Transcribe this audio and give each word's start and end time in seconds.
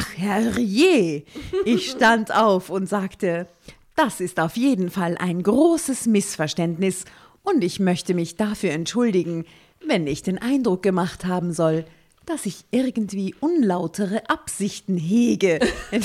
Ach, 0.00 0.16
herrje! 0.16 1.24
Ich 1.64 1.90
stand 1.90 2.32
auf 2.32 2.70
und 2.70 2.88
sagte, 2.88 3.48
das 3.96 4.20
ist 4.20 4.38
auf 4.38 4.56
jeden 4.56 4.90
Fall 4.90 5.16
ein 5.18 5.42
großes 5.42 6.06
Missverständnis 6.06 7.04
und 7.42 7.64
ich 7.64 7.80
möchte 7.80 8.14
mich 8.14 8.36
dafür 8.36 8.70
entschuldigen, 8.70 9.44
wenn 9.84 10.06
ich 10.06 10.22
den 10.22 10.38
Eindruck 10.38 10.84
gemacht 10.84 11.24
haben 11.24 11.52
soll, 11.52 11.84
dass 12.26 12.46
ich 12.46 12.64
irgendwie 12.70 13.34
unlautere 13.40 14.30
Absichten 14.30 14.96
hege. 14.96 15.58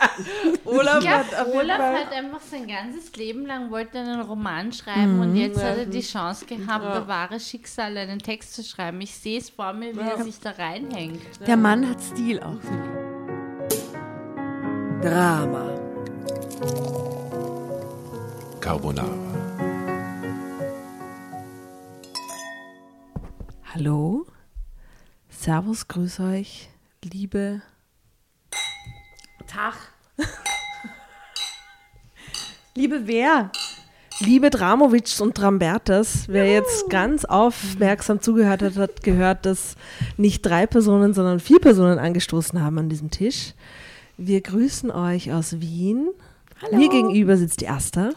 Olaf 0.64 1.02
Ich 1.02 1.08
hat 1.08 1.46
Olaf 1.46 1.76
Fall. 1.76 1.94
hat 2.00 2.12
einfach 2.12 2.40
sein 2.40 2.66
ganzes 2.66 3.14
Leben 3.16 3.46
lang 3.46 3.70
wollte 3.70 3.98
einen 3.98 4.20
Roman 4.20 4.72
schreiben 4.72 5.20
und 5.20 5.36
jetzt 5.36 5.62
hat 5.62 5.78
er 5.78 5.86
die 5.86 6.00
Chance 6.00 6.46
gehabt, 6.46 6.84
bei 6.84 7.06
wahre 7.08 7.40
Schicksale 7.40 8.00
einen 8.00 8.18
Text 8.18 8.54
zu 8.54 8.62
schreiben. 8.62 9.00
Ich 9.00 9.14
sehe 9.14 9.38
es 9.38 9.50
vor 9.50 9.72
mir, 9.72 9.94
wie 9.94 10.00
er 10.00 10.22
sich 10.22 10.38
da 10.40 10.50
reinhängt. 10.50 11.20
Der 11.46 11.56
Mann 11.56 11.88
hat 11.88 12.00
Stil 12.00 12.40
auch. 12.40 12.58
Drama. 15.02 15.74
Carbonara. 18.60 19.08
Hallo. 23.74 24.26
Servus, 25.28 25.88
grüß 25.88 26.20
euch, 26.20 26.68
liebe. 27.02 27.62
Tag. 29.52 29.74
Liebe 32.74 33.02
wer? 33.04 33.50
Liebe 34.20 34.48
Dramovics 34.48 35.20
und 35.20 35.36
Drambertas, 35.36 36.24
wer 36.28 36.50
jetzt 36.50 36.88
ganz 36.88 37.26
aufmerksam 37.26 38.22
zugehört 38.22 38.62
hat, 38.62 38.76
hat 38.76 39.02
gehört, 39.02 39.44
dass 39.44 39.76
nicht 40.16 40.40
drei 40.40 40.66
Personen, 40.66 41.12
sondern 41.12 41.38
vier 41.38 41.58
Personen 41.58 41.98
angestoßen 41.98 42.62
haben 42.62 42.78
an 42.78 42.88
diesem 42.88 43.10
Tisch. 43.10 43.52
Wir 44.16 44.40
grüßen 44.40 44.90
euch 44.90 45.32
aus 45.32 45.60
Wien. 45.60 46.08
Hallo. 46.62 46.78
Mir 46.78 46.88
gegenüber 46.88 47.36
sitzt 47.36 47.60
die 47.60 47.68
Asta. 47.68 48.10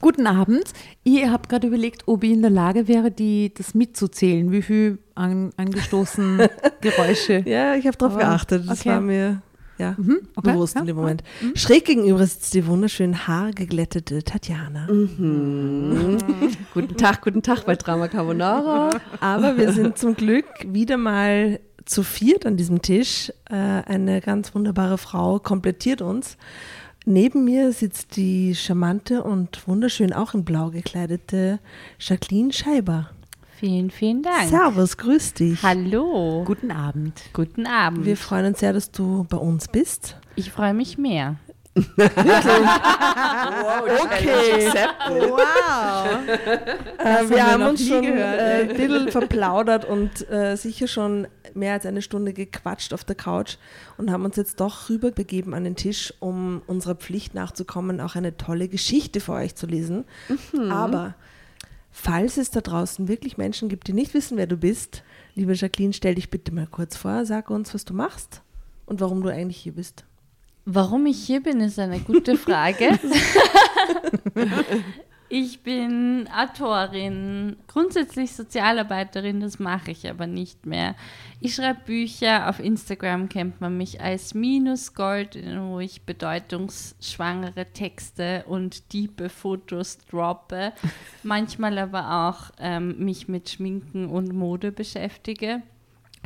Guten 0.00 0.26
Abend. 0.26 0.72
Ihr 1.04 1.30
habt 1.30 1.48
gerade 1.48 1.68
überlegt, 1.68 2.02
ob 2.06 2.24
ich 2.24 2.32
in 2.32 2.42
der 2.42 2.50
Lage 2.50 2.88
wäre, 2.88 3.12
die, 3.12 3.52
das 3.54 3.74
mitzuzählen, 3.74 4.50
wie 4.50 4.62
viel 4.62 4.98
an, 5.14 5.52
angestoßen 5.56 6.48
Geräusche. 6.80 7.44
Ja, 7.46 7.76
ich 7.76 7.86
habe 7.86 7.96
darauf 7.96 8.18
geachtet. 8.18 8.64
Das 8.66 8.80
okay. 8.80 8.88
war 8.88 9.00
mir 9.00 9.42
ja, 9.80 9.96
okay, 10.36 10.52
bewusst 10.52 10.74
ja, 10.74 10.82
in 10.82 10.86
dem 10.86 10.96
Moment. 10.96 11.22
Schräg 11.54 11.86
gegenüber 11.86 12.26
sitzt 12.26 12.54
die 12.54 12.66
wunderschön 12.66 13.26
haargeglättete 13.26 14.22
Tatjana. 14.22 14.86
Guten 16.74 16.96
Tag, 16.96 17.22
guten 17.22 17.42
Tag 17.42 17.64
bei 17.66 17.74
Drama 17.74 18.08
Carbonara. 18.08 18.90
Aber 19.20 19.56
wir 19.56 19.72
sind 19.72 19.98
zum 19.98 20.14
Glück 20.14 20.44
wieder 20.64 20.96
mal 20.96 21.58
zu 21.84 22.02
viert 22.02 22.46
an 22.46 22.56
diesem 22.56 22.82
Tisch. 22.82 23.32
Äh, 23.48 23.54
eine 23.54 24.20
ganz 24.20 24.54
wunderbare 24.54 24.98
Frau 24.98 25.38
komplettiert 25.38 26.02
uns. 26.02 26.36
Neben 27.06 27.44
mir 27.44 27.72
sitzt 27.72 28.16
die 28.16 28.54
charmante 28.54 29.24
und 29.24 29.66
wunderschön 29.66 30.12
auch 30.12 30.34
in 30.34 30.44
blau 30.44 30.70
gekleidete 30.70 31.58
Jacqueline 31.98 32.52
Scheiber. 32.52 33.10
Vielen, 33.60 33.90
vielen 33.90 34.22
Dank. 34.22 34.48
Servus, 34.48 34.96
grüß 34.96 35.34
dich. 35.34 35.62
Hallo. 35.62 36.44
Guten 36.46 36.70
Abend. 36.70 37.20
Guten 37.34 37.66
Abend. 37.66 38.06
Wir 38.06 38.16
freuen 38.16 38.46
uns 38.46 38.60
sehr, 38.60 38.72
dass 38.72 38.90
du 38.90 39.26
bei 39.28 39.36
uns 39.36 39.68
bist. 39.68 40.16
ich 40.34 40.50
freue 40.50 40.72
mich 40.72 40.96
mehr. 40.96 41.36
Okay. 41.76 41.92
Wow. 45.10 46.06
Äh, 46.98 47.28
wir 47.28 47.30
wir 47.30 47.46
haben 47.46 47.62
uns 47.64 47.86
schon 47.86 48.00
gehört, 48.00 48.40
äh, 48.40 48.62
ein 48.62 48.68
bisschen 48.68 49.08
verplaudert 49.10 49.84
und 49.84 50.28
äh, 50.30 50.56
sicher 50.56 50.88
schon 50.88 51.28
mehr 51.52 51.74
als 51.74 51.84
eine 51.84 52.00
Stunde 52.00 52.32
gequatscht 52.32 52.94
auf 52.94 53.04
der 53.04 53.14
Couch 53.14 53.58
und 53.98 54.10
haben 54.10 54.24
uns 54.24 54.36
jetzt 54.36 54.58
doch 54.60 54.88
rüberbegeben 54.88 55.52
an 55.52 55.64
den 55.64 55.76
Tisch, 55.76 56.14
um 56.18 56.62
unserer 56.66 56.94
Pflicht 56.94 57.34
nachzukommen, 57.34 58.00
auch 58.00 58.16
eine 58.16 58.38
tolle 58.38 58.68
Geschichte 58.68 59.20
für 59.20 59.32
euch 59.32 59.54
zu 59.54 59.66
lesen. 59.66 60.06
Aber 60.70 61.14
falls 61.90 62.36
es 62.36 62.50
da 62.50 62.60
draußen 62.60 63.08
wirklich 63.08 63.36
Menschen 63.36 63.68
gibt, 63.68 63.88
die 63.88 63.92
nicht 63.92 64.14
wissen, 64.14 64.36
wer 64.36 64.46
du 64.46 64.56
bist, 64.56 65.02
liebe 65.34 65.54
Jacqueline, 65.54 65.92
stell 65.92 66.14
dich 66.14 66.30
bitte 66.30 66.52
mal 66.52 66.66
kurz 66.66 66.96
vor, 66.96 67.24
sag 67.26 67.50
uns, 67.50 67.74
was 67.74 67.84
du 67.84 67.94
machst 67.94 68.42
und 68.86 69.00
warum 69.00 69.22
du 69.22 69.28
eigentlich 69.28 69.58
hier 69.58 69.72
bist. 69.72 70.04
Warum 70.66 71.06
ich 71.06 71.18
hier 71.18 71.42
bin, 71.42 71.60
ist 71.60 71.78
eine 71.78 72.00
gute 72.00 72.36
Frage. 72.36 72.98
ich 75.32 75.62
bin 75.62 76.28
Autorin, 76.36 77.56
grundsätzlich 77.68 78.32
Sozialarbeiterin, 78.32 79.40
das 79.40 79.60
mache 79.60 79.92
ich 79.92 80.10
aber 80.10 80.26
nicht 80.26 80.66
mehr. 80.66 80.96
Ich 81.38 81.54
schreibe 81.54 81.82
Bücher, 81.86 82.48
auf 82.48 82.58
Instagram 82.58 83.28
kennt 83.28 83.60
man 83.60 83.76
mich 83.76 84.00
als 84.00 84.34
Minusgold, 84.34 85.38
wo 85.56 85.78
ich 85.78 86.02
bedeutungsschwangere 86.02 87.66
Texte 87.72 88.44
und 88.48 88.88
tiefe 88.90 89.28
Fotos 89.28 89.98
droppe. 89.98 90.72
Manchmal 91.22 91.78
aber 91.78 92.28
auch 92.28 92.50
ähm, 92.58 92.98
mich 92.98 93.28
mit 93.28 93.50
Schminken 93.50 94.10
und 94.10 94.32
Mode 94.32 94.72
beschäftige. 94.72 95.62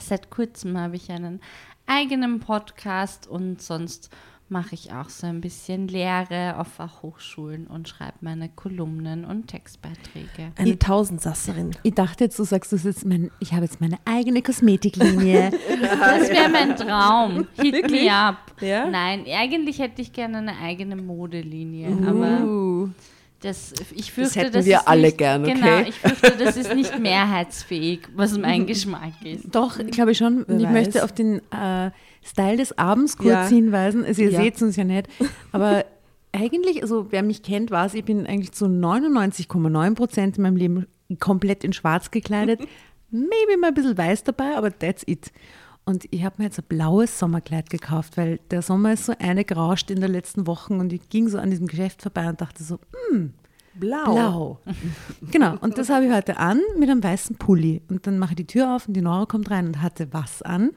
Seit 0.00 0.30
kurzem 0.30 0.78
habe 0.78 0.96
ich 0.96 1.10
einen 1.10 1.42
eigenen 1.86 2.40
Podcast 2.40 3.26
und 3.26 3.60
sonst 3.60 4.10
mache 4.48 4.74
ich 4.74 4.92
auch 4.92 5.08
so 5.08 5.26
ein 5.26 5.40
bisschen 5.40 5.88
Lehre 5.88 6.58
auf 6.58 6.68
Fachhochschulen 6.68 7.66
und 7.66 7.88
schreibe 7.88 8.18
meine 8.20 8.48
Kolumnen 8.48 9.24
und 9.24 9.48
Textbeiträge. 9.48 10.52
Eine 10.56 10.78
Tausendsasserin. 10.78 11.74
Ich 11.82 11.94
dachte 11.94 12.24
jetzt, 12.24 12.38
du 12.38 12.44
sagst, 12.44 12.70
du 12.72 12.76
jetzt 12.76 13.06
mein, 13.06 13.30
ich 13.40 13.52
habe 13.52 13.64
jetzt 13.64 13.80
meine 13.80 13.98
eigene 14.04 14.42
Kosmetiklinie. 14.42 15.50
Das 16.04 16.28
wäre 16.28 16.48
mein 16.48 16.76
Traum. 16.76 17.46
Hit 17.54 17.90
me 17.90 18.10
up. 18.10 18.36
Ja? 18.60 18.86
Nein, 18.86 19.24
eigentlich 19.26 19.78
hätte 19.78 20.02
ich 20.02 20.12
gerne 20.12 20.38
eine 20.38 20.56
eigene 20.58 20.96
Modelinie, 20.96 21.96
aber 22.06 22.92
das, 23.44 23.74
ich 23.94 24.10
fürchte, 24.10 24.40
hätten 24.40 24.64
wir 24.64 24.78
ist 24.78 24.88
alle 24.88 25.02
nicht, 25.02 25.18
gern, 25.18 25.44
okay? 25.44 25.52
Genau, 25.52 25.78
ich 25.80 25.94
fürchte, 25.96 26.32
das 26.42 26.56
ist 26.56 26.74
nicht 26.74 26.98
mehrheitsfähig, 26.98 28.00
was 28.14 28.38
mein 28.38 28.66
Geschmack 28.66 29.22
ist. 29.22 29.54
Doch, 29.54 29.78
ich 29.78 29.90
glaube 29.90 30.14
schon. 30.14 30.44
Und 30.44 30.60
ich 30.60 30.64
weiß. 30.64 30.72
möchte 30.72 31.04
auf 31.04 31.12
den 31.12 31.40
äh, 31.52 31.90
Style 32.24 32.56
des 32.56 32.76
Abends 32.78 33.16
kurz 33.16 33.28
Ja. 33.28 33.46
hinweisen. 33.46 34.04
Also 34.04 34.22
ihr 34.22 34.30
Ja. 34.30 34.40
seht 34.42 34.56
es 34.56 34.62
uns 34.62 34.76
ja 34.76 34.84
nicht. 34.84 35.08
Aber 35.52 35.84
eigentlich, 36.32 36.82
also 36.82 37.06
wer 37.10 37.22
mich 37.22 37.42
kennt, 37.42 37.70
weiß, 37.70 37.94
ich 37.94 38.04
bin 38.04 38.26
eigentlich 38.26 38.52
zu 38.52 38.66
99,9 38.66 39.94
Prozent 39.94 40.36
in 40.38 40.42
meinem 40.42 40.56
Leben 40.56 40.86
komplett 41.20 41.64
in 41.64 41.72
schwarz 41.72 42.10
gekleidet. 42.10 42.60
Maybe 43.10 43.58
mal 43.60 43.68
ein 43.68 43.74
bisschen 43.74 43.96
weiß 43.96 44.24
dabei, 44.24 44.56
aber 44.56 44.76
that's 44.76 45.04
it. 45.06 45.30
Und 45.84 46.06
ich 46.10 46.24
habe 46.24 46.36
mir 46.38 46.44
jetzt 46.44 46.58
ein 46.58 46.64
blaues 46.66 47.18
Sommerkleid 47.18 47.68
gekauft, 47.68 48.16
weil 48.16 48.40
der 48.50 48.62
Sommer 48.62 48.94
ist 48.94 49.04
so 49.04 49.12
eine 49.18 49.44
gerauscht 49.44 49.90
in 49.90 50.00
den 50.00 50.10
letzten 50.10 50.46
Wochen 50.46 50.80
und 50.80 50.92
ich 50.94 51.10
ging 51.10 51.28
so 51.28 51.36
an 51.38 51.50
diesem 51.50 51.66
Geschäft 51.66 52.00
vorbei 52.02 52.28
und 52.28 52.40
dachte 52.40 52.64
so, 52.64 52.78
Blau. 53.74 54.04
Blau. 54.14 54.60
genau, 55.30 55.56
und 55.60 55.76
das 55.78 55.90
habe 55.90 56.06
ich 56.06 56.12
heute 56.12 56.38
an 56.38 56.60
mit 56.78 56.88
einem 56.88 57.02
weißen 57.02 57.36
Pulli. 57.36 57.82
Und 57.88 58.06
dann 58.06 58.18
mache 58.18 58.30
ich 58.32 58.36
die 58.36 58.46
Tür 58.46 58.74
auf 58.74 58.86
und 58.88 58.94
die 58.94 59.02
Nora 59.02 59.26
kommt 59.26 59.50
rein 59.50 59.66
und 59.66 59.82
hatte 59.82 60.08
was 60.12 60.42
an? 60.42 60.70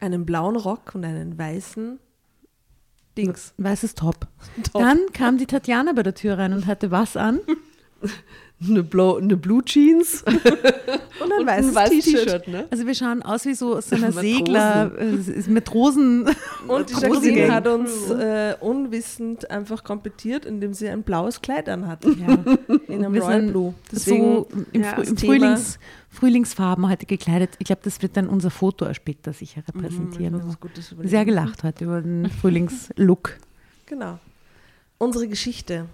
Einen 0.00 0.26
blauen 0.26 0.56
Rock 0.56 0.94
und 0.94 1.04
einen 1.04 1.38
weißen 1.38 1.98
Dings. 3.16 3.54
Weißes 3.58 3.94
Top. 3.96 4.26
Dann 4.72 4.98
kam 5.12 5.38
die 5.38 5.46
Tatjana 5.46 5.92
bei 5.92 6.02
der 6.02 6.14
Tür 6.14 6.38
rein 6.38 6.52
und 6.52 6.66
hatte 6.66 6.90
was 6.90 7.16
an? 7.16 7.40
Eine, 8.62 8.82
Blau, 8.82 9.16
eine 9.16 9.36
Blue 9.38 9.64
Jeans 9.64 10.22
Und 11.22 11.32
ein 11.32 11.46
weißes 11.46 11.74
weißes 11.74 12.04
T-Shirt. 12.04 12.48
ne? 12.48 12.66
Also 12.70 12.86
wir 12.86 12.94
schauen 12.94 13.22
aus 13.22 13.46
wie 13.46 13.54
so, 13.54 13.80
so 13.80 13.94
eine 13.96 14.06
Matrosen. 14.10 14.36
Segler, 14.36 14.92
äh, 14.98 15.50
Matrosen. 15.50 16.28
Und 16.68 16.90
die. 16.90 16.94
Jacqueline 16.94 17.54
hat 17.54 17.66
uns 17.66 18.10
äh, 18.10 18.54
unwissend 18.60 19.50
einfach 19.50 19.82
komplettiert, 19.82 20.44
indem 20.44 20.74
sie 20.74 20.88
ein 20.88 21.02
blaues 21.02 21.40
Kleid 21.40 21.68
anhat. 21.70 22.04
Ja. 22.04 22.38
In 22.86 23.02
einem 23.04 23.14
Wir 23.14 23.22
Royal 23.22 23.42
Blue. 23.42 23.74
so 23.92 24.46
im, 24.72 24.82
ja, 24.82 24.94
Frü 24.94 25.02
im 25.04 25.16
Frühlings, 25.16 25.78
Frühlingsfarben 26.10 26.88
heute 26.88 27.06
gekleidet. 27.06 27.50
Ich 27.60 27.66
glaube, 27.66 27.80
das 27.84 28.02
wird 28.02 28.16
dann 28.16 28.28
unser 28.28 28.50
Foto 28.50 28.86
auch 28.86 28.94
später 28.94 29.32
sicher 29.32 29.62
Mhm, 29.72 29.80
repräsentieren. 29.80 30.56
Gutes 30.60 30.92
überlegen. 30.92 31.10
Sehr 31.10 31.24
gelacht 31.24 31.62
heute 31.64 31.84
über 31.84 32.02
den 32.02 32.28
Frühlingslook. 32.30 33.38
Genau. 33.86 34.18
Unsere 34.98 35.28
Geschichte. 35.28 35.86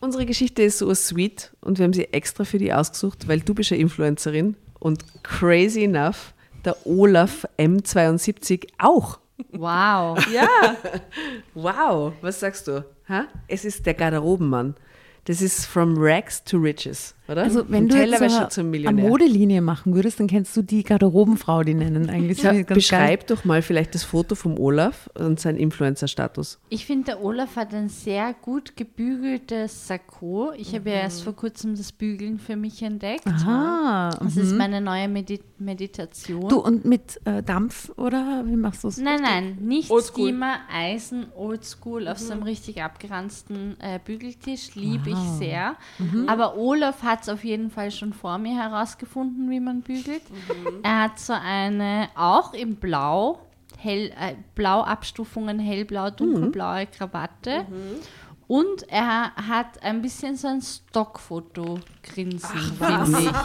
Unsere 0.00 0.26
Geschichte 0.26 0.62
ist 0.62 0.78
so 0.78 0.94
sweet 0.94 1.52
und 1.60 1.78
wir 1.78 1.84
haben 1.84 1.92
sie 1.92 2.12
extra 2.12 2.44
für 2.44 2.58
die 2.58 2.72
ausgesucht, 2.72 3.28
weil 3.28 3.40
du 3.40 3.54
bist 3.54 3.70
ja 3.70 3.76
Influencerin 3.76 4.56
und 4.78 5.04
crazy 5.24 5.84
enough, 5.84 6.34
der 6.64 6.76
Olaf 6.86 7.46
M72 7.58 8.68
auch. 8.78 9.18
Wow. 9.52 10.18
Ja, 10.32 10.48
Wow, 11.54 12.12
was 12.20 12.40
sagst 12.40 12.68
du? 12.68 12.84
Ha? 13.08 13.26
Es 13.48 13.64
ist 13.64 13.84
der 13.86 13.94
Garderobenmann. 13.94 14.74
Das 15.24 15.42
ist 15.42 15.66
From 15.66 15.94
Rags 15.98 16.44
to 16.44 16.58
Riches. 16.58 17.15
Oder? 17.28 17.42
Also 17.42 17.64
wenn 17.68 17.88
du 17.88 17.96
jetzt 17.96 18.18
so 18.18 18.46
zum 18.46 18.72
eine. 18.72 18.92
Modelinie 18.92 19.60
machen 19.60 19.94
würdest, 19.94 20.20
dann 20.20 20.26
kennst 20.26 20.56
du 20.56 20.62
die 20.62 20.82
Garderobenfrau, 20.82 21.62
die 21.62 21.74
nennen 21.74 22.08
eigentlich. 22.08 22.42
Ja, 22.42 22.52
ganz 22.52 22.66
geil. 22.66 22.74
beschreib 22.74 23.26
doch 23.26 23.44
mal 23.44 23.62
vielleicht 23.62 23.94
das 23.94 24.04
Foto 24.04 24.34
vom 24.34 24.58
Olaf 24.58 25.10
und 25.14 25.40
seinen 25.40 25.58
Influencer-Status. 25.58 26.58
Ich 26.68 26.86
finde, 26.86 27.06
der 27.06 27.24
Olaf 27.24 27.56
hat 27.56 27.74
ein 27.74 27.88
sehr 27.88 28.34
gut 28.34 28.76
gebügeltes 28.76 29.88
Sakko. 29.88 30.52
Ich 30.56 30.74
habe 30.74 30.90
ja 30.90 30.96
erst 30.96 31.22
vor 31.22 31.34
kurzem 31.34 31.76
das 31.76 31.92
Bügeln 31.92 32.38
für 32.38 32.56
mich 32.56 32.82
entdeckt. 32.82 33.26
Aha. 33.26 34.10
Das 34.20 34.36
ist 34.36 34.54
meine 34.54 34.80
neue 34.80 35.08
Medi 35.08 35.40
Meditation. 35.58 36.48
Du 36.48 36.58
und 36.58 36.84
mit 36.84 37.18
äh, 37.24 37.42
Dampf 37.42 37.90
oder 37.96 38.44
wie 38.46 38.56
machst 38.56 38.84
du 38.84 38.88
es? 38.88 38.98
Nein, 38.98 39.22
nein, 39.22 39.58
nicht. 39.60 39.90
Steamer, 39.90 40.58
Eisen, 40.70 41.26
Oldschool 41.34 42.08
auf 42.08 42.18
so 42.18 42.32
einem 42.32 42.42
richtig 42.42 42.82
abgeranzten 42.82 43.76
äh, 43.80 43.98
Bügeltisch. 44.04 44.74
Liebe 44.74 45.10
ich 45.10 45.18
sehr. 45.38 45.76
Aber 46.26 46.56
Olaf 46.58 47.02
hat 47.02 47.15
es 47.22 47.28
auf 47.28 47.44
jeden 47.44 47.70
Fall 47.70 47.90
schon 47.90 48.12
vor 48.12 48.38
mir 48.38 48.56
herausgefunden, 48.56 49.50
wie 49.50 49.60
man 49.60 49.80
bügelt. 49.82 50.22
Er 50.82 51.02
hat 51.02 51.18
so 51.18 51.32
eine, 51.32 52.08
auch 52.16 52.52
in 52.54 52.76
Blau, 52.76 53.40
hell, 53.78 54.10
äh, 54.18 54.34
Blauabstufungen, 54.54 55.58
hellblau, 55.58 56.10
dunkelblaue 56.10 56.86
Krawatte. 56.86 57.66
Und 58.48 58.88
er 58.88 59.32
hat 59.34 59.82
ein 59.82 60.02
bisschen 60.02 60.36
so 60.36 60.46
ein 60.46 60.62
Stockfoto-Grinsen, 60.62 62.48
finde 62.78 63.18
ich. 63.20 63.36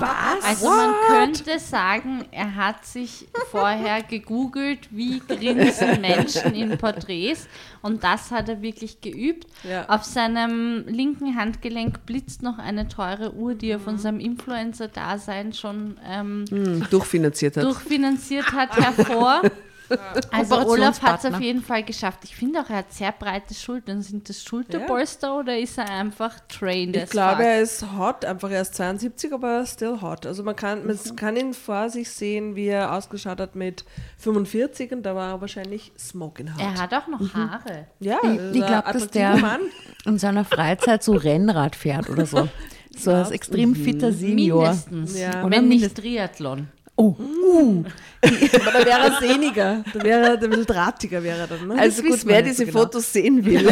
Also 0.46 0.70
man 0.70 0.94
könnte 1.08 1.58
sagen, 1.60 2.26
er 2.32 2.56
hat 2.56 2.86
sich 2.86 3.28
vorher 3.50 4.04
gegoogelt, 4.04 4.88
wie 4.92 5.20
grinsen 5.28 6.02
Menschen 6.02 6.54
in 6.54 6.78
Porträts. 6.78 7.48
Und 7.82 8.04
das 8.04 8.30
hat 8.30 8.48
er 8.50 8.62
wirklich 8.62 9.02
geübt. 9.02 9.48
Ja. 9.64 9.90
Auf 9.90 10.04
seinem 10.04 10.86
linken 10.88 11.36
Handgelenk 11.36 12.06
blitzt 12.06 12.44
noch 12.44 12.60
eine 12.60 12.88
teure 12.88 13.34
Uhr, 13.34 13.56
die 13.56 13.70
er 13.72 13.80
von 13.80 13.98
seinem 13.98 14.20
Influencer-Dasein 14.20 15.54
schon 15.54 15.98
ähm, 16.08 16.46
Hm, 16.50 16.86
durchfinanziert 16.92 17.58
hat. 17.58 17.64
durchfinanziert 17.64 18.52
hat, 18.52 18.76
hervor. 18.78 19.42
Also 20.32 20.58
Olaf 20.68 21.02
hat 21.02 21.24
es 21.24 21.34
auf 21.34 21.40
jeden 21.42 21.62
Fall 21.62 21.84
geschafft. 21.84 22.20
Ich 22.24 22.36
finde 22.36 22.62
auch, 22.62 22.70
er 22.70 22.78
hat 22.78 22.94
sehr 22.94 23.12
breite 23.12 23.54
Schultern. 23.54 24.02
Sind 24.02 24.28
das 24.30 24.44
Schulterpolster 24.44 25.38
oder 25.40 25.58
ist 25.58 25.78
er 25.78 25.90
einfach 25.90 26.40
trained 26.48 26.96
Ich 26.96 27.10
glaube, 27.10 27.38
fuck? 27.38 27.46
er 27.46 27.62
ist 27.62 27.86
hot, 27.98 28.26
einfach 28.26 28.50
erst 28.52 28.76
72, 28.76 29.34
aber 29.34 29.66
still 29.66 30.02
hot. 30.02 30.26
Also 30.26 30.44
man 30.44 30.56
kann, 30.56 30.86
man 30.86 30.98
kann 31.16 31.36
ihn 31.36 31.54
vor 31.54 31.90
sich 31.90 32.10
sehen, 32.10 32.56
wie 32.56 32.68
er 32.68 32.94
ausgeschaut 32.94 33.40
hat 33.40 33.56
mit 33.56 33.84
45 34.18 34.92
und 34.94 35.04
da 35.04 35.16
war 35.16 35.32
er 35.34 35.42
wahrscheinlich 35.42 35.92
smoking 35.98 36.54
hot. 36.54 36.62
Er 36.62 36.74
hat 36.82 36.94
auch 36.94 37.08
noch 37.08 37.34
Haare. 37.34 37.88
ja, 38.00 38.18
Ich- 38.24 38.30
ist 38.30 38.56
ich 38.56 38.64
ein 38.64 38.68
glaub, 38.68 38.92
dass 38.94 39.08
der- 39.10 39.38
Mann. 39.38 39.62
In 40.06 40.18
seiner 40.18 40.46
Freizeit 40.46 41.04
so 41.04 41.14
Rennrad 41.14 41.76
fährt 41.76 42.10
oder 42.10 42.26
so. 42.26 42.48
So 42.94 43.12
als 43.12 43.32
extrem 43.32 43.74
fitter 43.74 44.12
Senior. 44.12 44.64
Mindestens. 44.64 45.18
Ja. 45.18 45.50
Wenn 45.50 45.70
nicht 45.70 45.96
Triathlon. 45.96 46.68
Oh, 47.02 47.16
uh. 47.20 47.84
Aber 48.24 48.72
da 48.80 48.86
wäre 48.86 49.00
er 49.00 49.20
sehniger. 49.20 49.84
Da 49.92 50.04
wäre 50.04 50.22
er 50.22 50.34
ein 50.34 50.50
bisschen 50.52 50.68
drahtiger 50.68 51.24
wäre 51.24 51.48
dann. 51.48 51.68
Ne? 51.70 51.76
Also 51.80 52.04
gut, 52.04 52.20
wer 52.26 52.44
diese 52.44 52.58
so 52.58 52.66
genau. 52.66 52.80
Fotos 52.80 53.12
sehen 53.12 53.44
will, 53.44 53.68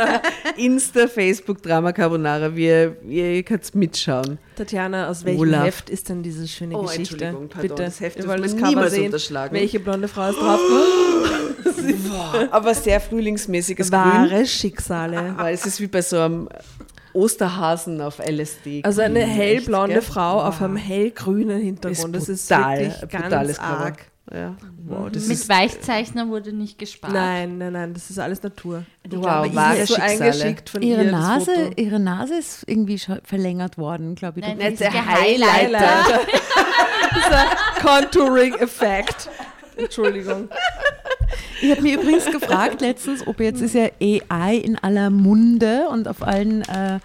Insta, 0.56 1.06
Facebook, 1.06 1.62
Drama 1.62 1.92
Carbonara, 1.92 2.56
wir, 2.56 2.96
ihr 3.08 3.44
könnt 3.44 3.72
mitschauen. 3.76 4.38
Tatjana, 4.56 5.08
aus 5.08 5.24
welchem 5.24 5.40
Olaf. 5.40 5.66
Heft 5.66 5.90
ist 5.90 6.08
denn 6.08 6.24
diese 6.24 6.48
schöne 6.48 6.76
Oh, 6.76 6.82
Geschichte? 6.82 7.14
Entschuldigung, 7.14 7.48
pardon, 7.48 7.68
Bitte, 7.68 7.82
das 7.84 8.00
Heft 8.00 8.18
wir 8.18 8.26
wollen 8.26 8.42
das 8.42 8.56
Cover 8.56 8.68
niemals 8.68 8.92
sehen. 8.92 9.06
unterschlagen. 9.06 9.54
Welche 9.54 9.78
blonde 9.78 10.08
Frau 10.08 10.30
ist 10.30 10.40
drauf? 10.40 10.60
Aber 12.50 12.74
sehr 12.74 13.00
frühlingsmäßiges 13.00 13.92
Grün. 13.92 14.00
Wahre 14.00 14.44
Schicksale. 14.46 15.34
Weil 15.36 15.54
es 15.54 15.66
ist 15.66 15.80
wie 15.80 15.86
bei 15.86 16.02
so 16.02 16.18
einem 16.18 16.48
Osterhasen 17.14 18.00
auf 18.00 18.18
LSD. 18.18 18.82
Also 18.84 19.00
eine 19.00 19.20
hellblonde 19.20 19.96
echt? 19.98 20.06
Frau 20.08 20.42
auf 20.42 20.60
einem 20.60 20.76
hellgrünen 20.76 21.60
Hintergrund. 21.62 22.14
das 22.14 22.28
ist 22.28 22.48
brutal, 22.48 22.78
wirklich 22.80 23.02
ein 23.02 23.08
ganz 23.08 23.22
brutales 23.24 23.56
Cover. 23.58 23.68
arg. 23.78 23.98
Ja. 24.32 24.56
Wow, 24.86 25.10
das 25.12 25.26
Mit 25.26 25.36
ist 25.36 25.48
Weichzeichner 25.50 26.28
wurde 26.28 26.52
nicht 26.54 26.78
gespart. 26.78 27.12
Nein, 27.12 27.58
nein, 27.58 27.72
nein, 27.74 27.92
das 27.94 28.08
ist 28.08 28.18
alles 28.18 28.42
Natur. 28.42 28.84
wow, 29.10 29.44
Ich 29.46 29.54
wahre 29.54 29.76
ist 29.76 29.88
so 29.88 29.96
eingeschickt 29.96 30.70
von 30.70 30.80
Ihre 30.82 31.04
ihr, 31.04 31.10
das 31.10 31.20
Nase, 31.20 31.54
Foto. 31.54 31.72
ihre 31.76 32.00
Nase 32.00 32.34
ist 32.36 32.64
irgendwie 32.66 32.98
schon 32.98 33.20
verlängert 33.22 33.76
worden, 33.76 34.14
glaube 34.14 34.40
ich. 34.40 34.46
Nein, 34.46 34.58
die 34.58 34.64
Nicht 34.64 34.80
ist 34.80 34.92
der. 34.92 35.06
Highlighter. 35.06 36.20
Dieser 37.14 37.44
Contouring-Effekt. 37.82 39.28
Entschuldigung. 39.76 40.48
Ich 41.62 41.70
habe 41.70 41.82
mir 41.82 42.00
übrigens 42.00 42.26
gefragt 42.26 42.80
letztens, 42.80 43.26
ob 43.26 43.40
jetzt 43.40 43.60
ist 43.60 43.74
ja 43.74 43.88
AI 44.00 44.56
in 44.56 44.76
aller 44.78 45.10
Munde 45.10 45.88
und 45.90 46.08
auf 46.08 46.22
allen 46.22 46.62
äh, 46.62 46.98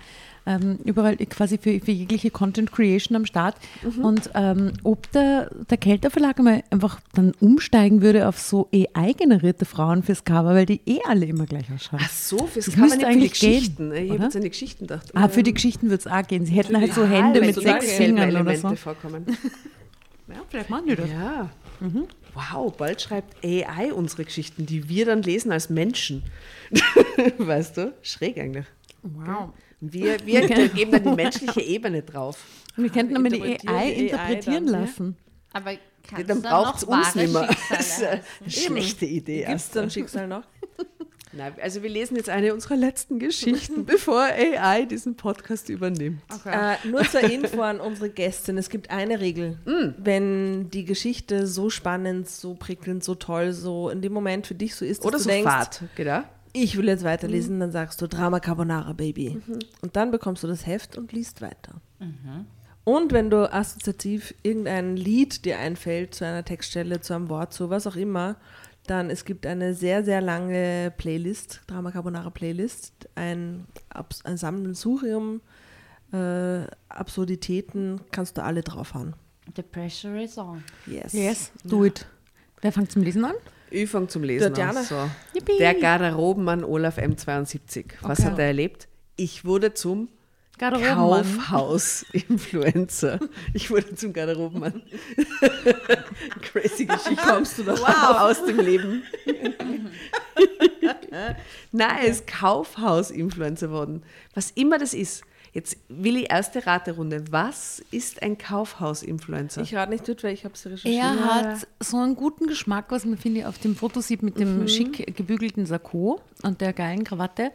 ähm, 0.46 0.80
überall 0.84 1.16
quasi 1.18 1.58
für, 1.58 1.80
für 1.80 1.92
jegliche 1.92 2.32
Content 2.32 2.72
Creation 2.72 3.16
am 3.16 3.26
Start 3.26 3.56
und 4.02 4.32
ähm, 4.34 4.74
ob 4.84 5.12
der, 5.12 5.52
der 5.70 5.78
Kelter 5.78 6.10
Verlag 6.10 6.40
mal 6.40 6.64
einfach 6.72 7.00
dann 7.14 7.34
umsteigen 7.40 8.02
würde 8.02 8.28
auf 8.28 8.40
so 8.40 8.68
AI-generierte 8.74 9.66
Frauen 9.66 10.02
fürs 10.02 10.24
Cover, 10.24 10.56
weil 10.56 10.66
die 10.66 10.82
eh 10.88 11.00
alle 11.08 11.26
immer 11.26 11.46
gleich 11.46 11.72
ausschauen. 11.74 12.00
Ach 12.04 12.10
so, 12.10 12.48
fürs 12.48 12.66
Das 12.66 12.74
Cover 12.74 12.86
nicht 12.86 12.94
für 12.94 13.00
die 13.00 13.06
eigentlich 13.06 13.40
gehen, 13.40 13.54
Geschichten. 13.54 13.94
ich 13.94 14.12
habe 14.12 14.24
jetzt 14.24 14.36
an 14.36 14.42
die 14.42 14.50
Geschichten 14.50 14.88
gedacht. 14.88 15.12
Ah, 15.14 15.28
für 15.28 15.44
die 15.44 15.54
Geschichten 15.54 15.90
wird 15.90 16.02
es 16.02 16.08
auch 16.08 16.26
gehen. 16.26 16.46
Sie 16.46 16.54
hätten 16.54 16.76
halt 16.78 16.94
so 16.94 17.06
Hände 17.06 17.42
weil 17.42 17.48
mit 17.48 17.56
sechs 17.56 17.92
Fingern 17.92 18.36
oder 18.36 18.56
so. 18.56 18.76
vorkommen. 18.76 19.26
Ja, 20.30 20.36
vielleicht 20.48 20.70
machen 20.70 20.86
die 20.88 20.96
das. 20.96 21.10
Ja. 21.10 21.50
Wow, 22.40 22.76
bald 22.76 23.02
schreibt 23.02 23.44
AI 23.44 23.92
unsere 23.94 24.26
Geschichten, 24.26 24.66
die 24.66 24.88
wir 24.88 25.06
dann 25.06 25.24
lesen 25.24 25.52
als 25.52 25.70
Menschen. 25.70 26.24
weißt 27.38 27.78
du? 27.78 27.94
Schräg 28.02 28.38
eigentlich. 28.38 28.66
Wow. 29.02 29.50
Wir, 29.82 30.26
wir 30.26 30.48
geben 30.48 30.92
dann 30.92 31.04
die 31.04 31.10
menschliche 31.16 31.62
Ebene 31.62 32.02
drauf. 32.02 32.44
Wir 32.76 32.90
könnten 32.90 33.16
aber 33.16 33.30
die 33.30 33.38
interpretieren 33.38 33.76
AI 33.76 33.94
die 33.94 33.96
AI 33.96 34.06
interpretieren 34.06 34.66
dann, 34.66 34.74
ja? 34.74 34.80
lassen. 34.82 35.18
Aber 35.54 35.72
kannst 36.08 36.30
Dann 36.30 36.42
du 36.42 36.50
braucht 36.50 36.76
es 36.78 36.82
noch 36.88 36.98
uns 36.98 37.08
wahre 37.08 37.20
nicht 37.20 37.34
mehr. 37.34 37.50
Das 37.70 37.98
ist 37.98 38.04
eine 38.04 38.22
schlechte 38.48 39.06
Idee. 39.06 39.46
Gibt 39.46 39.56
es 39.56 39.70
dann 39.72 39.90
Schicksal 39.90 40.28
noch? 40.28 40.44
Nein, 41.32 41.54
also 41.62 41.84
wir 41.84 41.90
lesen 41.90 42.16
jetzt 42.16 42.30
eine 42.30 42.54
unserer 42.54 42.76
letzten 42.76 43.20
Geschichten, 43.20 43.86
bevor 43.86 44.22
AI 44.22 44.86
diesen 44.86 45.16
Podcast 45.16 45.70
übernimmt. 45.70 46.22
Äh, 46.46 46.76
nur 46.88 47.04
zur 47.04 47.22
Info 47.22 47.62
an 47.62 47.80
unsere 47.80 48.10
Gästin. 48.10 48.58
Es 48.58 48.70
gibt 48.70 48.90
eine 48.90 49.20
Regel. 49.20 49.60
Wenn 49.98 50.70
die 50.72 50.86
Geschichte 50.86 51.46
so 51.46 51.70
spannend, 51.70 52.28
so 52.28 52.56
prickelnd, 52.56 53.04
so 53.04 53.16
toll, 53.16 53.54
so 53.54 53.90
in 53.90 54.02
dem 54.02 54.14
Moment 54.14 54.48
für 54.48 54.56
dich 54.56 54.76
so 54.76 54.86
ist, 54.86 55.00
dass 55.00 55.06
Oder 55.06 55.18
du 55.18 55.24
so 55.24 55.30
denkst, 55.30 55.82
genau. 55.96 56.24
ich 56.54 56.78
will 56.78 56.88
jetzt 56.88 57.04
weiterlesen, 57.04 57.60
dann 57.60 57.72
sagst 57.72 58.02
du 58.02 58.08
Drama 58.08 58.40
Carbonara, 58.40 58.94
Baby. 58.94 59.40
Und 59.82 59.96
dann 59.96 60.10
bekommst 60.10 60.44
du 60.44 60.48
das 60.48 60.66
Heft 60.66 60.98
und 60.98 61.12
liest 61.12 61.42
weiter. 61.42 61.82
Und 62.86 63.14
wenn 63.14 63.30
du 63.30 63.54
assoziativ 63.54 64.34
irgendein 64.42 64.96
Lied 64.96 65.46
dir 65.46 65.60
einfällt 65.60 66.16
zu 66.16 66.26
einer 66.26 66.44
Textstelle, 66.44 67.02
zu 67.02 67.14
einem 67.14 67.30
Wort, 67.30 67.54
zu 67.54 67.70
was 67.70 67.86
auch 67.86 67.96
immer, 67.96 68.36
dann 68.90 69.10
es 69.10 69.26
gibt 69.26 69.46
eine 69.46 69.74
sehr, 69.74 70.04
sehr 70.04 70.22
lange 70.22 70.92
Playlist, 70.98 71.62
Drama 71.68 71.92
Carbonara 71.92 72.30
Playlist, 72.30 73.10
ein, 73.16 73.66
Abs- 73.90 74.24
ein 74.26 74.38
Sammelsurium, 74.38 75.42
äh, 76.14 76.62
Absurditäten, 76.90 78.02
kannst 78.12 78.38
du 78.38 78.44
alle 78.44 78.62
draufhauen. 78.64 79.16
The 79.56 79.62
pressure 79.64 80.22
is 80.22 80.38
on. 80.38 80.64
Yes. 80.86 81.14
Yes, 81.14 81.52
do 81.64 81.84
it. 81.86 82.06
Wer 82.62 82.72
fängt 82.72 82.92
zum 82.92 83.02
Lesen 83.04 83.26
an? 83.26 83.36
Ich 83.72 83.90
fange 83.90 84.08
zum 84.08 84.24
Lesen 84.24 84.54
an. 84.54 84.84
So. 84.84 84.96
Yippie. 85.34 85.58
Der 85.60 85.76
Garderobenmann 85.76 86.64
Olaf 86.64 86.98
M72. 86.98 87.86
Was 88.02 88.20
Okay. 88.20 88.30
hat 88.30 88.40
er 88.40 88.46
erlebt? 88.48 88.88
Ich 89.16 89.46
wurde 89.46 89.74
zum. 89.74 90.10
Kaufhaus-Influencer. 90.60 93.20
Ich 93.54 93.72
wurde 93.72 93.96
zum 93.96 94.12
Garderobenmann. 94.14 94.84
Crazy 96.42 96.86
Geschichte. 96.86 97.16
Kommst 97.26 97.58
du 97.58 97.64
da 97.64 97.78
Wow, 97.78 98.20
aus 98.20 98.46
dem 98.46 98.60
Leben. 98.60 99.02
Nein, 101.72 101.98
er 102.02 102.08
ist 102.08 102.28
Kaufhaus-Influencer 102.28 103.72
worden. 103.72 104.04
Was 104.36 104.52
immer 104.52 104.78
das 104.78 104.94
ist. 104.94 105.24
Jetzt 105.52 105.78
will 105.88 106.16
ich 106.18 106.30
erste 106.30 106.68
Raterunde. 106.68 107.24
Was 107.32 107.82
ist 107.90 108.22
ein 108.22 108.38
Kaufhaus-Influencer? 108.38 109.64
Ich 109.64 109.74
rate 109.76 109.90
nicht 109.92 110.08
mit, 110.08 110.24
weil 110.24 110.34
ich 110.34 110.46
habe 110.46 110.54
es 110.54 110.64
recherchiert. 110.64 111.04
Er 111.04 111.26
hat 111.26 111.68
so 111.80 111.98
einen 111.98 112.16
guten 112.16 112.46
Geschmack, 112.46 112.86
was 112.90 113.04
man 113.06 113.18
finde 113.18 113.40
ich 113.40 113.46
auf 113.48 113.58
dem 113.58 113.76
Foto 113.76 114.00
sieht 114.02 114.22
mit 114.22 114.40
dem 114.40 114.68
schick 114.68 115.18
gebügelten 115.18 115.66
Sakko 115.66 116.22
und 116.44 116.62
der 116.62 116.74
geilen 116.74 117.04
Krawatte. 117.04 117.50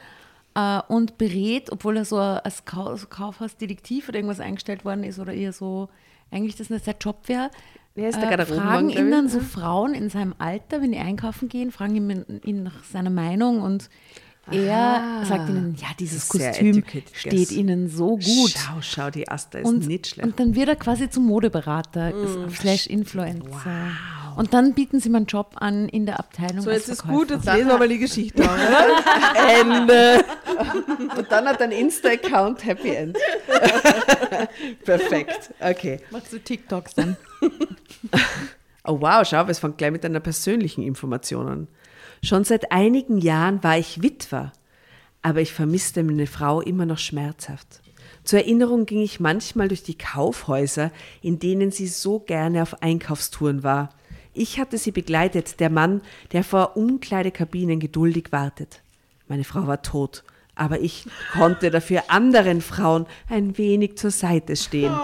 Äh, 0.55 0.81
und 0.89 1.19
berät, 1.19 1.73
obwohl 1.73 1.97
er 1.97 2.05
so 2.05 2.19
als 2.19 2.65
Kaufhausdetektiv 2.65 4.09
oder 4.09 4.19
irgendwas 4.19 4.41
eingestellt 4.41 4.85
worden 4.85 5.05
ist 5.05 5.19
oder 5.19 5.33
eher 5.33 5.53
so, 5.53 5.89
eigentlich 6.31 6.57
das 6.57 6.71
nicht 6.71 6.85
sein 6.85 6.95
Job 7.01 7.23
wäre. 7.27 7.51
Er 7.97 8.09
ist 8.09 8.21
der 8.21 8.39
äh, 8.39 8.47
fragen 8.47 8.91
ihn 8.91 9.11
dann 9.11 9.29
so 9.29 9.41
Frauen 9.41 9.95
in 9.95 10.11
seinem 10.11 10.35
Alter, 10.39 10.83
wenn 10.83 10.91
die 10.93 10.99
einkaufen 10.99 11.49
gehen, 11.49 11.71
fragen 11.71 11.97
ihn, 11.97 12.41
ihn 12.45 12.63
nach 12.65 12.83
seiner 12.85 13.11
Meinung 13.11 13.63
und 13.63 13.89
er 14.51 14.77
Aha. 14.77 15.25
sagt 15.25 15.49
ihnen, 15.49 15.77
ja, 15.81 15.89
dieses 15.99 16.29
Kostüm 16.29 16.85
steht 17.13 17.51
ihnen 17.53 17.89
so 17.89 18.17
gut. 18.17 18.55
Schau, 18.57 18.81
schau, 18.81 19.11
die 19.11 19.29
Asta 19.29 19.59
ist 19.59 19.67
Und, 19.67 19.87
nicht 19.87 20.07
schlecht. 20.09 20.27
und 20.27 20.39
dann 20.41 20.55
wird 20.55 20.69
er 20.69 20.77
quasi 20.77 21.09
zum 21.11 21.27
Modeberater 21.27 22.13
slash 22.51 22.87
Influencer. 22.87 23.91
Und 24.37 24.53
dann 24.53 24.75
bieten 24.75 24.99
sie 24.99 25.11
mir 25.11 25.19
einen 25.19 25.27
Job 25.27 25.53
an 25.61 25.89
in 25.89 26.07
der 26.07 26.19
Abteilung. 26.19 26.61
So, 26.63 26.71
als 26.71 26.89
jetzt 26.89 26.99
ist 27.03 27.07
gut, 27.07 27.31
jetzt 27.31 27.47
lesen 27.47 27.69
wir 27.69 27.79
mal 27.79 27.89
die 27.89 27.99
Geschichte. 27.99 28.43
oder? 28.43 28.51
Ende. 29.61 30.25
Und 31.17 31.31
dann 31.31 31.47
hat 31.47 31.63
ein 31.63 31.71
Insta-Account 31.71 32.65
Happy 32.65 32.89
End. 32.97 33.17
Perfekt. 34.85 35.53
Okay. 35.61 36.01
Machst 36.11 36.33
du 36.33 36.39
TikToks 36.41 36.95
dann? 36.95 37.17
Oh 38.87 39.01
wow, 39.01 39.27
schau, 39.27 39.47
es 39.47 39.61
fängt 39.61 39.79
gleich 39.79 39.93
mit 39.93 40.05
einer 40.05 40.21
persönlichen 40.21 40.83
Information 40.83 41.49
an. 41.49 41.69
Schon 42.25 42.45
seit 42.45 42.73
einigen 42.73 43.19
Jahren 43.19 43.63
war 43.63 43.77
ich 43.77 44.03
Witwer, 44.03 44.53
aber 45.21 45.43
ich 45.43 45.53
vermisste 45.53 46.03
meine 46.03 46.27
Frau 46.27 46.63
immer 46.63 46.87
noch 46.87 46.97
schmerzhaft. 46.97 47.83
Zur 48.25 48.39
Erinnerung 48.39 48.87
ging 48.87 49.03
ich 49.03 49.21
manchmal 49.21 49.69
durch 49.69 49.83
die 49.83 49.99
Kaufhäuser, 49.99 50.91
in 51.21 51.39
denen 51.39 51.71
sie 51.71 51.87
so 51.87 52.21
gerne 52.21 52.63
auf 52.63 52.83
Einkaufstouren 52.83 53.63
war. 53.63 53.91
Ich 54.33 54.59
hatte 54.59 54.79
sie 54.79 54.91
begleitet, 54.91 55.61
der 55.61 55.69
Mann, 55.69 56.01
der 56.33 56.45
vor 56.45 56.79
Umkleidekabinen 56.79 57.79
geduldig 57.79 58.33
wartet. 58.33 58.81
Meine 59.29 59.45
Frau 59.45 59.67
war 59.67 59.83
tot, 59.83 60.25
aber 60.55 60.81
ich 60.81 61.07
konnte 61.35 61.71
dafür 61.71 62.05
anderen 62.09 62.63
Frauen 62.63 63.05
ein 63.29 63.59
wenig 63.59 63.99
zur 63.99 64.11
Seite 64.11 64.57
stehen. 64.57 64.97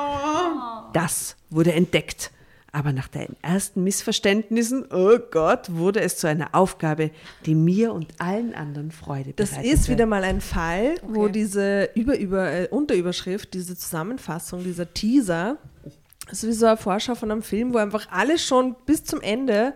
Das 0.94 1.36
wurde 1.50 1.74
entdeckt. 1.74 2.30
Aber 2.72 2.92
nach 2.92 3.08
den 3.08 3.36
ersten 3.42 3.82
Missverständnissen, 3.82 4.86
oh 4.92 5.18
Gott, 5.30 5.72
wurde 5.72 6.00
es 6.00 6.16
zu 6.16 6.28
einer 6.28 6.54
Aufgabe, 6.54 7.10
die 7.44 7.54
mir 7.56 7.92
und 7.92 8.12
allen 8.18 8.54
anderen 8.54 8.92
Freude 8.92 9.32
Das 9.34 9.50
bereitete. 9.50 9.74
ist 9.74 9.88
wieder 9.88 10.06
mal 10.06 10.22
ein 10.22 10.40
Fall, 10.40 10.94
wo 11.02 11.28
diese 11.28 11.90
über, 11.94 12.16
über, 12.18 12.50
äh, 12.50 12.68
Unterüberschrift, 12.68 13.54
diese 13.54 13.76
Zusammenfassung, 13.76 14.62
dieser 14.62 14.92
Teaser, 14.94 15.58
das 16.28 16.44
ist 16.44 16.48
wie 16.48 16.52
so 16.52 16.66
eine 16.66 16.76
Vorschau 16.76 17.16
von 17.16 17.30
einem 17.32 17.42
Film, 17.42 17.74
wo 17.74 17.78
einfach 17.78 18.06
alles 18.10 18.44
schon 18.44 18.76
bis 18.86 19.02
zum 19.04 19.20
Ende 19.20 19.74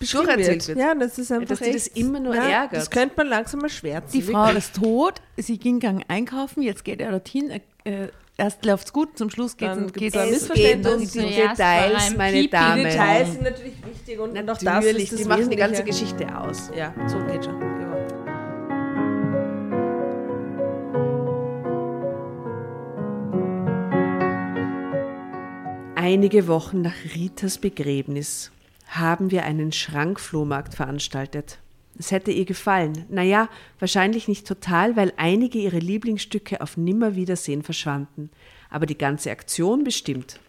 beschrieben 0.00 0.26
wird. 0.26 0.68
wird. 0.68 0.78
Ja, 0.78 0.94
das 0.94 1.18
ist 1.18 1.30
einfach 1.30 1.48
dass 1.48 1.60
die 1.60 1.72
das 1.72 1.86
immer 1.88 2.20
nur 2.20 2.34
ja, 2.34 2.48
ärgert. 2.48 2.80
Das 2.80 2.90
könnte 2.90 3.16
man 3.18 3.28
langsam 3.28 3.60
mal 3.60 3.68
schwärzen. 3.68 4.12
Die 4.12 4.22
Frau 4.22 4.50
ist 4.50 4.74
tot, 4.76 5.20
sie 5.36 5.58
ging 5.58 5.78
gang 5.78 6.04
einkaufen, 6.08 6.62
jetzt 6.62 6.84
geht 6.84 7.00
er 7.02 7.10
dorthin. 7.10 7.60
Äh, 7.84 8.08
erst 8.36 8.64
läuft's 8.64 8.92
gut, 8.92 9.16
zum 9.18 9.30
Schluss 9.30 9.56
geht's 9.56 9.74
Dann 9.74 9.84
und 9.84 9.94
geht's 9.94 10.16
ein 10.16 10.28
Es 10.28 10.42
Missverständnis. 10.42 11.12
geht 11.12 11.22
um 11.22 11.28
die 11.28 11.36
Details, 11.36 12.10
ein 12.10 12.16
meine 12.16 12.32
Pipi. 12.32 12.42
Die 12.44 12.50
Damen. 12.50 12.84
Details 12.84 13.32
sind 13.32 13.42
natürlich 13.42 13.86
wichtig 13.86 14.18
und, 14.18 14.30
und 14.30 14.50
auch 14.50 14.54
das 14.54 14.62
Natürlich, 14.62 15.02
ist 15.04 15.12
das 15.12 15.20
die 15.20 15.28
machen 15.28 15.50
die 15.50 15.56
ganze. 15.56 15.84
Geschichte 15.84 16.36
aus. 16.38 16.70
Ja, 16.76 16.94
so 17.08 17.18
geht 17.24 17.44
schon. 17.44 17.60
Einige 25.94 26.48
Wochen 26.48 26.82
nach 26.82 26.96
Ritas 27.14 27.58
Begräbnis 27.58 28.50
haben 28.88 29.30
wir 29.30 29.44
einen 29.44 29.72
Schrankflohmarkt 29.72 30.74
veranstaltet. 30.74 31.58
Es 32.02 32.10
hätte 32.10 32.32
ihr 32.32 32.44
gefallen. 32.44 33.06
Naja, 33.10 33.48
wahrscheinlich 33.78 34.26
nicht 34.26 34.44
total, 34.44 34.96
weil 34.96 35.12
einige 35.18 35.58
ihrer 35.58 35.78
Lieblingsstücke 35.78 36.60
auf 36.60 36.76
Nimmerwiedersehen 36.76 37.62
verschwanden. 37.62 38.28
Aber 38.70 38.86
die 38.86 38.98
ganze 38.98 39.30
Aktion 39.30 39.84
bestimmt. 39.84 40.40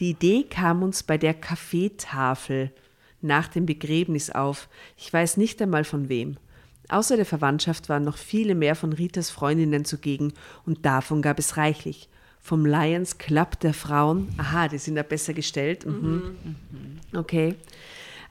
Die 0.00 0.10
Idee 0.10 0.42
kam 0.42 0.82
uns 0.82 1.04
bei 1.04 1.16
der 1.16 1.32
Kaffeetafel 1.32 2.72
nach 3.20 3.46
dem 3.46 3.66
Begräbnis 3.66 4.30
auf. 4.30 4.68
Ich 4.96 5.12
weiß 5.12 5.36
nicht 5.36 5.62
einmal 5.62 5.84
von 5.84 6.08
wem. 6.08 6.38
Außer 6.88 7.14
der 7.14 7.24
Verwandtschaft 7.24 7.88
waren 7.88 8.02
noch 8.02 8.16
viele 8.16 8.56
mehr 8.56 8.74
von 8.74 8.92
Ritas 8.92 9.30
Freundinnen 9.30 9.84
zugegen 9.84 10.32
und 10.64 10.84
davon 10.84 11.22
gab 11.22 11.38
es 11.38 11.56
reichlich. 11.56 12.08
Vom 12.40 12.66
Lions 12.66 13.18
Club 13.18 13.60
der 13.60 13.74
Frauen, 13.74 14.34
aha, 14.38 14.66
die 14.66 14.78
sind 14.78 14.96
ja 14.96 15.04
besser 15.04 15.34
gestellt. 15.34 15.86
Mhm. 15.86 16.36
Okay. 17.14 17.54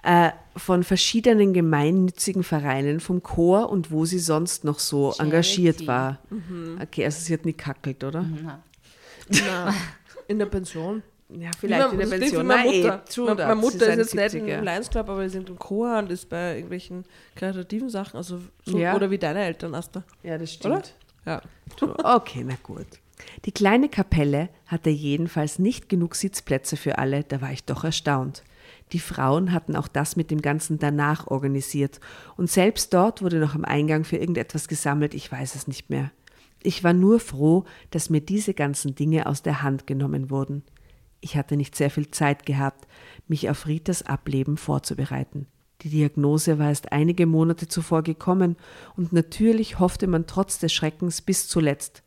Äh, 0.05 0.31
von 0.55 0.83
verschiedenen 0.83 1.51
gemeinnützigen 1.53 2.43
Vereinen, 2.43 2.99
vom 2.99 3.23
Chor 3.23 3.69
und 3.69 3.91
wo 3.91 4.05
sie 4.05 4.19
sonst 4.19 4.63
noch 4.63 4.79
so 4.79 5.11
Charity. 5.11 5.23
engagiert 5.23 5.87
war. 5.87 6.19
Okay, 6.81 7.03
also 7.05 7.19
sie 7.19 7.33
hat 7.33 7.43
nie 7.43 7.53
kackelt, 7.53 8.03
oder? 8.03 8.23
Na, 8.43 8.63
Na, 9.29 9.73
in 10.27 10.39
der 10.39 10.45
Pension. 10.45 11.01
Ja, 11.29 11.49
vielleicht 11.59 11.91
in 11.91 11.97
der 11.99 12.05
Pension. 12.07 12.43
wie 12.43 12.47
meine 12.47 12.71
eh, 12.73 12.81
Mutter. 12.83 13.05
true 13.05 13.35
meine, 13.35 13.55
Mutter 13.55 13.87
ist 13.87 13.97
ist 13.97 14.13
jetzt 14.13 14.33
nicht 14.35 14.45
71er. 14.45 14.57
im 14.59 14.63
Lions 14.63 14.89
Club, 14.91 15.09
aber 15.09 15.23
sie 15.23 15.29
sind 15.33 15.49
im 15.49 15.57
Chor 15.57 15.97
und 15.97 16.11
ist 16.11 16.29
bei 16.29 16.53
irgendwelchen 16.55 17.03
kreativen 17.35 17.89
Sachen. 17.89 18.17
Also 18.17 18.39
so, 18.63 18.77
Ja. 18.77 18.95
Oder 18.95 19.09
wie 19.09 19.17
deine 19.17 19.43
Eltern, 19.43 19.73
Asta. 19.73 20.03
Ja, 20.23 20.37
das 20.37 20.63
Oder? 20.63 20.83
stimmt. 20.83 20.93
Ja. 21.25 21.41
Okay, 22.03 22.45
na 22.47 22.53
gut. 22.61 22.85
Die 23.45 23.51
kleine 23.51 23.89
Kapelle 23.89 24.49
hatte 24.67 24.91
jedenfalls 24.91 25.57
nicht 25.57 25.89
genug 25.89 26.13
Sitzplätze 26.15 26.77
für 26.77 26.99
alle, 26.99 27.23
da 27.23 27.41
war 27.41 27.51
ich 27.51 27.63
doch 27.63 27.83
erstaunt. 27.83 28.43
Die 28.95 28.99
Frauen 28.99 29.51
hatten 29.51 29.75
auch 29.75 29.89
das 29.89 30.15
mit 30.15 30.31
dem 30.31 30.41
Ganzen 30.41 30.79
danach 30.79 31.27
organisiert 31.27 31.99
und 32.37 32.49
selbst 32.49 32.93
dort 32.93 33.21
wurde 33.21 33.39
noch 33.39 33.53
am 33.53 33.65
Eingang 33.65 34.05
für 34.05 34.15
irgendetwas 34.15 34.69
gesammelt, 34.69 35.13
ich 35.13 35.29
weiß 35.29 35.55
es 35.55 35.67
nicht 35.67 35.89
mehr. 35.89 36.11
Ich 36.63 36.81
war 36.85 36.93
nur 36.93 37.19
froh, 37.19 37.65
dass 37.91 38.09
mir 38.09 38.21
diese 38.21 38.53
ganzen 38.53 38.95
Dinge 38.95 39.25
aus 39.25 39.41
der 39.41 39.61
Hand 39.63 39.85
genommen 39.85 40.29
wurden. 40.29 40.63
Ich 41.19 41.35
hatte 41.35 41.57
nicht 41.57 41.75
sehr 41.75 41.89
viel 41.89 42.09
Zeit 42.09 42.45
gehabt, 42.45 42.87
mich 43.27 43.49
auf 43.49 43.67
Ritas 43.67 44.01
Ableben 44.03 44.55
vorzubereiten. 44.55 45.45
Die 45.81 45.89
Diagnose 45.89 46.57
war 46.57 46.69
erst 46.69 46.93
einige 46.93 47.25
Monate 47.25 47.67
zuvor 47.67 48.01
gekommen 48.01 48.55
und 48.95 49.11
natürlich 49.11 49.77
hoffte 49.77 50.07
man 50.07 50.25
trotz 50.25 50.57
des 50.59 50.71
Schreckens 50.71 51.21
bis 51.21 51.49
zuletzt. 51.49 52.01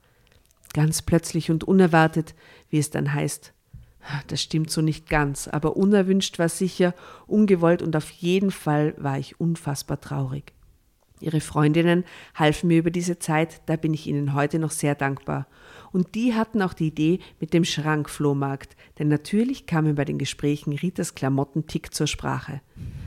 Ganz 0.73 1.03
plötzlich 1.03 1.51
und 1.51 1.65
unerwartet, 1.65 2.35
wie 2.71 2.79
es 2.79 2.89
dann 2.89 3.13
heißt. 3.13 3.53
Das 4.29 4.43
stimmt 4.43 4.71
so 4.71 4.81
nicht 4.81 5.09
ganz, 5.09 5.49
aber 5.49 5.77
unerwünscht 5.77 6.39
war 6.39 6.49
sicher, 6.49 6.95
ungewollt 7.27 7.83
und 7.83 7.95
auf 7.97 8.11
jeden 8.11 8.51
Fall 8.51 8.95
war 8.97 9.19
ich 9.19 9.41
unfassbar 9.41 10.01
traurig. 10.01 10.53
Ihre 11.21 11.41
Freundinnen 11.41 12.05
halfen 12.35 12.69
mir 12.69 12.79
über 12.79 12.91
diese 12.91 13.19
Zeit, 13.19 13.61
da 13.67 13.77
bin 13.77 13.93
ich 13.93 14.07
ihnen 14.07 14.35
heute 14.35 14.59
noch 14.59 14.71
sehr 14.71 14.95
dankbar. 14.95 15.47
Und 15.91 16.15
die 16.15 16.35
hatten 16.35 16.63
auch 16.63 16.75
die 16.75 16.89
Idee 16.89 17.19
mit 17.41 17.53
dem 17.53 17.65
Schrankflohmarkt, 17.65 18.77
denn 18.99 19.09
natürlich 19.09 19.67
kamen 19.67 19.95
bei 19.95 20.05
den 20.05 20.19
Gesprächen 20.19 20.73
Ritas 20.75 21.15
Klamottentick 21.15 21.93
zur 21.93 22.07
Sprache. 22.07 22.61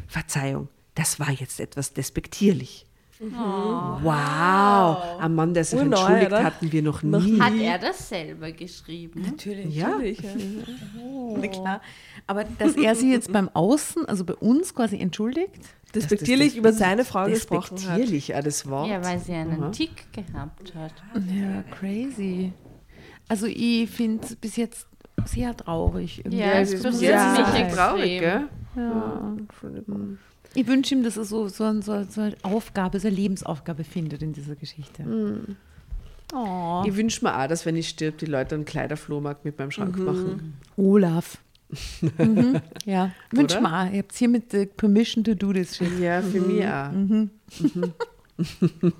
Verzeihung, 0.08 0.68
das 0.96 1.20
war 1.20 1.32
jetzt 1.32 1.60
etwas 1.60 1.94
despektierlich. 1.94 2.86
Wow, 3.22 5.20
am 5.20 5.36
Mann, 5.36 5.54
der 5.54 5.64
sich 5.64 5.78
Urneu, 5.80 5.96
entschuldigt, 5.96 6.28
oder? 6.28 6.44
hatten 6.44 6.72
wir 6.72 6.82
noch 6.82 7.04
nie. 7.04 7.40
Hat 7.40 7.54
er 7.56 7.78
das 7.78 8.10
selber 8.10 8.52
geschrieben? 8.52 9.22
Natürlich. 9.22 9.76
Ja. 9.76 9.90
natürlich 9.90 10.20
ja. 10.22 10.30
Na 11.38 11.48
klar. 11.48 11.82
Aber 12.28 12.44
dass 12.44 12.76
er 12.76 12.96
sie 12.96 13.12
jetzt 13.12 13.32
beim 13.32 13.50
Außen, 13.54 14.06
also 14.08 14.24
bei 14.26 14.34
uns 14.36 14.74
quasi 14.74 14.98
entschuldigt, 15.00 15.52
Despektierlich 15.94 16.50
das- 16.50 16.58
über 16.58 16.74
seine 16.74 17.04
Frau 17.06 17.26
gesprochen 17.26 17.76
hat. 17.78 17.80
Despektierlich, 17.80 18.36
ah, 18.36 18.42
das 18.42 18.68
Wort. 18.70 18.90
Ja, 18.90 19.04
weil 19.04 19.20
sie 19.20 19.34
einen 19.34 19.62
Aha. 19.64 19.70
Tick 19.72 20.12
gehabt 20.14 20.74
hat. 20.74 20.94
ja, 21.30 21.64
crazy. 21.78 22.54
Also 23.28 23.46
ich 23.46 23.90
finde 23.90 24.24
es 24.26 24.36
bis 24.36 24.56
jetzt 24.56 24.88
sehr 25.26 25.56
traurig. 25.56 26.20
irgendwie. 26.20 26.40
Ja, 26.40 26.54
es 26.54 26.74
ist 26.74 26.84
berührt 26.84 27.02
ja, 27.02 27.32
mich 27.38 27.46
sehr 27.46 27.66
extrem. 27.66 27.78
traurig, 27.78 28.20
gell? 28.20 28.42
Ja. 28.76 29.36
Ich 30.54 30.68
wünsche 30.68 30.96
ihm, 30.96 31.04
dass 31.04 31.18
er 31.18 31.24
so, 31.24 31.48
so, 31.48 31.64
ein- 31.64 31.82
so, 31.82 32.04
so 32.04 32.22
eine 32.22 32.36
Aufgabe, 32.44 33.00
so 33.00 33.08
eine 33.08 33.16
Lebensaufgabe 33.16 33.84
findet 33.84 34.22
in 34.22 34.34
dieser 34.34 34.56
Geschichte. 34.56 35.04
Oh. 36.34 36.84
Ich 36.86 36.96
wünsche 36.96 37.24
mir 37.24 37.38
auch, 37.38 37.48
dass 37.48 37.66
wenn 37.66 37.76
ich 37.76 37.90
stirb, 37.90 38.18
die 38.18 38.26
Leute 38.26 38.56
einen 38.56 38.66
Kleiderflohmarkt 38.66 39.46
mit 39.46 39.58
meinem 39.60 39.72
Schrank 39.72 39.98
machen. 39.98 40.56
Olaf. 40.78 41.38
mhm. 42.18 42.60
Ja, 42.86 43.12
mir 43.32 43.46
auch. 43.46 43.92
Ihr 43.92 44.00
habt 44.00 44.14
hier 44.14 44.28
mit 44.30 44.52
the 44.52 44.66
permission 44.66 45.24
to 45.24 45.36
do 45.36 45.54
this 45.54 45.78
shit. 45.78 46.00
Ja, 46.00 46.22
für 46.22 46.42
mich 46.42 46.66
auch. 46.66 46.92
Mhm. 46.92 47.30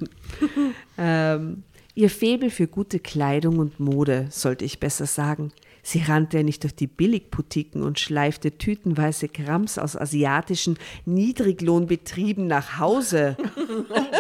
ähm, 0.98 1.64
ihr 1.96 2.10
Faible 2.10 2.50
für 2.50 2.68
gute 2.68 3.00
Kleidung 3.00 3.60
und 3.60 3.80
Mode, 3.80 4.28
sollte 4.30 4.64
ich 4.66 4.80
besser 4.80 5.06
sagen. 5.06 5.52
Sie 5.84 6.02
rannte 6.04 6.38
ja 6.38 6.44
nicht 6.44 6.64
durch 6.64 6.76
die 6.76 6.88
Billigboutiquen 6.88 7.82
und 7.82 8.00
schleifte 8.00 8.58
tütenweise 8.58 9.28
Krams 9.28 9.78
aus 9.80 9.98
asiatischen 9.98 10.78
Niedriglohnbetrieben 11.06 12.48
nach 12.48 12.80
Hause. 12.80 13.36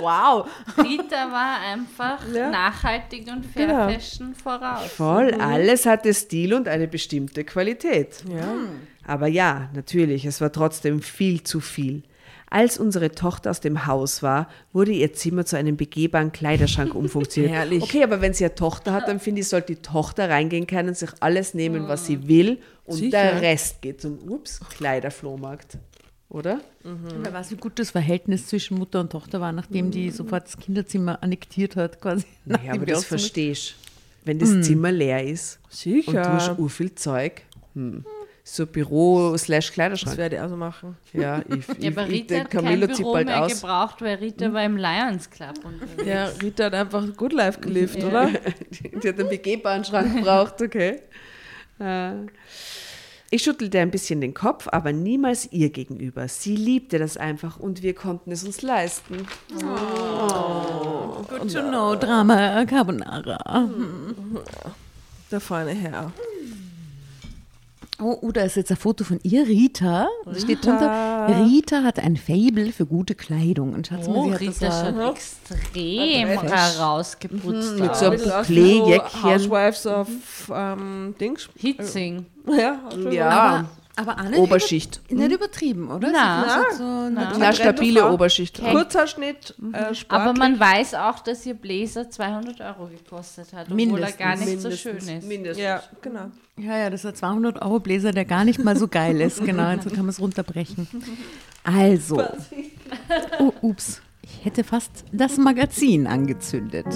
Wow. 0.01 0.47
Rita 0.77 1.31
war 1.31 1.59
einfach 1.61 2.19
Ja. 2.33 2.49
nachhaltig 2.49 3.27
und 3.31 3.45
Fair 3.45 3.67
Genau. 3.67 3.89
Fashion 3.89 4.33
voraus. 4.33 4.87
Voll, 4.91 5.33
alles 5.35 5.85
hatte 5.85 6.13
Stil 6.13 6.53
und 6.53 6.67
eine 6.67 6.87
bestimmte 6.87 7.43
Qualität. 7.43 8.23
Ja. 8.27 8.55
Aber 9.05 9.27
ja, 9.27 9.69
natürlich, 9.73 10.25
es 10.25 10.41
war 10.41 10.51
trotzdem 10.51 11.01
viel 11.01 11.43
zu 11.43 11.59
viel. 11.59 12.03
Als 12.51 12.77
unsere 12.77 13.11
Tochter 13.11 13.49
aus 13.49 13.61
dem 13.61 13.87
Haus 13.87 14.21
war, 14.21 14.49
wurde 14.73 14.91
ihr 14.91 15.13
Zimmer 15.13 15.45
zu 15.45 15.55
einem 15.55 15.77
begehbaren 15.77 16.33
Kleiderschrank 16.33 16.93
umfunktioniert. 16.95 17.53
Herrlich. 17.53 17.81
Okay, 17.81 18.03
aber 18.03 18.19
wenn 18.19 18.33
sie 18.33 18.43
eine 18.43 18.53
Tochter 18.53 18.91
hat, 18.91 19.07
dann 19.07 19.21
finde 19.21 19.39
ich, 19.39 19.47
sollte 19.47 19.73
die 19.73 19.81
Tochter 19.81 20.29
reingehen 20.29 20.67
können 20.67 20.89
und 20.89 20.97
sich 20.97 21.11
alles 21.21 21.53
nehmen, 21.53 21.87
was 21.87 22.05
sie 22.05 22.27
will 22.27 22.59
und 22.83 22.97
Sicher. 22.97 23.11
der 23.11 23.41
Rest 23.41 23.81
geht 23.81 24.01
zum, 24.01 24.19
ups, 24.29 24.59
Kleiderflohmarkt. 24.69 25.77
Oder? 26.27 26.59
Wer 26.83 27.33
weiß, 27.33 27.51
wie 27.51 27.55
gut 27.55 27.79
das 27.79 27.91
Verhältnis 27.91 28.47
zwischen 28.47 28.77
Mutter 28.77 28.99
und 28.99 29.13
Tochter 29.13 29.39
war, 29.39 29.53
nachdem 29.53 29.89
die 29.89 30.11
sofort 30.11 30.45
das 30.45 30.57
Kinderzimmer 30.57 31.23
annektiert 31.23 31.77
hat, 31.77 32.01
quasi. 32.01 32.25
Ja, 32.45 32.53
nachdem 32.57 32.71
aber 32.71 32.85
das 32.85 33.05
verstehst 33.05 33.75
Wenn 34.25 34.39
das 34.39 34.61
Zimmer 34.61 34.91
leer 34.91 35.25
ist 35.25 35.59
und 35.85 36.07
du 36.07 36.19
hast 36.19 36.45
Sicher. 36.45 36.59
ur 36.59 36.69
viel 36.69 36.95
Zeug, 36.95 37.43
hm, 37.75 38.05
So 38.53 38.65
Büro 38.65 39.37
slash 39.37 39.67
Das 39.67 39.73
Kleiderschrank. 39.73 40.17
werde 40.17 40.35
ich 40.35 40.41
also 40.41 40.57
machen. 40.57 40.97
Ja, 41.13 41.39
ich, 41.47 41.65
Ja, 41.67 41.73
ich, 41.79 41.87
aber 41.87 42.05
ich, 42.07 42.11
Rita 42.11 42.33
den 42.35 42.43
hat 42.43 42.51
kein 42.51 42.63
Camillo 42.65 42.87
zieht 42.87 42.97
Büro 42.97 43.13
bald 43.13 43.27
mehr 43.27 43.45
aus. 43.45 43.61
gebraucht, 43.61 44.01
weil 44.01 44.15
Rita 44.17 44.51
war 44.51 44.65
im 44.65 44.75
Lions 44.75 45.29
Club 45.29 45.53
unterwegs. 45.63 46.05
Ja, 46.05 46.25
Rita 46.41 46.65
hat 46.65 46.73
einfach 46.73 47.05
Good 47.15 47.31
Life 47.31 47.61
gelebt, 47.61 47.95
Ja. 47.95 48.07
oder? 48.09 48.29
Die 49.03 49.07
hat 49.07 49.17
einen 49.19 49.29
begehbaren 49.29 49.85
Schrank 49.85 50.17
gebraucht, 50.17 50.61
okay. 50.61 50.99
Äh, 51.79 52.11
Ich 53.29 53.43
schüttelte 53.43 53.79
ein 53.79 53.89
bisschen 53.89 54.19
den 54.19 54.33
Kopf, 54.33 54.67
aber 54.69 54.91
niemals 54.91 55.47
ihr 55.53 55.69
gegenüber. 55.69 56.27
Sie 56.27 56.57
liebte 56.57 56.99
das 56.99 57.15
einfach 57.15 57.57
und 57.57 57.81
wir 57.83 57.95
konnten 57.95 58.33
es 58.33 58.43
uns 58.43 58.61
leisten. 58.61 59.25
Good 61.29 61.53
to 61.53 61.61
know, 61.61 61.95
Drama 61.95 62.65
Carbonara. 62.65 63.69
Der 65.31 65.39
feine 65.39 65.71
Herr. 65.71 66.11
Oh, 68.01 68.17
oh, 68.21 68.31
da 68.31 68.41
ist 68.41 68.55
jetzt 68.55 68.71
ein 68.71 68.77
Foto 68.77 69.03
von 69.03 69.19
ihr, 69.21 69.45
Rita. 69.45 70.07
Da 70.25 70.35
steht 70.35 70.65
drunter, 70.65 71.27
Rita 71.45 71.83
hat 71.83 71.99
ein 71.99 72.17
Fable 72.17 72.71
für 72.71 72.85
gute 72.87 73.13
Kleidung. 73.13 73.73
Und 73.73 73.87
schaut 73.87 74.07
Oh, 74.07 74.11
mal, 74.11 74.25
sie 74.25 74.33
hat 74.33 74.41
Rita 74.41 74.67
das 74.67 74.95
schaut 74.95 75.11
extrem 75.11 76.27
herausgeputzt 76.27 77.79
Mit 77.79 77.89
aus. 77.91 77.99
so 77.99 78.05
einem. 78.07 78.17
So 78.17 79.23
Housewives 79.23 79.85
of 79.85 80.07
ähm, 80.53 81.15
Dings. 81.19 81.49
Hitzing. 81.55 82.25
Ja, 82.47 82.79
schon 82.91 83.11
Ja, 83.11 83.29
aber, 83.29 83.69
aber 84.01 84.19
auch 84.19 84.29
nicht 84.29 84.39
Oberschicht. 84.39 85.01
Über, 85.07 85.21
nicht 85.21 85.31
übertrieben, 85.33 85.91
oder? 85.91 86.09
Na. 86.11 86.45
Hat 86.45 86.73
so 86.73 86.83
eine 86.83 87.33
Na, 87.37 87.53
stabile 87.53 88.11
Oberschicht. 88.11 88.61
Kurzhaarschnitt, 88.61 89.55
äh, 89.73 89.93
sportlich. 89.93 90.05
Aber 90.09 90.33
man 90.33 90.59
weiß 90.59 90.95
auch, 90.95 91.19
dass 91.19 91.45
ihr 91.45 91.53
Bläser 91.53 92.09
200 92.09 92.61
Euro 92.61 92.87
gekostet 92.87 93.53
hat, 93.53 93.67
obwohl 93.67 93.79
er 93.79 93.85
Mindestens, 93.85 94.17
gar 94.17 94.35
nicht 94.35 94.61
so 94.61 94.69
mindestens, 94.69 94.79
schön 94.79 95.17
ist. 95.17 95.27
Mindestens. 95.27 95.63
Ja, 95.63 95.83
genau. 96.01 96.31
Ja, 96.57 96.77
ja, 96.77 96.89
das 96.89 97.01
ist 97.01 97.05
ein 97.05 97.15
200 97.15 97.61
Euro 97.61 97.79
Bläser, 97.79 98.11
der 98.11 98.25
gar 98.25 98.45
nicht 98.45 98.63
mal 98.63 98.75
so 98.75 98.87
geil 98.87 99.21
ist. 99.21 99.43
Genau, 99.43 99.73
so 99.81 99.89
kann 99.89 99.99
man 99.99 100.09
es 100.09 100.19
runterbrechen. 100.19 100.87
Also, 101.63 102.23
oh, 103.39 103.53
ups, 103.61 104.01
ich 104.21 104.45
hätte 104.45 104.63
fast 104.63 105.05
das 105.11 105.37
Magazin 105.37 106.07
angezündet. 106.07 106.87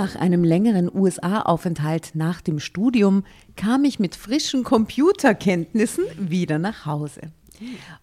Nach 0.00 0.14
einem 0.14 0.44
längeren 0.44 0.88
USA-Aufenthalt 0.94 2.12
nach 2.14 2.40
dem 2.40 2.60
Studium 2.60 3.24
kam 3.56 3.82
ich 3.82 3.98
mit 3.98 4.14
frischen 4.14 4.62
Computerkenntnissen 4.62 6.04
wieder 6.16 6.60
nach 6.60 6.86
Hause, 6.86 7.32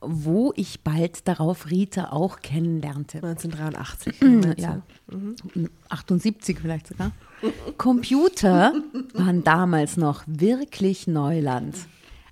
wo 0.01 0.51
ich 0.57 0.81
bald 0.81 1.25
darauf 1.25 1.71
Rita 1.71 2.09
auch 2.11 2.41
kennenlernte. 2.41 3.19
1983. 3.23 4.13
Ja, 4.57 4.81
78 5.87 6.59
vielleicht 6.59 6.87
sogar. 6.87 7.13
Computer 7.77 8.73
waren 9.13 9.45
damals 9.45 9.95
noch 9.95 10.25
wirklich 10.27 11.07
Neuland. 11.07 11.77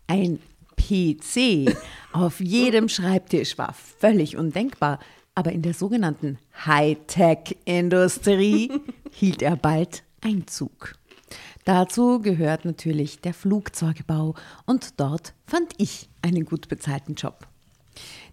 Ein 0.07 0.39
PC 0.75 1.73
auf 2.11 2.41
jedem 2.41 2.89
Schreibtisch 2.89 3.57
war 3.57 3.73
völlig 3.73 4.35
undenkbar, 4.35 4.99
aber 5.35 5.51
in 5.51 5.61
der 5.61 5.73
sogenannten 5.73 6.37
Hightech-Industrie 6.65 8.71
hielt 9.11 9.41
er 9.41 9.55
bald 9.55 10.03
Einzug. 10.21 10.95
Dazu 11.65 12.19
gehört 12.19 12.65
natürlich 12.65 13.21
der 13.21 13.33
Flugzeugbau 13.33 14.35
und 14.65 14.99
dort 14.99 15.33
fand 15.45 15.73
ich 15.77 16.09
einen 16.21 16.45
gut 16.45 16.67
bezahlten 16.67 17.15
Job. 17.15 17.47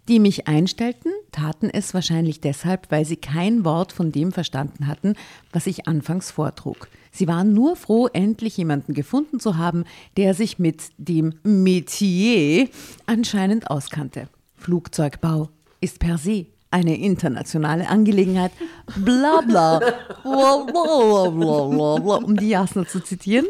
Die 0.09 0.19
mich 0.19 0.49
einstellten, 0.49 1.13
taten 1.31 1.71
es 1.71 1.95
wahrscheinlich 1.95 2.41
deshalb, 2.41 2.91
weil 2.91 3.05
sie 3.05 3.17
kein 3.17 3.65
Wort 3.65 3.93
von 3.93 4.11
dem 4.11 4.33
verstanden 4.33 4.89
hatten, 4.89 5.15
was 5.53 5.69
ich 5.69 5.87
anfangs 5.87 6.33
vortrug. 6.33 6.89
Sie 7.13 7.29
waren 7.29 7.53
nur 7.53 7.77
froh, 7.77 8.09
endlich 8.09 8.57
jemanden 8.57 8.95
gefunden 8.95 9.39
zu 9.39 9.57
haben, 9.57 9.85
der 10.17 10.35
sich 10.35 10.59
mit 10.59 10.83
dem 10.99 11.35
Metier 11.45 12.69
anscheinend 13.07 13.71
auskannte. 13.71 14.29
Flugzeugbau 14.57 15.51
ist 15.81 16.01
per 16.01 16.19
se 16.19 16.47
eine 16.71 16.97
internationale 16.97 17.89
Angelegenheit. 17.89 18.53
Bla 18.97 19.41
bla. 19.41 19.79
Bla, 19.79 20.65
bla, 20.65 21.29
bla, 21.31 21.67
bla, 21.67 21.97
bla, 21.99 22.15
um 22.17 22.37
die 22.37 22.51
Jasner 22.51 22.87
zu 22.87 23.01
zitieren. 23.01 23.47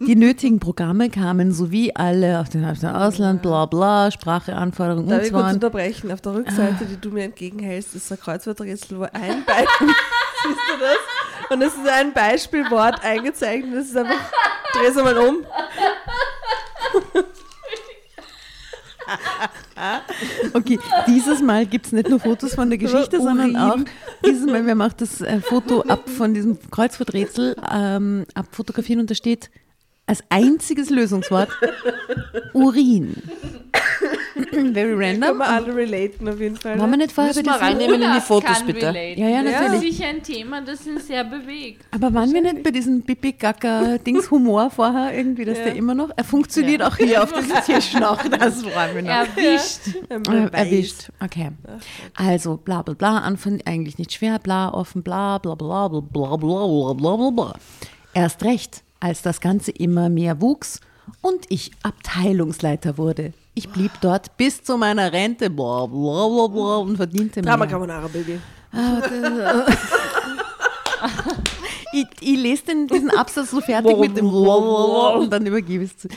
Die 0.00 0.14
nötigen 0.14 0.60
Programme 0.60 1.10
kamen 1.10 1.52
sowie 1.52 1.92
alle 1.94 2.40
auf 2.40 2.48
dem 2.48 2.64
Ausland, 2.64 3.42
bla 3.42 3.66
bla, 3.66 4.10
Sprache, 4.10 4.54
Anforderungen 4.54 5.08
Darf 5.08 5.18
und 5.18 5.24
ich 5.24 5.32
so 5.32 5.38
kurz 5.38 5.52
unterbrechen? 5.54 6.12
Auf 6.12 6.20
der 6.20 6.34
Rückseite, 6.34 6.86
die 6.86 7.00
du 7.00 7.10
mir 7.10 7.24
entgegenhältst, 7.24 7.94
ist 7.96 8.12
ein 8.12 8.20
Kreuzworträtsel, 8.20 8.98
wo 8.98 9.02
ein 9.02 9.44
Beispiel, 9.44 9.88
siehst 10.42 10.58
du 10.68 10.80
das? 10.80 11.50
Und 11.50 11.62
es 11.62 11.74
ist 11.74 11.88
ein 11.88 12.12
Beispielwort 12.12 13.02
eingezeichnet. 13.02 13.74
Das 13.74 13.86
ist 13.86 13.96
einfach, 13.96 14.20
dreh 14.72 14.86
es 14.86 14.96
einmal 14.96 15.18
um. 15.18 15.36
Okay, 20.52 20.78
dieses 21.06 21.40
Mal 21.40 21.66
gibt 21.66 21.86
es 21.86 21.92
nicht 21.92 22.08
nur 22.08 22.20
Fotos 22.20 22.54
von 22.54 22.68
der 22.68 22.78
Geschichte, 22.78 23.20
sondern 23.20 23.56
auch 23.56 23.78
dieses 24.24 24.46
Mal, 24.46 24.66
wir 24.66 24.74
machen 24.74 24.94
das 24.98 25.20
äh, 25.20 25.40
Foto 25.40 25.82
ab 25.82 26.08
von 26.08 26.34
diesem 26.34 26.58
Kreuzworträtsel 26.70 27.56
ähm, 27.70 28.24
abfotografieren 28.34 29.00
und 29.00 29.10
da 29.10 29.14
steht 29.14 29.50
als 30.06 30.24
einziges 30.30 30.90
Lösungswort 30.90 31.50
Urin. 32.54 33.14
Very 34.50 34.72
Können 34.72 35.22
random. 35.22 35.38
wir 35.38 35.48
alle 35.48 35.74
relaten 35.76 36.28
auf 36.28 36.40
jeden 36.40 36.56
Fall. 36.56 36.78
Waren 36.78 36.90
wir 36.90 36.96
nicht 36.98 37.12
vorher 37.12 37.32
Müssen 37.34 37.44
bei 37.46 37.52
wir 37.52 37.60
reinnehmen 37.60 38.02
in 38.02 38.12
die 38.12 38.20
Fotos, 38.20 38.62
bitte. 38.64 38.86
Ja, 39.16 39.28
ja, 39.28 39.42
Das 39.42 39.52
ist 39.52 39.60
natürlich. 39.60 39.96
sicher 39.96 40.08
ein 40.08 40.22
Thema, 40.22 40.60
das 40.62 40.86
ihn 40.86 40.98
sehr 41.00 41.24
bewegt. 41.24 41.84
aber 41.90 42.12
waren 42.14 42.32
wir 42.32 42.40
nicht 42.42 42.62
bei 42.62 42.70
diesem 42.70 43.02
Pipi-Gacker-Dings 43.02 44.30
Humor 44.30 44.70
vorher 44.70 45.16
irgendwie, 45.16 45.44
dass 45.44 45.58
der 45.58 45.74
immer 45.74 45.94
noch, 45.94 46.10
er 46.16 46.24
funktioniert 46.24 46.82
auch 46.82 46.96
hier 46.96 47.22
auf 47.22 47.32
diesem 47.32 47.56
Tisch 47.64 47.94
noch, 47.94 48.22
das 48.28 48.62
freuen 48.62 48.94
wir 48.94 49.02
noch. 49.02 49.10
Erwischt. 49.10 49.80
Ähm, 50.10 50.22
Äh, 50.28 50.48
erwischt. 50.56 51.10
Okay. 51.22 51.50
Also 52.14 52.56
bla 52.56 52.82
bla 52.82 52.94
bla, 52.94 53.18
Anfang 53.18 53.60
eigentlich 53.64 53.98
nicht 53.98 54.12
schwer, 54.12 54.38
bla 54.38 54.72
offen, 54.72 55.02
bla 55.02 55.38
bla 55.38 55.54
bla 55.54 55.88
bla 55.88 56.00
bla 56.00 56.36
bla 56.36 56.36
bla 56.66 56.92
bla 56.94 57.16
bla 57.16 57.30
bla. 57.30 57.54
Erst 58.14 58.42
recht, 58.44 58.82
als 59.00 59.22
das 59.22 59.40
Ganze 59.40 59.70
immer 59.70 60.08
mehr 60.08 60.40
wuchs 60.40 60.80
und 61.22 61.46
ich 61.48 61.70
Abteilungsleiter 61.82 62.98
wurde. 62.98 63.32
Ich 63.58 63.68
blieb 63.70 63.90
dort 64.00 64.36
bis 64.36 64.62
zu 64.62 64.78
meiner 64.78 65.12
Rente, 65.12 65.50
bla 65.50 65.84
bla 65.86 66.28
bla 66.28 66.46
bla 66.46 66.76
und 66.76 66.96
verdiente 66.96 67.42
Drama 67.42 67.64
mehr. 67.64 67.66
Carbonara, 67.66 68.06
Baby. 68.06 68.38
Ich, 71.92 72.06
ich 72.20 72.36
lese 72.38 72.64
den, 72.66 72.86
diesen 72.86 73.10
Absatz 73.10 73.50
so 73.50 73.60
fertig 73.60 73.98
mit 73.98 74.16
dem 74.16 74.26
und 74.28 75.30
dann 75.30 75.44
übergebe 75.46 75.82
ich 75.82 75.90
es 75.90 75.96
zu. 75.96 76.08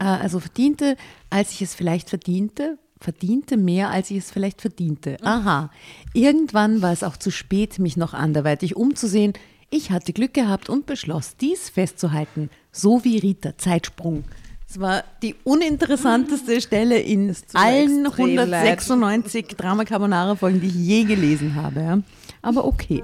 Äh, 0.00 0.04
Also 0.04 0.38
verdiente, 0.40 0.96
als 1.30 1.52
ich 1.52 1.62
es 1.62 1.74
vielleicht 1.74 2.10
verdiente, 2.10 2.76
verdiente 3.00 3.56
mehr, 3.56 3.88
als 3.88 4.10
ich 4.10 4.18
es 4.18 4.30
vielleicht 4.30 4.60
verdiente. 4.60 5.16
Aha. 5.22 5.70
Irgendwann 6.12 6.82
war 6.82 6.92
es 6.92 7.04
auch 7.04 7.16
zu 7.16 7.30
spät, 7.30 7.78
mich 7.78 7.96
noch 7.96 8.12
anderweitig 8.12 8.76
umzusehen. 8.76 9.32
Ich 9.70 9.90
hatte 9.92 10.12
Glück 10.12 10.34
gehabt 10.34 10.68
und 10.68 10.84
beschloss, 10.84 11.36
dies 11.36 11.70
festzuhalten. 11.70 12.50
So 12.72 13.04
wie 13.04 13.16
Rita. 13.18 13.56
Zeitsprung. 13.56 14.24
Es 14.72 14.80
war 14.80 15.04
die 15.20 15.34
uninteressanteste 15.44 16.62
Stelle 16.62 16.98
in 16.98 17.36
allen 17.52 18.06
extrem 18.06 18.36
leid. 18.36 18.78
196 18.78 19.48
Drama 19.48 19.84
Carbonara 19.84 20.34
Folgen, 20.34 20.62
die 20.62 20.68
ich 20.68 20.74
je 20.74 21.04
gelesen 21.04 21.56
habe. 21.56 22.02
Aber 22.40 22.64
okay. 22.64 23.02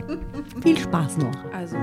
Viel 0.63 0.79
Spaß 0.79 1.19
noch. 1.19 1.45
Also. 1.53 1.77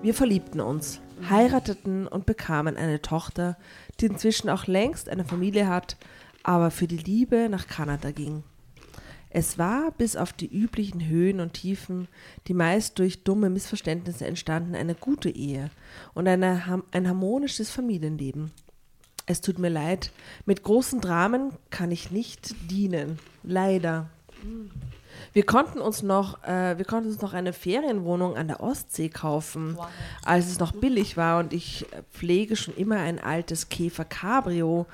Wir 0.00 0.14
verliebten 0.14 0.60
uns, 0.60 1.00
heirateten 1.28 2.06
und 2.06 2.24
bekamen 2.24 2.76
eine 2.76 3.02
Tochter, 3.02 3.56
die 3.98 4.06
inzwischen 4.06 4.48
auch 4.48 4.68
längst 4.68 5.08
eine 5.08 5.24
Familie 5.24 5.66
hat, 5.66 5.96
aber 6.44 6.70
für 6.70 6.86
die 6.86 6.98
Liebe 6.98 7.48
nach 7.50 7.66
Kanada 7.66 8.12
ging. 8.12 8.44
Es 9.38 9.58
war 9.58 9.90
bis 9.90 10.16
auf 10.16 10.32
die 10.32 10.46
üblichen 10.46 11.08
Höhen 11.08 11.40
und 11.40 11.52
Tiefen, 11.52 12.08
die 12.46 12.54
meist 12.54 12.98
durch 12.98 13.22
dumme 13.22 13.50
Missverständnisse 13.50 14.26
entstanden, 14.26 14.74
eine 14.74 14.94
gute 14.94 15.28
Ehe 15.28 15.68
und 16.14 16.26
eine, 16.26 16.82
ein 16.90 17.06
harmonisches 17.06 17.70
Familienleben. 17.70 18.50
Es 19.26 19.42
tut 19.42 19.58
mir 19.58 19.68
leid, 19.68 20.10
mit 20.46 20.62
großen 20.62 21.02
Dramen 21.02 21.52
kann 21.68 21.90
ich 21.90 22.10
nicht 22.10 22.54
dienen. 22.70 23.18
Leider. 23.42 24.08
Wir 25.34 25.44
konnten 25.44 25.80
uns 25.80 26.02
noch, 26.02 26.42
äh, 26.44 26.78
wir 26.78 26.86
konnten 26.86 27.10
uns 27.10 27.20
noch 27.20 27.34
eine 27.34 27.52
Ferienwohnung 27.52 28.38
an 28.38 28.48
der 28.48 28.62
Ostsee 28.62 29.10
kaufen, 29.10 29.76
als 30.24 30.46
es 30.46 30.60
noch 30.60 30.72
billig 30.72 31.18
war 31.18 31.40
und 31.40 31.52
ich 31.52 31.84
äh, 31.92 32.04
pflege 32.10 32.56
schon 32.56 32.74
immer 32.74 32.96
ein 32.96 33.18
altes 33.18 33.68
Käfer 33.68 34.06
Cabrio. 34.06 34.86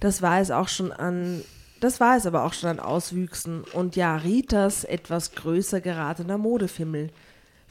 Das 0.00 0.22
war 0.22 0.40
es 0.40 0.50
auch 0.50 0.68
schon 0.68 0.90
an, 0.90 1.42
das 1.80 2.00
war 2.00 2.16
es 2.16 2.26
aber 2.26 2.44
auch 2.44 2.52
schon 2.52 2.70
an 2.70 2.80
Auswüchsen 2.80 3.64
und 3.72 3.96
ja, 3.96 4.16
Ritas 4.16 4.84
etwas 4.84 5.32
größer 5.32 5.80
geratener 5.80 6.38
Modefimmel. 6.38 7.10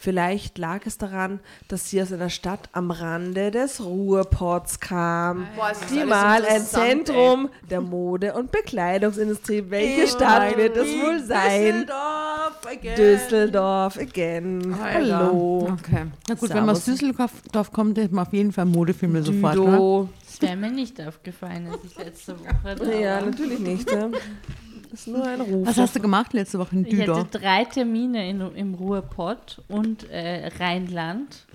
Vielleicht 0.02 0.58
lag 0.58 0.86
es 0.86 0.98
daran, 0.98 1.42
dass 1.68 1.90
sie 1.90 2.02
aus 2.02 2.14
einer 2.14 2.30
Stadt 2.30 2.70
am 2.72 2.90
Rande 2.90 3.52
des 3.52 3.84
Ruhrpots 3.84 4.80
kam, 4.80 5.46
Boah, 5.58 5.74
die 5.92 6.06
mal 6.06 6.46
ein 6.46 6.62
Zentrum 6.62 7.50
der 7.70 7.82
Mode- 7.82 8.34
und 8.34 8.50
Bekleidungsindustrie. 8.50 9.66
Welche 9.68 10.08
Stadt 10.08 10.56
wird 10.56 10.78
es 10.78 10.88
wohl 10.88 11.20
sein? 11.20 11.82
Düsseldorf, 11.82 12.09
again. 12.72 12.96
Düsseldorf 12.96 13.98
again. 13.98 14.74
Alter. 14.74 15.18
Hallo. 15.18 15.68
Okay. 15.80 16.06
Na 16.28 16.36
gut, 16.36 16.50
wenn 16.50 16.58
man 16.66 16.70
aus 16.70 16.86
Servus. 16.86 17.00
Düsseldorf 17.02 17.72
kommt, 17.72 17.98
hätte 17.98 18.14
man 18.16 18.26
auf 18.28 18.34
jeden 18.34 18.52
Fall 18.52 18.66
Modefilme 18.66 19.22
sofort. 19.24 19.56
Ne? 19.56 19.62
Düdo. 19.66 20.10
Das 20.26 20.42
wäre 20.42 20.56
mir 20.56 20.72
nicht 20.72 21.02
aufgefallen, 21.02 21.68
als 21.72 21.84
ich 21.84 21.98
letzte 21.98 22.40
Woche 22.40 22.76
da 22.76 22.86
Ja, 22.86 23.16
war. 23.18 23.26
natürlich 23.26 23.60
nicht. 23.60 23.92
Ja. 23.92 24.10
Das 24.92 25.02
ist 25.02 25.08
nur 25.08 25.24
ein 25.24 25.42
Ruf. 25.42 25.68
Was 25.68 25.78
hast 25.78 25.96
du 25.96 26.00
gemacht 26.00 26.34
letzte 26.34 26.58
Woche 26.60 26.76
in 26.76 26.82
Ich 26.86 26.94
hatte 26.94 26.98
Düsseldorf? 27.06 27.30
drei 27.32 27.66
Termine 27.66 28.28
in, 28.30 28.42
im 28.56 28.74
Ruhrpott 28.74 29.62
und 29.68 30.10
äh, 30.10 30.48
Rheinland. 30.60 31.46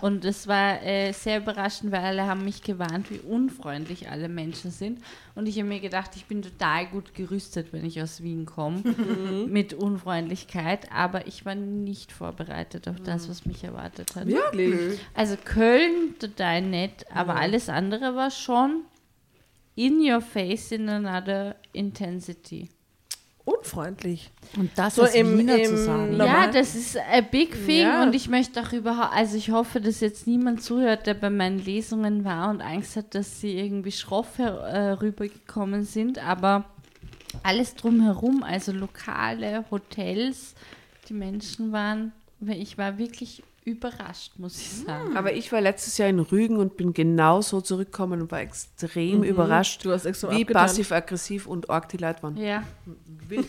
Und 0.00 0.24
es 0.24 0.46
war 0.46 0.82
äh, 0.82 1.12
sehr 1.12 1.38
überraschend, 1.38 1.92
weil 1.92 2.00
alle 2.00 2.26
haben 2.26 2.44
mich 2.44 2.62
gewarnt, 2.62 3.10
wie 3.10 3.18
unfreundlich 3.18 4.08
alle 4.10 4.28
Menschen 4.28 4.70
sind. 4.70 5.00
Und 5.34 5.46
ich 5.46 5.58
habe 5.58 5.68
mir 5.68 5.80
gedacht, 5.80 6.10
ich 6.16 6.26
bin 6.26 6.42
total 6.42 6.86
gut 6.86 7.14
gerüstet, 7.14 7.72
wenn 7.72 7.84
ich 7.84 8.00
aus 8.02 8.22
Wien 8.22 8.46
komme, 8.46 8.82
mit 9.48 9.74
Unfreundlichkeit. 9.74 10.90
Aber 10.92 11.26
ich 11.26 11.44
war 11.44 11.54
nicht 11.54 12.12
vorbereitet 12.12 12.88
auf 12.88 13.00
das, 13.00 13.28
was 13.28 13.46
mich 13.46 13.64
erwartet 13.64 14.16
hat. 14.16 14.26
Wirklich? 14.26 14.98
Also 15.14 15.36
Köln 15.42 16.14
total 16.18 16.62
nett, 16.62 17.06
aber 17.12 17.36
alles 17.36 17.68
andere 17.68 18.14
war 18.14 18.30
schon 18.30 18.84
in 19.74 20.00
your 20.00 20.20
face 20.20 20.72
in 20.72 20.88
another 20.88 21.56
intensity. 21.72 22.68
Unfreundlich. 23.44 24.30
Und 24.56 24.70
das 24.76 24.96
So 24.96 25.02
als 25.02 25.14
im- 25.14 25.38
Wiener 25.38 25.56
im 25.58 25.64
zu 25.64 25.76
sagen. 25.84 26.16
Ja, 26.16 26.46
das 26.48 26.74
ist 26.74 26.96
a 26.96 27.20
big 27.20 27.52
thing 27.66 27.82
Ja. 27.82 28.02
und 28.02 28.14
ich 28.14 28.28
möchte 28.28 28.60
auch 28.62 28.72
überhaupt, 28.72 29.14
also 29.14 29.36
ich 29.36 29.50
hoffe, 29.50 29.80
dass 29.80 30.00
jetzt 30.00 30.26
niemand 30.26 30.62
zuhört, 30.62 31.06
der 31.06 31.14
bei 31.14 31.30
meinen 31.30 31.58
Lesungen 31.64 32.24
war 32.24 32.50
und 32.50 32.60
Angst 32.60 32.96
hat, 32.96 33.14
dass 33.14 33.40
sie 33.40 33.58
irgendwie 33.58 33.92
schroff 33.92 34.38
her- 34.38 34.60
äh, 34.60 34.90
rübergekommen 34.92 35.84
sind, 35.84 36.18
aber 36.18 36.64
alles 37.42 37.74
drumherum, 37.74 38.42
also 38.42 38.72
Lokale, 38.72 39.64
Hotels, 39.70 40.54
die 41.08 41.14
Menschen 41.14 41.72
waren, 41.72 42.12
ich 42.46 42.76
war 42.78 42.98
wirklich 42.98 43.42
überrascht, 43.64 44.32
muss 44.38 44.58
ich 44.58 44.70
sagen. 44.86 45.16
Aber 45.16 45.32
ich 45.32 45.52
war 45.52 45.60
letztes 45.60 45.98
Jahr 45.98 46.08
in 46.08 46.18
Rügen 46.18 46.56
und 46.56 46.76
bin 46.76 46.92
genauso 46.92 47.60
zurückgekommen 47.60 48.22
und 48.22 48.30
war 48.30 48.40
extrem 48.40 49.22
überrascht, 49.22 49.84
Du 49.84 49.92
hast 49.92 50.06
extra 50.06 50.30
wie 50.30 50.44
passiv-aggressiv 50.44 51.46
und 51.46 51.70
arg 51.70 51.88
die 51.88 51.98
Leute 51.98 52.22
waren. 52.22 52.36
Ja, 52.36 52.64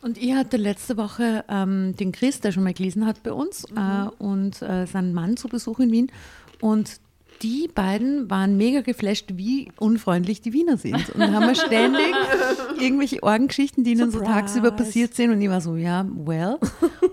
Und 0.00 0.16
ich 0.16 0.32
hatte 0.32 0.56
letzte 0.56 0.96
Woche 0.96 1.44
ähm, 1.48 1.96
den 1.96 2.12
Chris, 2.12 2.40
der 2.40 2.52
schon 2.52 2.62
mal 2.62 2.72
gelesen 2.72 3.04
hat 3.04 3.22
bei 3.24 3.32
uns, 3.32 3.64
äh, 3.64 4.08
und 4.18 4.62
äh, 4.62 4.86
seinen 4.86 5.12
Mann 5.12 5.36
zu 5.36 5.48
Besuch 5.48 5.80
in 5.80 5.90
Wien. 5.90 6.12
Und 6.60 7.00
die 7.42 7.68
beiden 7.74 8.28
waren 8.30 8.56
mega 8.56 8.80
geflasht, 8.80 9.30
wie 9.34 9.70
unfreundlich 9.78 10.40
die 10.40 10.52
Wiener 10.52 10.76
sind. 10.76 11.10
Und 11.10 11.22
haben 11.22 11.46
mir 11.46 11.54
ständig 11.54 12.14
irgendwelche 12.80 13.22
Orgengeschichten, 13.22 13.84
die 13.84 13.92
ihnen 13.92 14.10
so 14.10 14.18
Surprise. 14.18 14.32
tagsüber 14.32 14.70
passiert 14.72 15.14
sind. 15.14 15.30
Und 15.30 15.40
ich 15.40 15.48
war 15.48 15.60
so, 15.60 15.76
ja, 15.76 16.06
well. 16.14 16.58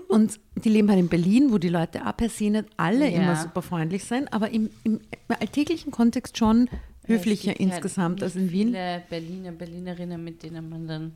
Und 0.08 0.38
die 0.56 0.68
leben 0.68 0.88
halt 0.90 1.00
in 1.00 1.08
Berlin, 1.08 1.52
wo 1.52 1.58
die 1.58 1.68
Leute 1.68 2.06
auch 2.06 2.16
per 2.16 2.28
se 2.28 2.50
nicht 2.50 2.64
alle 2.76 3.10
Ja. 3.10 3.22
immer 3.22 3.36
super 3.36 3.62
freundlich 3.62 4.04
sind, 4.04 4.32
aber 4.32 4.50
im, 4.50 4.70
im 4.84 5.00
alltäglichen 5.28 5.90
Kontext 5.90 6.38
schon 6.38 6.68
höflicher 7.06 7.52
gibt 7.52 7.60
halt 7.60 7.74
insgesamt 7.74 8.22
als 8.22 8.34
in 8.36 8.50
Wien. 8.50 8.68
Viele 8.68 9.02
Berliner, 9.08 9.52
Berlinerinnen, 9.52 10.22
mit 10.24 10.42
denen 10.42 10.68
man 10.68 10.86
dann 10.88 11.12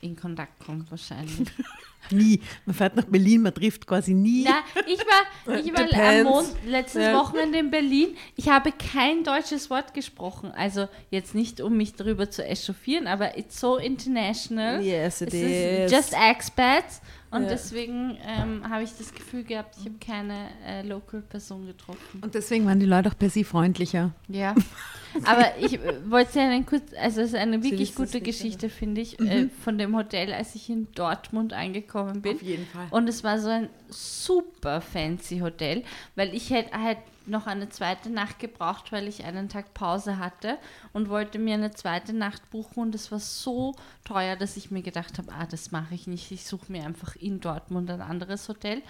in 0.00 0.16
Kontakt 0.16 0.64
kommt 0.64 0.90
wahrscheinlich. 0.90 1.48
Nie. 2.10 2.40
Man 2.64 2.74
fährt 2.74 2.96
nach 2.96 3.04
Berlin, 3.04 3.42
man 3.42 3.54
trifft 3.54 3.86
quasi 3.86 4.14
nie. 4.14 4.44
Na, 4.44 4.62
ich 4.86 4.98
war, 5.00 5.58
ich 5.60 5.72
war 5.72 6.08
am. 6.10 6.22
Mond, 6.24 6.48
letztes 6.66 7.02
Ja. 7.04 7.14
Wochenende 7.14 7.58
in 7.58 7.70
Berlin. 7.70 8.16
Ich 8.36 8.48
habe 8.48 8.72
kein 8.72 9.22
deutsches 9.22 9.68
Wort 9.70 9.92
gesprochen. 9.94 10.50
Also 10.50 10.88
jetzt 11.10 11.34
nicht, 11.34 11.60
um 11.60 11.76
mich 11.76 11.94
darüber 11.94 12.28
zu 12.30 12.44
echauffieren, 12.44 13.06
aber 13.06 13.36
it's 13.38 13.60
so 13.60 13.76
international. 13.76 14.80
Yes, 14.82 15.20
it 15.20 15.34
is. 15.34 15.92
just 15.92 16.14
expats. 16.14 17.00
Und 17.30 17.42
Ja. 17.44 17.48
deswegen 17.50 18.16
ähm, 18.26 18.68
habe 18.68 18.82
ich 18.82 18.90
das 18.96 19.12
Gefühl 19.14 19.44
gehabt, 19.44 19.76
ich 19.78 19.84
habe 19.84 19.94
keine 20.04 20.48
äh, 20.66 20.82
Local-Person 20.82 21.66
getroffen. 21.66 22.20
Und 22.22 22.34
deswegen 22.34 22.66
waren 22.66 22.80
die 22.80 22.86
Leute 22.86 23.08
auch 23.10 23.16
per 23.18 23.30
se 23.30 23.44
freundlicher. 23.44 24.12
Ja, 24.26 24.54
aber 25.24 25.56
ich 25.58 25.74
äh, 25.74 26.10
wollte 26.10 26.38
ja 26.38 26.48
einen 26.48 26.66
kurz, 26.66 26.92
also 26.98 27.20
es 27.20 27.28
ist 27.28 27.34
eine 27.34 27.62
wirklich 27.62 27.94
gute 27.94 28.20
Geschichte, 28.20 28.68
finde 28.68 29.00
ich, 29.00 29.18
äh, 29.20 29.48
von 29.64 29.78
dem 29.78 29.96
Hotel, 29.96 30.32
als 30.32 30.54
ich 30.54 30.70
in 30.70 30.88
Dortmund 30.94 31.52
angekommen 31.52 32.22
bin. 32.22 32.38
jeden 32.42 32.66
Fall. 32.66 32.88
Und 32.90 33.08
es 33.08 33.24
war 33.24 33.38
so 33.38 33.48
ein 33.48 33.68
super 33.88 34.80
fancy 34.80 35.40
Hotel, 35.40 35.84
weil 36.14 36.34
ich 36.34 36.50
hätte 36.50 36.80
halt 36.80 36.98
noch 37.26 37.46
eine 37.46 37.68
zweite 37.68 38.10
Nacht 38.10 38.38
gebraucht, 38.38 38.92
weil 38.92 39.08
ich 39.08 39.24
einen 39.24 39.48
Tag 39.48 39.74
Pause 39.74 40.18
hatte 40.18 40.58
und 40.92 41.08
wollte 41.08 41.38
mir 41.38 41.54
eine 41.54 41.70
zweite 41.70 42.12
Nacht 42.12 42.50
buchen 42.50 42.82
und 42.82 42.94
es 42.94 43.12
war 43.12 43.20
so 43.20 43.74
teuer, 44.04 44.36
dass 44.36 44.56
ich 44.56 44.70
mir 44.70 44.82
gedacht 44.82 45.18
habe, 45.18 45.32
ah, 45.32 45.46
das 45.46 45.70
mache 45.70 45.94
ich 45.94 46.06
nicht, 46.06 46.30
ich 46.32 46.44
suche 46.44 46.70
mir 46.72 46.84
einfach 46.84 47.16
in 47.16 47.40
Dortmund 47.40 47.90
ein 47.90 48.02
anderes 48.02 48.48
Hotel. 48.48 48.82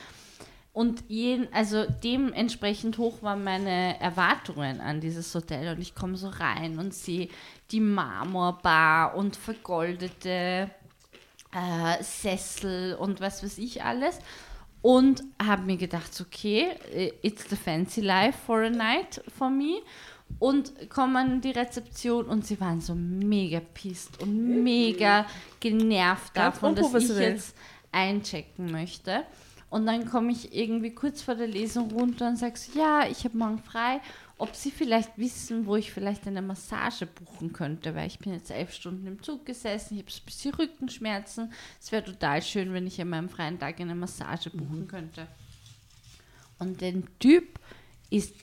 Und 0.73 1.05
jeden, 1.09 1.53
also 1.53 1.85
dementsprechend 2.05 2.97
hoch 2.99 3.23
waren 3.23 3.43
meine 3.43 3.99
Erwartungen 4.01 4.81
an 4.81 5.01
dieses 5.01 5.35
Hotel. 5.35 5.75
Und 5.75 5.81
ich 5.81 5.95
komme 5.95 6.17
so 6.17 6.29
rein 6.29 6.79
und 6.79 6.95
sehe 6.95 7.29
die 7.73 7.81
Marmorbar 7.81 9.17
und 9.17 9.35
vergoldete 9.35 10.71
äh, 11.53 12.03
Sessel 12.03 12.95
und 12.95 13.21
was 13.21 13.43
weiß 13.43 13.59
ich 13.59 13.83
alles. 13.83 14.19
Und 14.83 15.25
habe 15.43 15.63
mir 15.63 15.77
gedacht, 15.77 16.19
okay, 16.21 16.69
äh, 16.95 17.13
it's 17.23 17.51
the 17.51 17.57
fancy 17.57 18.01
life 18.01 18.39
for 18.47 18.63
a 18.63 18.71
night 18.71 19.23
for 19.37 19.51
me. 19.51 19.81
Und 20.39 20.89
komme 20.89 21.19
an 21.19 21.41
die 21.41 21.51
Rezeption 21.51 22.27
und 22.27 22.47
sie 22.47 22.61
waren 22.61 22.81
so 22.81 22.95
mega 22.95 23.59
pissed 23.59 24.23
und 24.23 24.63
mega 24.63 25.27
genervt 25.59 26.37
davon, 26.37 26.77
dass 26.77 26.95
ich 26.95 27.09
jetzt 27.09 27.57
einchecken 27.91 28.71
möchte. 28.71 29.25
Und 29.71 29.87
dann 29.87 30.05
komme 30.05 30.33
ich 30.33 30.55
irgendwie 30.55 30.91
kurz 30.91 31.23
vor 31.23 31.37
der 31.37 31.47
Lesung 31.47 31.93
runter 31.93 32.29
und 32.29 32.37
sage 32.37 32.59
so, 32.59 32.77
ja, 32.77 33.07
ich 33.07 33.25
habe 33.25 33.39
morgen 33.39 33.61
frei, 33.61 34.01
ob 34.37 34.57
Sie 34.57 34.73
vielleicht 34.73 35.17
wissen, 35.17 35.65
wo 35.67 35.77
ich 35.77 35.93
vielleicht 35.93 36.27
eine 36.27 36.43
Massage 36.43 37.07
buchen 37.07 37.53
könnte, 37.53 37.95
weil 37.95 38.09
ich 38.09 38.19
bin 38.19 38.33
jetzt 38.33 38.51
elf 38.51 38.73
Stunden 38.73 39.07
im 39.07 39.23
Zug 39.23 39.47
gesessen, 39.47 39.95
ich 39.95 40.03
habe 40.03 40.11
ein 40.11 40.25
bisschen 40.25 40.55
Rückenschmerzen. 40.55 41.53
Es 41.81 41.93
wäre 41.93 42.03
total 42.03 42.43
schön, 42.43 42.73
wenn 42.73 42.87
ich 42.87 43.01
an 43.01 43.11
meinem 43.11 43.29
freien 43.29 43.59
Tag 43.61 43.81
eine 43.81 43.95
Massage 43.95 44.51
buchen 44.51 44.89
könnte. 44.89 45.29
Und 46.59 46.81
der 46.81 46.95
Typ 47.21 47.61
ist, 48.11 48.35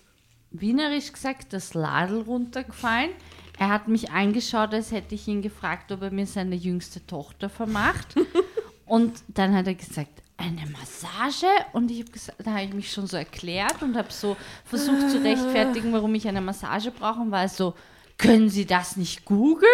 wienerisch 0.51 1.11
gesagt, 1.11 1.51
das 1.51 1.73
Ladel 1.73 2.21
runtergefallen. 2.21 3.11
Er 3.59 3.69
hat 3.69 3.87
mich 3.87 4.11
angeschaut, 4.11 4.73
als 4.73 4.91
hätte 4.91 5.15
ich 5.15 5.27
ihn 5.27 5.41
gefragt, 5.41 5.91
ob 5.91 6.03
er 6.03 6.11
mir 6.11 6.27
seine 6.27 6.55
jüngste 6.55 7.05
Tochter 7.05 7.49
vermacht. 7.49 8.15
Und 8.85 9.23
dann 9.27 9.53
hat 9.53 9.67
er 9.67 9.75
gesagt, 9.75 10.21
eine 10.37 10.65
Massage? 10.71 11.47
Und 11.73 11.91
ich 11.91 12.01
habe 12.01 12.11
gesagt, 12.11 12.37
da 12.45 12.51
habe 12.51 12.63
ich 12.63 12.73
mich 12.73 12.91
schon 12.91 13.07
so 13.07 13.17
erklärt 13.17 13.81
und 13.81 13.97
habe 13.97 14.11
so 14.11 14.37
versucht 14.65 15.09
zu 15.09 15.21
rechtfertigen, 15.23 15.91
warum 15.93 16.13
ich 16.15 16.27
eine 16.27 16.41
Massage 16.41 16.91
brauche 16.91 17.19
und 17.19 17.31
war 17.31 17.47
so, 17.49 17.73
können 18.17 18.49
Sie 18.49 18.65
das 18.65 18.97
nicht 18.97 19.25
googeln? 19.25 19.69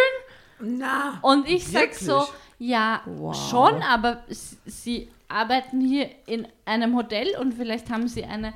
Na. 0.60 1.20
Und 1.22 1.48
ich 1.48 1.68
sag 1.68 1.94
so, 1.94 2.26
ja, 2.60 3.02
schon, 3.50 3.82
aber 3.84 4.24
Sie 4.66 5.10
arbeiten 5.28 5.82
hier 5.82 6.10
in 6.26 6.48
einem 6.66 6.96
Hotel 6.96 7.36
und 7.40 7.54
vielleicht 7.54 7.90
haben 7.90 8.08
Sie 8.08 8.24
eine. 8.24 8.54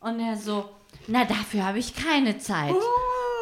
Und 0.00 0.20
er 0.20 0.36
so, 0.36 0.68
na, 1.06 1.24
dafür 1.24 1.66
habe 1.66 1.78
ich 1.78 1.94
keine 1.94 2.38
Zeit. 2.38 2.74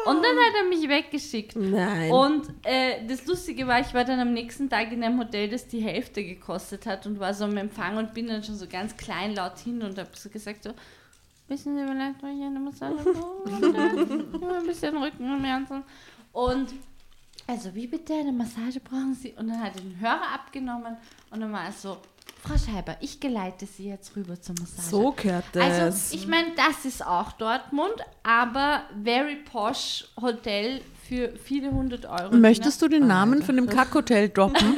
Und 0.05 0.17
dann 0.17 0.35
hat 0.37 0.53
er 0.61 0.69
mich 0.69 0.87
weggeschickt. 0.87 1.55
Nein. 1.55 2.11
Und 2.11 2.49
äh, 2.63 3.05
das 3.07 3.25
Lustige 3.25 3.67
war, 3.67 3.79
ich 3.79 3.93
war 3.93 4.03
dann 4.03 4.19
am 4.19 4.33
nächsten 4.33 4.69
Tag 4.69 4.91
in 4.91 5.03
einem 5.03 5.19
Hotel, 5.19 5.49
das 5.49 5.67
die 5.67 5.81
Hälfte 5.81 6.23
gekostet 6.23 6.85
hat 6.85 7.05
und 7.05 7.19
war 7.19 7.33
so 7.33 7.45
am 7.45 7.57
Empfang 7.57 7.97
und 7.97 8.13
bin 8.13 8.27
dann 8.27 8.43
schon 8.43 8.55
so 8.55 8.67
ganz 8.67 8.95
kleinlaut 8.97 9.59
hin 9.59 9.81
und 9.81 9.97
habe 9.97 10.09
so 10.13 10.29
gesagt 10.29 10.63
so, 10.63 10.73
wissen 11.47 11.77
Sie 11.77 11.85
vielleicht, 11.85 12.21
wo 12.21 12.27
ich 12.27 12.43
eine 12.43 12.59
Massage 12.59 12.95
brauche? 12.95 14.57
Ein 14.57 14.67
bisschen 14.67 14.97
Rückenschmerzen. 14.97 15.83
Und 16.31 16.73
also 17.47 17.75
wie 17.75 17.87
bitte 17.87 18.13
eine 18.13 18.31
Massage 18.31 18.79
brauchen 18.79 19.13
Sie? 19.13 19.33
Und 19.33 19.49
dann 19.49 19.61
hat 19.61 19.75
er 19.75 19.81
den 19.81 19.99
Hörer 19.99 20.33
abgenommen 20.33 20.97
und 21.29 21.39
dann 21.39 21.51
war 21.51 21.65
er 21.65 21.71
so, 21.71 21.97
Frau 22.45 22.55
Scheiber, 22.57 22.97
ich 22.99 23.21
geleite 23.21 23.65
Sie 23.65 23.87
jetzt 23.87 24.15
rüber 24.17 24.39
zur 24.41 24.55
Massage. 24.59 24.89
so 24.89 25.11
gehört 25.13 25.45
das. 25.53 25.63
Also 25.63 26.15
ich 26.15 26.27
meine, 26.27 26.47
das 26.55 26.83
ist 26.83 27.05
auch 27.05 27.31
Dortmund, 27.33 27.93
aber 28.21 28.83
very 29.01 29.37
posh 29.37 30.05
Hotel 30.21 30.81
für 31.07 31.33
viele 31.37 31.71
hundert 31.71 32.05
Euro. 32.05 32.35
Möchtest 32.35 32.81
du 32.81 32.89
den 32.89 33.07
Namen 33.07 33.43
von 33.43 33.55
dem 33.55 33.67
Kackhotel 33.69 34.27
droppen? 34.29 34.77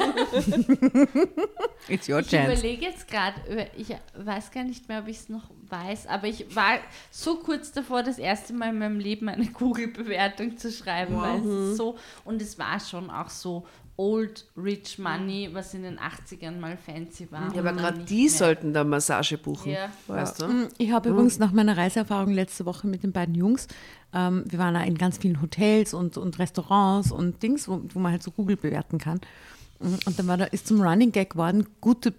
It's 1.88 2.08
your 2.08 2.20
Ich 2.20 2.28
chance. 2.28 2.52
überlege 2.52 2.86
jetzt 2.86 3.08
gerade, 3.08 3.34
ich 3.76 3.88
weiß 4.16 4.50
gar 4.52 4.62
nicht 4.64 4.88
mehr, 4.88 5.00
ob 5.00 5.08
ich 5.08 5.16
es 5.18 5.28
noch 5.28 5.50
weiß, 5.68 6.06
aber 6.06 6.28
ich 6.28 6.54
war 6.54 6.78
so 7.10 7.36
kurz 7.36 7.72
davor, 7.72 8.02
das 8.04 8.18
erste 8.18 8.52
Mal 8.52 8.70
in 8.70 8.78
meinem 8.78 9.00
Leben 9.00 9.28
eine 9.28 9.46
Google-Bewertung 9.52 10.56
zu 10.56 10.70
schreiben, 10.70 11.20
weil 11.20 11.40
es 11.40 11.70
ist 11.70 11.76
so, 11.78 11.96
und 12.24 12.40
es 12.42 12.58
war 12.58 12.78
schon 12.80 13.10
auch 13.10 13.28
so 13.30 13.66
Old 13.98 14.44
Rich 14.56 14.98
Money, 14.98 15.48
was 15.52 15.72
in 15.74 15.82
den 15.82 15.98
80ern 15.98 16.58
mal 16.58 16.76
fancy 16.76 17.30
war. 17.30 17.52
Ja, 17.54 17.60
aber 17.60 17.72
gerade 17.72 18.00
die 18.00 18.22
mehr. 18.22 18.30
sollten 18.30 18.72
da 18.74 18.84
Massage 18.84 19.38
buchen. 19.38 19.72
Ja. 19.72 19.90
Weißt 20.06 20.42
du? 20.42 20.46
Mm, 20.48 20.68
Ich 20.78 20.90
habe 20.92 21.08
übrigens 21.08 21.38
nach 21.38 21.52
meiner 21.52 21.76
Reiseerfahrung 21.76 22.32
letzte 22.32 22.66
Woche 22.66 22.86
mit 22.86 23.02
den 23.02 23.12
beiden 23.12 23.34
Jungs, 23.34 23.68
ähm, 24.12 24.44
wir 24.48 24.58
waren 24.58 24.74
da 24.74 24.82
in 24.82 24.98
ganz 24.98 25.18
vielen 25.18 25.40
Hotels 25.40 25.94
und, 25.94 26.16
und 26.18 26.38
Restaurants 26.38 27.10
und 27.10 27.42
Dings, 27.42 27.68
wo, 27.68 27.80
wo 27.92 27.98
man 27.98 28.12
halt 28.12 28.22
so 28.22 28.30
Google 28.30 28.56
bewerten 28.56 28.98
kann. 28.98 29.20
Mm, 29.80 29.94
Und 30.04 30.18
dann 30.18 30.26
war 30.26 30.36
da, 30.36 30.44
ist 30.44 30.66
zum 30.66 30.80
Running 30.82 31.12
Gag 31.12 31.30
geworden, 31.30 31.66
gute 31.80 32.12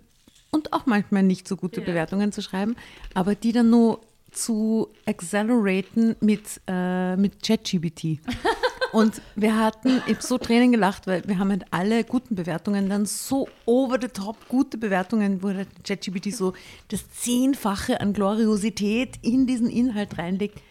und 0.50 0.74
auch 0.74 0.86
manchmal 0.86 1.24
nicht 1.24 1.48
so 1.48 1.58
gute 1.58 1.82
Bewertungen 1.82 2.32
zu 2.32 2.42
schreiben, 2.42 2.76
aber 3.14 3.36
die 3.36 3.52
dann 3.52 3.70
nur 3.70 4.00
zu 4.32 4.88
acceleraten 5.06 6.16
mit, 6.22 6.62
äh, 6.68 7.16
mit 7.18 7.44
ChatGPT. 7.44 8.20
Und 8.92 9.22
wir 9.36 9.58
hatten, 9.58 10.02
ich 10.08 10.16
habe 10.16 10.26
so 10.26 10.38
Tränen 10.38 10.72
gelacht, 10.72 11.08
weil 11.08 11.24
wir 11.28 11.40
haben 11.40 11.50
halt 11.50 11.66
alle 11.72 12.04
guten 12.04 12.36
Bewertungen, 12.36 12.90
dann 12.90 13.06
so 13.06 13.48
over 13.66 13.98
the 14.00 14.08
top 14.08 14.48
gute 14.48 14.78
Bewertungen, 14.78 15.44
wo 15.44 15.50
der 15.50 15.66
ChatGPT 15.84 16.34
so 16.34 16.54
das 16.88 17.10
Zehnfache 17.12 18.00
an 18.02 18.14
Gloriosität 18.14 19.18
in 19.22 19.46
diesen 19.48 19.70
Inhalt 19.70 20.18
reinlegt. 20.18 20.62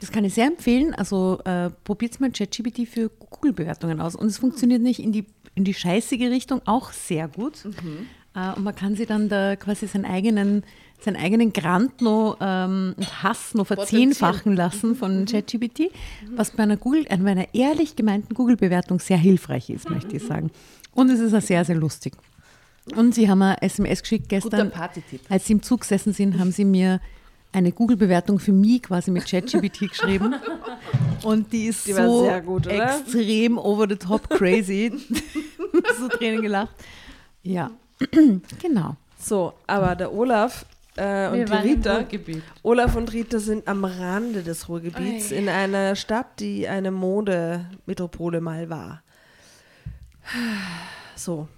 Das 0.00 0.12
kann 0.12 0.24
ich 0.24 0.34
sehr 0.34 0.46
empfehlen. 0.46 0.94
Also 0.94 1.40
äh, 1.44 1.70
probiert 1.84 2.20
mal 2.20 2.30
ChatGPT 2.30 2.88
für 2.88 3.08
Google-Bewertungen 3.08 4.00
aus. 4.00 4.14
Und 4.14 4.26
es 4.26 4.38
funktioniert 4.38 4.82
nicht 4.82 5.00
in 5.00 5.12
die, 5.12 5.24
in 5.54 5.64
die 5.64 5.74
scheißige 5.74 6.30
Richtung 6.30 6.60
auch 6.66 6.92
sehr 6.92 7.28
gut. 7.28 7.64
Äh, 7.64 7.70
und 8.34 8.64
man 8.64 8.74
kann 8.74 8.96
sie 8.96 9.06
dann 9.06 9.28
da 9.28 9.56
quasi 9.56 9.86
seinen 9.86 10.04
eigenen, 10.04 10.64
seinen 11.00 11.16
eigenen 11.16 11.52
Grant 11.52 12.00
noch 12.00 12.36
ähm, 12.40 12.94
und 12.96 13.22
Hass 13.22 13.54
noch 13.54 13.66
verzehnfachen 13.66 14.56
lassen 14.56 14.96
von 14.96 15.24
ChatGPT, 15.24 15.90
was 16.34 16.50
bei 16.50 16.64
einer 16.64 16.76
Google, 16.76 17.06
äh, 17.08 17.16
bei 17.16 17.30
einer 17.30 17.54
ehrlich 17.54 17.94
gemeinten 17.94 18.34
Google-Bewertung 18.34 18.98
sehr 18.98 19.18
hilfreich 19.18 19.70
ist, 19.70 19.88
möchte 19.88 20.16
ich 20.16 20.24
sagen. 20.24 20.50
Und 20.92 21.10
es 21.10 21.20
ist 21.20 21.34
auch 21.34 21.40
sehr, 21.40 21.64
sehr 21.64 21.76
lustig. 21.76 22.14
Und 22.96 23.14
sie 23.14 23.30
haben 23.30 23.40
eine 23.40 23.62
SMS 23.62 24.02
geschickt 24.02 24.28
gestern, 24.28 24.72
als 25.28 25.46
sie 25.46 25.54
im 25.54 25.62
Zug 25.62 25.80
gesessen 25.80 26.12
sind, 26.12 26.38
haben 26.38 26.52
sie 26.52 26.64
mir 26.64 27.00
eine 27.52 27.70
Google-Bewertung 27.70 28.40
für 28.40 28.52
mich 28.52 28.82
quasi 28.82 29.10
mit 29.10 29.26
ChatGPT 29.26 29.78
geschrieben. 29.90 30.34
Und 31.22 31.52
die 31.52 31.66
ist 31.66 31.86
Die 31.86 31.92
so 31.92 32.28
gut, 32.44 32.66
extrem 32.66 33.58
over 33.58 33.86
the 33.88 33.96
top 33.96 34.28
crazy. 34.28 34.92
so 35.98 36.08
Tränen 36.08 36.42
gelacht. 36.42 36.74
Ja, 37.42 37.70
genau. 38.60 38.96
So, 39.18 39.54
aber 39.66 39.94
der 39.94 40.12
Olaf 40.12 40.66
äh, 40.96 41.28
und 41.28 41.38
Wir 41.38 41.44
die 41.46 41.68
Rita. 41.68 42.04
Olaf 42.62 42.94
und 42.96 43.12
Rita 43.12 43.38
sind 43.38 43.66
am 43.66 43.84
Rande 43.84 44.42
des 44.42 44.68
Ruhrgebiets 44.68 45.32
in 45.32 45.48
einer 45.48 45.96
Stadt, 45.96 46.38
die 46.40 46.68
eine 46.68 46.90
Modemetropole 46.90 48.40
mal 48.40 48.70
war. 48.70 49.02
So. 51.16 51.48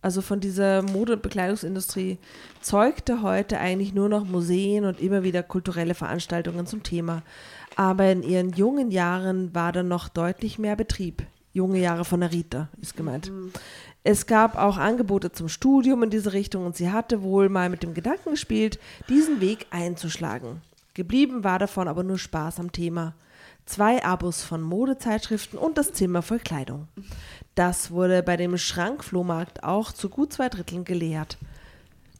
Also 0.00 0.22
von 0.22 0.40
dieser 0.40 0.82
Mode- 0.82 1.14
und 1.14 1.22
Bekleidungsindustrie 1.22 2.18
zeugte 2.60 3.22
heute 3.22 3.58
eigentlich 3.58 3.94
nur 3.94 4.08
noch 4.08 4.24
Museen 4.24 4.84
und 4.84 5.00
immer 5.00 5.24
wieder 5.24 5.42
kulturelle 5.42 5.94
Veranstaltungen 5.94 6.66
zum 6.66 6.82
Thema. 6.82 7.22
Aber 7.74 8.10
in 8.10 8.22
ihren 8.22 8.52
jungen 8.52 8.90
Jahren 8.90 9.54
war 9.54 9.72
da 9.72 9.82
noch 9.82 10.08
deutlich 10.08 10.58
mehr 10.58 10.76
Betrieb. 10.76 11.24
Junge 11.52 11.80
Jahre 11.80 12.04
von 12.04 12.20
der 12.20 12.30
Rita 12.30 12.68
ist 12.80 12.96
gemeint. 12.96 13.32
Es 14.04 14.26
gab 14.26 14.56
auch 14.56 14.76
Angebote 14.76 15.32
zum 15.32 15.48
Studium 15.48 16.02
in 16.02 16.10
diese 16.10 16.32
Richtung 16.32 16.64
und 16.66 16.76
sie 16.76 16.90
hatte 16.90 17.22
wohl 17.22 17.48
mal 17.48 17.68
mit 17.68 17.82
dem 17.82 17.94
Gedanken 17.94 18.30
gespielt, 18.30 18.78
diesen 19.08 19.40
Weg 19.40 19.66
einzuschlagen. 19.70 20.62
Geblieben 20.94 21.44
war 21.44 21.58
davon 21.58 21.88
aber 21.88 22.02
nur 22.02 22.18
Spaß 22.18 22.58
am 22.60 22.72
Thema. 22.72 23.14
Zwei 23.66 24.02
Abos 24.02 24.42
von 24.42 24.62
Modezeitschriften 24.62 25.58
und 25.58 25.76
das 25.76 25.92
Zimmer 25.92 26.22
voll 26.22 26.38
Kleidung. 26.38 26.88
Das 27.54 27.90
wurde 27.90 28.22
bei 28.22 28.36
dem 28.36 28.56
Schrankflohmarkt 28.56 29.62
auch 29.62 29.92
zu 29.92 30.08
gut 30.08 30.32
zwei 30.32 30.48
Dritteln 30.48 30.84
geleert. 30.84 31.36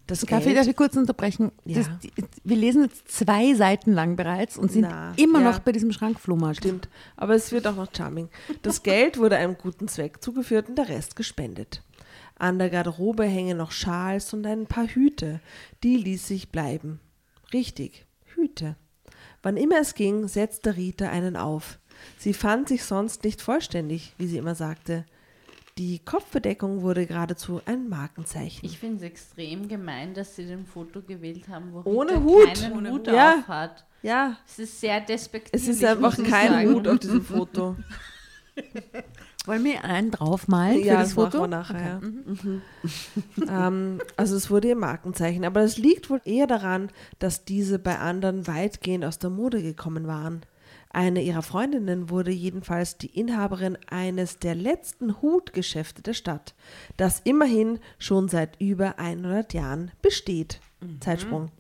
Das 0.09 0.21
Darf 0.23 0.41
ich, 0.41 0.47
Geld, 0.47 0.57
darf 0.57 0.67
ich 0.67 0.75
kurz 0.75 0.97
unterbrechen? 0.97 1.53
Ja. 1.67 1.79
Das, 1.81 1.91
die, 2.01 2.11
wir 2.43 2.57
lesen 2.57 2.85
jetzt 2.85 3.09
zwei 3.13 3.53
Seiten 3.55 3.93
lang 3.93 4.17
bereits 4.17 4.57
und 4.57 4.73
sind 4.73 4.87
Na, 4.89 5.13
immer 5.17 5.41
ja. 5.41 5.51
noch 5.51 5.59
bei 5.59 5.71
diesem 5.71 5.93
Schrankflohmarkt. 5.93 6.57
Stimmt, 6.57 6.89
aber 7.17 7.35
es 7.35 7.53
wird 7.53 7.67
auch 7.67 7.77
noch 7.77 7.95
charming. 7.95 8.31
Das 8.63 8.83
Geld 8.83 9.19
wurde 9.19 9.37
einem 9.37 9.59
guten 9.59 9.87
Zweck 9.87 10.23
zugeführt 10.23 10.71
und 10.71 10.77
der 10.77 10.89
Rest 10.89 11.15
gespendet. 11.15 11.83
An 12.39 12.59
der 12.59 12.71
Garderobe 12.71 13.25
hängen 13.25 13.59
noch 13.59 13.71
Schals 13.71 14.33
und 14.33 14.47
ein 14.47 14.67
paar 14.67 14.87
Hüte. 14.87 15.41
Die 15.83 15.97
ließ 15.97 16.27
sich 16.27 16.51
bleiben. 16.51 17.01
Richtig, 17.53 18.07
Hüte. 18.25 18.77
Wann 19.43 19.59
immer 19.59 19.79
es 19.79 19.95
ging, 19.95 20.27
setzte 20.27 20.77
Rita 20.77 21.11
einen 21.11 21.37
auf. 21.37 21.79
Sie 22.17 22.33
fand 22.33 22.69
sich 22.69 22.85
sonst 22.85 23.25
nicht 23.25 23.43
vollständig, 23.43 24.15
wie 24.17 24.27
sie 24.27 24.39
immer 24.39 24.55
sagte. 24.55 25.05
Die 25.79 26.01
Kopfbedeckung 26.01 26.83
wurde 26.83 27.07
geradezu 27.07 27.61
ein 27.65 27.89
Markenzeichen. 27.89 28.67
Ich 28.67 28.79
finde 28.79 28.97
es 28.97 29.03
extrem 29.03 29.69
gemein, 29.69 30.13
dass 30.13 30.35
sie 30.35 30.45
den 30.45 30.67
Foto 30.67 31.03
gewählt 31.03 31.49
haben, 31.49 31.73
wo 31.73 31.83
Ohne 31.89 32.13
Rita 32.13 32.23
Hut. 32.25 32.55
keinen 32.55 32.77
Ohne 32.77 32.91
Hut 32.91 33.07
Hut. 33.07 33.15
Ja. 33.15 33.39
auf 33.39 33.49
hat. 33.49 33.87
ja, 34.03 34.37
Es 34.47 34.59
ist 34.59 34.81
sehr 34.81 35.01
despektierlich. 35.01 35.69
es 35.69 35.77
ist 35.77 35.85
einfach 35.85 36.17
kein 36.17 36.51
sagen. 36.51 36.75
Hut 36.75 36.89
auf 36.89 36.99
diesem 36.99 37.23
Foto. 37.23 37.77
Wollen 39.47 39.65
wir 39.65 39.85
einen 39.85 40.11
draufmalen 40.11 40.83
ja, 40.85 40.95
für 40.97 40.99
das 41.05 41.17
machen 41.17 41.31
Foto? 41.31 41.43
wir 41.45 41.49
nachher. 41.49 41.81
Ja. 41.81 42.01
Mhm. 42.01 42.63
ähm, 43.49 44.01
also 44.17 44.37
es 44.37 44.51
wurde 44.51 44.69
ihr 44.69 44.77
Markenzeichen, 44.77 45.45
aber 45.45 45.61
es 45.63 45.79
liegt 45.79 46.11
wohl 46.11 46.21
eher 46.25 46.47
daran, 46.49 46.91
dass 47.21 47.45
diese 47.45 47.79
bei 47.79 47.99
anderen 47.99 48.47
weitgehend 48.47 49.05
aus 49.05 49.19
der 49.21 49.31
Mode 49.31 49.63
gekommen 49.63 50.07
waren. 50.09 50.43
Eine 50.91 51.23
ihrer 51.23 51.43
Freundinnen 51.43 52.09
wurde 52.11 52.31
jedenfalls 52.31 52.97
die 52.97 53.19
Inhaberin 53.19 53.77
eines 53.91 54.39
der 54.39 54.55
letzten 54.55 55.21
Hutgeschäfte 55.21 56.03
der 56.03 56.15
Stadt, 56.15 56.55
das 56.97 57.21
immerhin 57.21 57.79
schon 57.99 58.29
seit 58.29 58.61
über 58.61 58.99
100 58.99 59.53
Jahren 59.53 59.91
besteht. 60.03 60.61
Zeitsprung. 61.01 61.51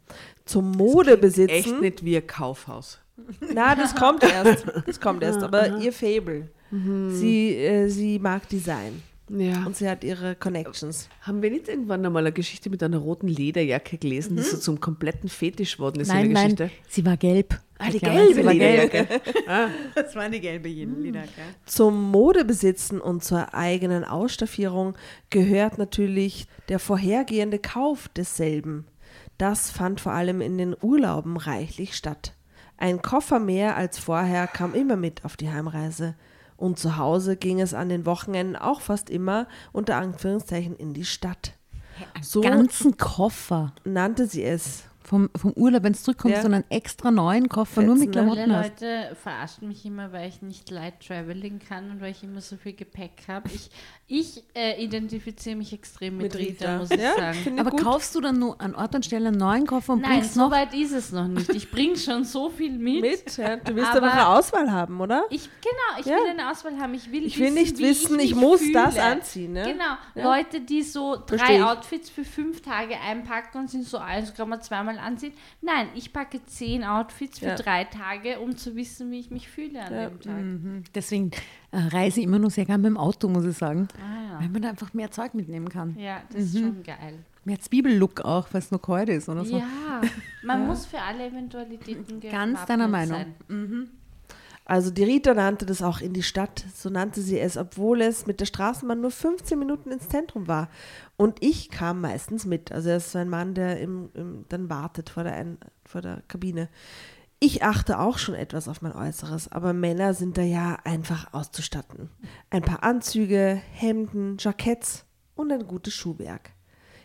Zum 0.44 0.70
Echt 0.70 0.78
Modebesitzen. 0.78 1.80
nicht 1.80 2.04
wie 2.04 2.16
ein 2.16 2.26
Kaufhaus. 2.26 3.00
Na, 3.52 3.74
das 3.74 3.94
kommt 3.94 4.22
erst. 4.22 4.64
Das 4.86 5.00
kommt 5.00 5.22
erst. 5.22 5.42
Aber 5.42 5.78
ihr 5.80 5.92
Fable. 5.92 6.48
Sie, 6.70 7.56
äh, 7.56 7.88
sie 7.88 8.18
mag 8.18 8.48
Design. 8.48 9.02
Ja. 9.28 9.64
Und 9.66 9.76
sie 9.76 9.88
hat 9.88 10.04
ihre 10.04 10.34
Connections. 10.34 11.08
Haben 11.22 11.42
wir 11.42 11.50
nicht 11.50 11.68
irgendwann 11.68 12.04
einmal 12.04 12.22
eine 12.22 12.32
Geschichte 12.32 12.70
mit 12.70 12.82
einer 12.82 12.98
roten 12.98 13.28
Lederjacke 13.28 13.98
gelesen, 13.98 14.36
die 14.36 14.42
so 14.42 14.56
zum 14.56 14.80
kompletten 14.80 15.28
Fetisch 15.28 15.78
worden 15.78 16.00
ist 16.00 16.08
Nein, 16.08 16.26
in 16.26 16.34
der 16.34 16.42
nein, 16.42 16.56
Geschichte? 16.56 16.76
sie 16.88 17.06
war 17.06 17.16
gelb. 17.16 17.60
Ah, 17.78 17.90
die 17.90 18.00
gelbe 18.00 18.34
sie 18.34 18.44
war 18.44 18.54
gelb. 18.54 18.92
Lederjacke. 18.92 19.20
Das 19.94 20.14
war 20.16 20.22
eine 20.22 20.40
gelbe 20.40 20.68
Lederjacke. 20.68 21.42
Zum 21.66 22.10
Modebesitzen 22.10 23.00
und 23.00 23.22
zur 23.22 23.54
eigenen 23.54 24.04
Ausstaffierung 24.04 24.94
gehört 25.30 25.78
natürlich 25.78 26.46
der 26.68 26.78
vorhergehende 26.78 27.58
Kauf 27.58 28.08
desselben. 28.08 28.86
Das 29.36 29.70
fand 29.70 30.00
vor 30.00 30.12
allem 30.12 30.40
in 30.40 30.58
den 30.58 30.76
Urlauben 30.80 31.36
reichlich 31.36 31.94
statt. 31.94 32.34
Ein 32.76 33.02
Koffer 33.02 33.38
mehr 33.40 33.76
als 33.76 33.98
vorher 33.98 34.46
kam 34.46 34.74
immer 34.74 34.96
mit 34.96 35.24
auf 35.24 35.36
die 35.36 35.50
Heimreise. 35.50 36.14
Und 36.58 36.78
zu 36.78 36.96
Hause 36.96 37.36
ging 37.36 37.60
es 37.60 37.72
an 37.72 37.88
den 37.88 38.04
Wochenenden 38.04 38.56
auch 38.56 38.80
fast 38.80 39.10
immer 39.10 39.46
unter 39.72 39.96
Anführungszeichen 39.96 40.76
in 40.76 40.92
die 40.92 41.04
Stadt. 41.04 41.52
So 42.20 42.40
Ganzen 42.40 42.96
Koffer 42.96 43.72
nannte 43.84 44.26
sie 44.26 44.44
es. 44.44 44.87
Vom, 45.08 45.30
vom 45.34 45.52
Urlaub, 45.54 45.82
wenn 45.84 45.94
du 45.94 45.98
zurückkommst, 45.98 46.36
Ja. 46.36 46.42
so 46.42 46.48
einen 46.48 46.64
extra 46.68 47.10
neuen 47.10 47.48
Koffer 47.48 47.80
nur 47.82 47.96
mit 47.96 48.14
Fetzen, 48.14 48.26
ne? 48.26 48.32
Viele 48.32 48.44
Klamotten 48.44 48.56
hast. 48.56 48.80
Leute 48.82 49.16
verarschen 49.16 49.68
mich 49.68 49.84
immer, 49.86 50.12
weil 50.12 50.28
ich 50.28 50.42
nicht 50.42 50.70
light 50.70 51.00
traveling 51.06 51.60
kann 51.66 51.90
und 51.90 52.00
weil 52.02 52.10
ich 52.10 52.22
immer 52.22 52.40
so 52.42 52.56
viel 52.56 52.74
Gepäck 52.74 53.12
habe. 53.26 53.48
Ich, 53.54 53.70
ich 54.06 54.44
äh, 54.54 54.82
identifiziere 54.84 55.56
mich 55.56 55.72
extrem 55.72 56.18
mit, 56.18 56.34
Mit 56.34 56.36
Rita, 56.36 56.64
Rita. 56.66 56.78
muss 56.78 56.90
ich 56.90 57.00
Ja, 57.00 57.14
sagen. 57.16 57.38
ich 57.54 57.58
Aber 57.60 57.70
gut. 57.70 57.82
kaufst 57.82 58.14
du 58.14 58.20
dann 58.20 58.38
nur 58.38 58.60
an 58.60 58.74
Ort 58.74 58.94
und 58.94 59.04
Stelle 59.06 59.28
einen 59.28 59.38
neuen 59.38 59.66
Koffer 59.66 59.94
und 59.94 60.02
Nein, 60.02 60.18
bringst 60.20 60.34
so 60.34 60.40
noch 60.40 60.50
weit 60.50 60.74
ist 60.74 60.92
es 60.92 61.10
noch 61.12 61.26
nicht. 61.26 61.48
Ich 61.54 61.70
bringe 61.70 61.96
schon 61.96 62.24
so 62.24 62.50
viel 62.50 62.72
mit. 62.78 63.00
Mit, 63.00 63.36
ja. 63.38 63.56
Du 63.56 63.74
willst 63.74 63.90
Aber- 63.90 63.98
aber 64.08 64.12
eine 64.12 64.28
Auswahl 64.28 64.70
haben, 64.70 65.00
oder? 65.00 65.24
Ich, 65.30 65.42
genau, 65.62 66.00
ich 66.00 66.06
Ja. 66.06 66.16
will 66.16 66.30
eine 66.30 66.50
Auswahl 66.50 66.78
haben. 66.78 66.92
Ich 66.94 67.10
will, 67.10 67.24
Ich 67.24 67.38
will 67.38 67.46
wissen, 67.46 67.54
nicht 67.54 67.78
wissen, 67.78 68.18
ich 68.20 68.34
mich 68.34 68.42
muss 68.42 68.60
fühle. 68.60 68.72
das 68.74 68.98
anziehen, 68.98 69.52
ne? 69.52 69.62
Genau, 69.72 69.94
Ja. 70.14 70.36
Leute, 70.36 70.60
die 70.60 70.82
so 70.82 71.16
drei 71.26 71.56
ich. 71.56 71.62
Outfits 71.62 72.10
für 72.10 72.24
fünf 72.24 72.60
Tage 72.60 72.94
einpacken 73.00 73.58
und 73.58 73.70
sind 73.70 73.84
so, 73.86 73.98
alles 73.98 74.34
kann 74.34 74.48
man 74.48 74.60
zweimal 74.60 74.97
anziehen. 74.98 75.32
Nein, 75.62 75.88
ich 75.94 76.12
packe 76.12 76.44
zehn 76.46 76.84
Outfits 76.84 77.38
für 77.38 77.46
Ja. 77.46 77.54
drei 77.56 77.84
Tage, 77.84 78.40
um 78.40 78.56
zu 78.56 78.76
wissen, 78.76 79.10
wie 79.10 79.20
ich 79.20 79.30
mich 79.30 79.48
fühle 79.48 79.82
an 79.82 79.92
Ja. 79.94 80.08
dem 80.10 80.20
Tag. 80.20 80.40
Mhm. 80.40 80.84
Deswegen 80.94 81.30
äh, 81.70 81.78
reise 81.78 82.20
ich 82.20 82.26
immer 82.26 82.38
nur 82.38 82.50
sehr 82.50 82.64
gern 82.66 82.80
mit 82.80 82.90
dem 82.90 82.96
Auto, 82.96 83.28
muss 83.28 83.44
ich 83.44 83.56
sagen. 83.56 83.88
Ah, 84.00 84.40
Weil 84.40 84.48
man 84.48 84.62
da 84.62 84.68
einfach 84.70 84.92
mehr 84.94 85.10
Zeug 85.10 85.34
mitnehmen 85.34 85.68
kann. 85.68 85.94
ja. 85.96 86.02
ja, 86.04 86.22
das 86.32 86.44
ist 86.44 86.58
schon 86.58 86.82
geil. 86.82 87.18
Mehr 87.44 87.58
Zwiebellook 87.60 88.20
auch, 88.22 88.48
weil 88.52 88.60
es 88.60 88.70
noch 88.70 88.82
kalt 88.82 89.08
ist 89.08 89.28
oder 89.28 89.44
so. 89.44 89.56
Ja, 89.56 90.02
man 90.42 90.66
muss 90.66 90.84
für 90.84 91.00
alle 91.00 91.26
Eventualitäten 91.28 92.20
Ganz 92.20 92.66
deiner 92.66 92.88
Meinung. 92.88 93.24
sein. 93.48 93.90
Also 94.68 94.90
die 94.90 95.02
Rita 95.02 95.32
nannte 95.32 95.64
das 95.64 95.80
auch 95.80 96.02
in 96.02 96.12
die 96.12 96.22
Stadt, 96.22 96.62
so 96.74 96.90
nannte 96.90 97.22
sie 97.22 97.40
es, 97.40 97.56
obwohl 97.56 98.02
es 98.02 98.26
mit 98.26 98.38
der 98.38 98.44
Straßenbahn 98.44 99.00
nur 99.00 99.10
15 99.10 99.58
Minuten 99.58 99.90
ins 99.90 100.10
Zentrum 100.10 100.46
war. 100.46 100.68
Und 101.16 101.42
ich 101.42 101.70
kam 101.70 102.02
meistens 102.02 102.44
mit. 102.44 102.70
Also 102.70 102.90
er 102.90 102.98
ist 102.98 103.10
so 103.10 103.18
ein 103.18 103.30
Mann, 103.30 103.54
der 103.54 103.80
im, 103.80 104.10
im, 104.12 104.44
dann 104.50 104.68
wartet 104.68 105.08
vor 105.08 105.24
der, 105.24 105.32
Ein 105.32 105.56
vor 105.86 106.02
der 106.02 106.22
Kabine. 106.28 106.68
Ich 107.40 107.62
achte 107.62 107.98
auch 107.98 108.18
schon 108.18 108.34
etwas 108.34 108.68
auf 108.68 108.82
mein 108.82 108.92
Äußeres, 108.92 109.50
aber 109.50 109.72
Männer 109.72 110.12
sind 110.12 110.36
da 110.36 110.42
ja 110.42 110.76
einfach 110.84 111.32
auszustatten. 111.32 112.10
Ein 112.50 112.62
paar 112.62 112.82
Anzüge, 112.82 113.58
Hemden, 113.72 114.36
Jacketts 114.38 115.06
und 115.34 115.50
ein 115.50 115.66
gutes 115.66 115.94
Schuhwerk. 115.94 116.50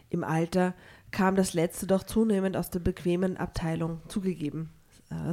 Im 0.09 0.25
Alter 0.25 0.75
kam 1.11 1.35
das 1.37 1.53
letzte 1.53 1.87
doch 1.87 2.03
zunehmend 2.03 2.57
aus 2.57 2.71
der 2.71 2.79
bequemen 2.79 3.37
Abteilung 3.37 4.01
zugegeben. 4.09 4.71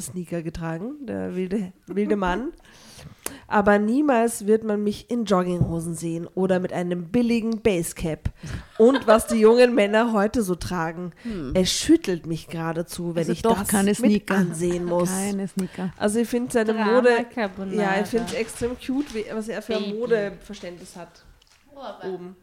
Sneaker 0.00 0.42
getragen, 0.42 1.06
der 1.06 1.34
wilde, 1.36 1.72
wilde 1.86 2.16
Mann. 2.16 2.52
Aber 3.46 3.78
niemals 3.78 4.46
wird 4.46 4.64
man 4.64 4.82
mich 4.84 5.10
in 5.10 5.24
Jogginghosen 5.24 5.94
sehen 5.94 6.26
oder 6.34 6.60
mit 6.60 6.72
einem 6.72 7.08
billigen 7.08 7.60
Basecap. 7.62 8.30
Und 8.78 9.06
was 9.06 9.26
die 9.26 9.36
jungen 9.40 9.74
Männer 9.74 10.12
heute 10.12 10.42
so 10.42 10.54
tragen. 10.54 11.12
Es 11.54 11.70
schüttelt 11.72 12.26
mich 12.26 12.48
geradezu, 12.48 13.14
wenn 13.14 13.22
Also 13.22 13.32
ich 13.32 13.42
das 13.42 13.68
keine 13.68 13.88
mit 13.90 13.96
Sneaker. 13.96 14.34
ansehen 14.36 14.84
muss. 14.84 15.10
Keine 15.10 15.48
Sneaker. 15.48 15.92
Also 15.96 16.20
ich 16.20 16.28
finde 16.28 16.52
seine 16.52 16.72
Drama 16.74 16.92
Mode, 16.92 17.26
Carbonara. 17.34 17.76
ja, 17.96 18.00
ich 18.02 18.08
finde 18.08 18.26
es 18.28 18.34
extrem 18.34 18.70
cute, 18.78 19.14
wie, 19.14 19.24
was 19.32 19.48
er 19.48 19.62
für 19.62 19.76
ein. 19.76 19.96
Modeverständnis 19.98 20.96
hat. 20.96 21.24
Oh, 21.74 22.08
Oben. 22.08 22.36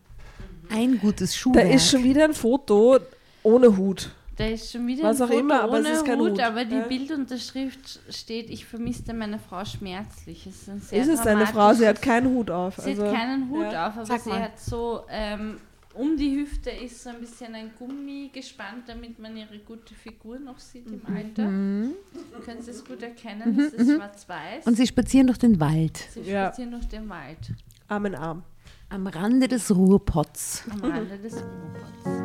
Ein 0.70 1.00
gutes 1.00 1.32
Da 1.34 1.38
Schuhwerk. 1.38 1.74
ist 1.74 1.90
schon 1.90 2.04
wieder 2.04 2.26
ein 2.26 2.34
Foto 2.34 2.98
ohne 3.44 3.78
Hut. 3.78 4.14
Da 4.38 4.46
ist 4.46 4.72
schon 4.72 4.86
wieder 4.86 5.04
Was 5.04 5.20
auch 5.20 5.28
Foto 5.28 5.40
immer, 5.40 5.62
aber 5.62 5.80
es 5.80 5.86
ohne 5.86 5.96
ist 5.96 6.06
kein 6.06 6.20
Hut, 6.20 6.32
Hut. 6.34 6.40
aber 6.42 6.64
die 6.64 6.76
Ja. 6.76 6.82
Bildunterschrift 6.88 8.00
steht, 8.10 8.50
ich 8.52 8.66
vermisste 8.68 9.14
meine 9.14 9.40
Frau 9.40 9.66
schmerzlich. 9.66 10.46
Es 10.46 10.62
ist, 10.62 10.70
ein 10.70 10.80
sehr 10.80 11.02
Ist 11.02 11.08
es 11.10 11.24
seine 11.24 11.48
Frau? 11.48 11.74
Sie 11.74 11.88
hat 11.88 12.02
keinen 12.02 12.28
Hut 12.36 12.52
auf. 12.52 12.76
Sie 12.78 12.92
Also, 12.92 13.08
hat 13.08 13.14
keinen 13.16 13.50
Hut 13.50 13.64
ja. 13.72 13.88
auf, 13.88 13.98
aber 13.98 14.06
Sag 14.06 14.22
sie 14.22 14.30
mal. 14.30 14.42
hat 14.44 14.60
so, 14.60 15.02
ähm, 15.10 15.58
um 15.96 16.16
die 16.16 16.36
Hüfte 16.40 16.70
ist 16.70 17.02
so 17.02 17.10
ein 17.10 17.20
bisschen 17.20 17.56
ein 17.56 17.72
Gummi 17.80 18.30
gespannt, 18.32 18.84
damit 18.86 19.18
man 19.18 19.36
ihre 19.36 19.58
gute 19.58 19.96
Figur 19.96 20.38
noch 20.38 20.60
sieht 20.60 20.86
im 20.86 21.02
Alter. 21.08 21.44
Können 21.44 22.62
Sie 22.62 22.70
es 22.70 22.86
gut 22.86 23.02
erkennen? 23.02 23.60
Es 23.60 23.74
ist 23.74 23.96
schwarz-weiß. 23.96 24.68
Und 24.68 24.78
sie 24.78 24.86
spazieren 24.86 25.26
durch 25.26 25.40
den 25.40 25.60
Wald. 25.60 25.98
Sie 26.12 26.22
Ja. 26.22 26.46
spazieren 26.50 26.70
durch 26.72 26.88
den 26.88 27.10
Wald 27.10 27.40
Arm 27.88 28.06
in 28.06 28.14
Arm. 28.14 28.44
Am 28.90 29.08
Rande 29.08 29.48
des 29.48 29.76
Ruhrpots. 29.76 30.64
am 30.70 30.82
Rande 30.92 31.18
des 31.18 31.34
Ruhrpots. 31.34 32.17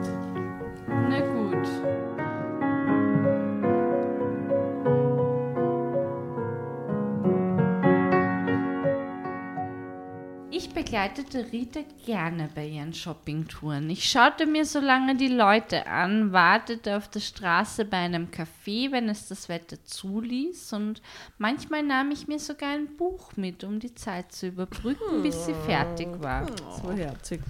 Begleitete 10.82 11.52
Rita 11.52 11.80
gerne 12.04 12.48
bei 12.52 12.66
ihren 12.66 12.92
Shoppingtouren. 12.92 13.88
Ich 13.88 14.10
schaute 14.10 14.46
mir 14.46 14.64
so 14.64 14.80
lange 14.80 15.14
die 15.14 15.28
Leute 15.28 15.86
an, 15.86 16.32
wartete 16.32 16.96
auf 16.96 17.08
der 17.08 17.20
Straße 17.20 17.84
bei 17.84 17.98
einem 17.98 18.30
Café, 18.30 18.90
wenn 18.90 19.08
es 19.08 19.28
das 19.28 19.48
Wetter 19.48 19.76
zuließ, 19.84 20.72
und 20.72 21.00
manchmal 21.38 21.84
nahm 21.84 22.10
ich 22.10 22.26
mir 22.26 22.40
sogar 22.40 22.70
ein 22.70 22.96
Buch 22.96 23.36
mit, 23.36 23.62
um 23.62 23.78
die 23.78 23.94
Zeit 23.94 24.32
zu 24.32 24.48
überbrücken, 24.48 25.22
bis 25.22 25.46
sie 25.46 25.54
fertig 25.54 26.08
war. 26.20 26.46
So 26.82 26.90
herzig. 26.90 27.40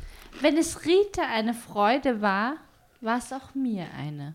Wenn 0.43 0.59
es 0.59 0.85
Rita 0.85 1.23
eine 1.23 1.55
Freude 1.55 2.21
war, 2.21 2.57
war 3.01 3.17
es 3.17 3.33
auch 3.33 3.55
mir 3.55 3.87
eine. 3.99 4.35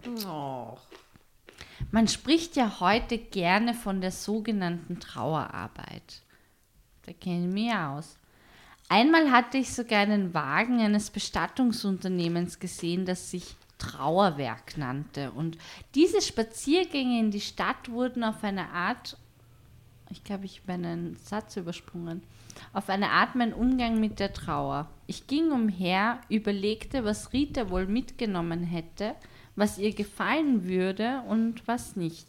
Man 1.91 2.07
spricht 2.07 2.55
ja 2.55 2.79
heute 2.79 3.19
gerne 3.19 3.75
von 3.75 4.01
der 4.01 4.11
sogenannten 4.11 4.99
Trauerarbeit. 4.99 6.23
Da 7.05 7.13
kenne 7.13 7.47
ich 7.47 7.53
mich 7.53 7.73
aus. 7.73 8.17
Einmal 8.89 9.31
hatte 9.31 9.57
ich 9.57 9.73
sogar 9.73 9.99
einen 9.99 10.33
Wagen 10.33 10.79
eines 10.79 11.09
Bestattungsunternehmens 11.09 12.59
gesehen, 12.59 13.05
das 13.05 13.31
sich 13.31 13.55
Trauerwerk 13.77 14.77
nannte. 14.77 15.31
Und 15.31 15.57
diese 15.93 16.21
Spaziergänge 16.21 17.19
in 17.19 17.31
die 17.31 17.41
Stadt 17.41 17.89
wurden 17.89 18.23
auf 18.23 18.43
eine 18.43 18.69
Art, 18.69 19.17
ich 20.09 20.23
glaube, 20.23 20.45
ich 20.45 20.61
habe 20.61 20.73
einen 20.73 21.17
Satz 21.17 21.57
übersprungen, 21.57 22.23
auf 22.73 22.89
eine 22.89 23.09
Art 23.11 23.35
mein 23.35 23.53
Umgang 23.53 23.99
mit 23.99 24.19
der 24.19 24.33
Trauer. 24.33 24.87
Ich 25.05 25.27
ging 25.27 25.51
umher, 25.51 26.19
überlegte, 26.29 27.03
was 27.03 27.33
Rita 27.33 27.69
wohl 27.69 27.87
mitgenommen 27.87 28.63
hätte, 28.63 29.15
was 29.55 29.77
ihr 29.77 29.93
gefallen 29.93 30.67
würde 30.67 31.21
und 31.27 31.67
was 31.67 31.95
nicht. 31.95 32.27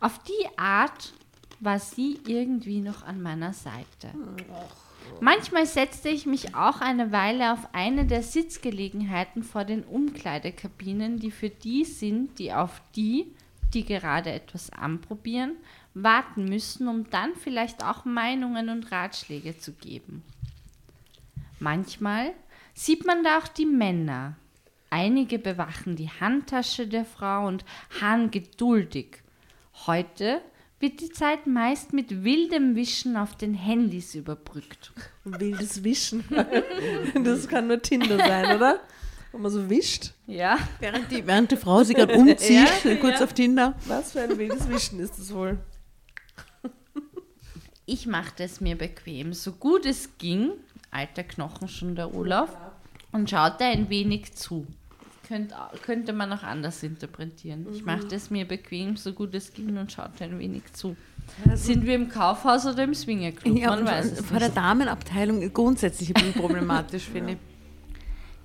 Auf 0.00 0.20
die 0.24 0.58
Art 0.58 1.12
war 1.60 1.78
sie 1.78 2.18
irgendwie 2.26 2.80
noch 2.80 3.02
an 3.02 3.22
meiner 3.22 3.52
Seite. 3.52 4.10
Manchmal 5.20 5.66
setzte 5.66 6.08
ich 6.08 6.26
mich 6.26 6.54
auch 6.54 6.80
eine 6.80 7.10
Weile 7.10 7.52
auf 7.52 7.68
eine 7.72 8.04
der 8.04 8.22
Sitzgelegenheiten 8.22 9.42
vor 9.42 9.64
den 9.64 9.82
Umkleidekabinen, 9.84 11.18
die 11.18 11.30
für 11.30 11.48
die 11.48 11.84
sind, 11.84 12.38
die 12.38 12.52
auf 12.52 12.82
die, 12.94 13.34
die 13.72 13.84
gerade 13.84 14.30
etwas 14.30 14.70
anprobieren, 14.70 15.56
warten 15.94 16.44
müssen, 16.44 16.88
um 16.88 17.08
dann 17.10 17.34
vielleicht 17.34 17.84
auch 17.84 18.04
Meinungen 18.04 18.68
und 18.68 18.92
Ratschläge 18.92 19.56
zu 19.58 19.72
geben. 19.72 20.22
Manchmal 21.58 22.32
sieht 22.74 23.06
man 23.06 23.24
da 23.24 23.38
auch 23.38 23.48
die 23.48 23.66
Männer. 23.66 24.36
Einige 24.90 25.38
bewachen 25.38 25.96
die 25.96 26.10
Handtasche 26.10 26.86
der 26.86 27.04
Frau 27.04 27.46
und 27.46 27.64
harren 28.00 28.30
geduldig. 28.30 29.22
Heute 29.86 30.42
wird 30.86 31.00
die 31.00 31.10
Zeit 31.10 31.48
meist 31.48 31.92
mit 31.92 32.22
wildem 32.22 32.76
Wischen 32.76 33.16
auf 33.16 33.34
den 33.34 33.54
Handys 33.54 34.14
überbrückt. 34.14 34.92
Wildes 35.24 35.82
Wischen. 35.82 36.22
das 37.24 37.48
kann 37.48 37.66
nur 37.66 37.82
Tinder 37.82 38.16
sein, 38.18 38.56
oder? 38.56 38.78
Wo 39.32 39.38
man 39.38 39.50
so 39.50 39.68
wischt. 39.68 40.12
Ja. 40.28 40.56
Während 40.78 41.10
die, 41.10 41.26
während 41.26 41.50
die 41.50 41.56
Frau 41.56 41.82
sich 41.82 41.96
gerade 41.96 42.14
umzieht, 42.16 42.70
kurz 43.00 43.18
ja. 43.18 43.24
auf 43.24 43.32
Tinder. 43.32 43.74
Was 43.86 44.12
für 44.12 44.20
ein 44.20 44.38
wildes 44.38 44.68
Wischen 44.68 45.00
ist 45.00 45.18
das 45.18 45.34
wohl? 45.34 45.58
Ich 47.84 48.06
machte 48.06 48.44
es 48.44 48.60
mir 48.60 48.78
bequem, 48.78 49.32
so 49.32 49.52
gut 49.52 49.86
es 49.86 50.18
ging, 50.18 50.52
alter 50.92 51.24
Knochen 51.24 51.66
schon 51.66 51.96
der 51.96 52.14
Olaf, 52.14 52.56
und 53.10 53.28
schaute 53.28 53.64
ein 53.64 53.90
wenig 53.90 54.34
zu. 54.34 54.68
Könnt, 55.26 55.52
könnte 55.82 56.12
man 56.12 56.32
auch 56.32 56.42
anders 56.42 56.82
interpretieren. 56.82 57.66
Ich 57.72 57.84
machte 57.84 58.14
es 58.14 58.30
mir 58.30 58.46
bequem, 58.46 58.96
so 58.96 59.12
gut 59.12 59.34
es 59.34 59.52
ging, 59.52 59.76
und 59.76 59.90
schaute 59.90 60.24
ein 60.24 60.38
wenig 60.38 60.72
zu. 60.72 60.96
Sind 61.54 61.84
wir 61.84 61.96
im 61.96 62.08
Kaufhaus 62.08 62.66
oder 62.66 62.84
im 62.84 62.94
Swingerclub? 62.94 63.58
Ja, 63.58 63.70
man 63.70 63.84
weiß 63.84 64.20
vor 64.20 64.38
der. 64.38 64.50
Damenabteilung 64.50 65.52
grundsätzlich 65.52 66.10
ein 66.10 66.14
bisschen 66.14 66.32
problematisch, 66.40 67.04
finde 67.08 67.32
ich. 67.32 67.38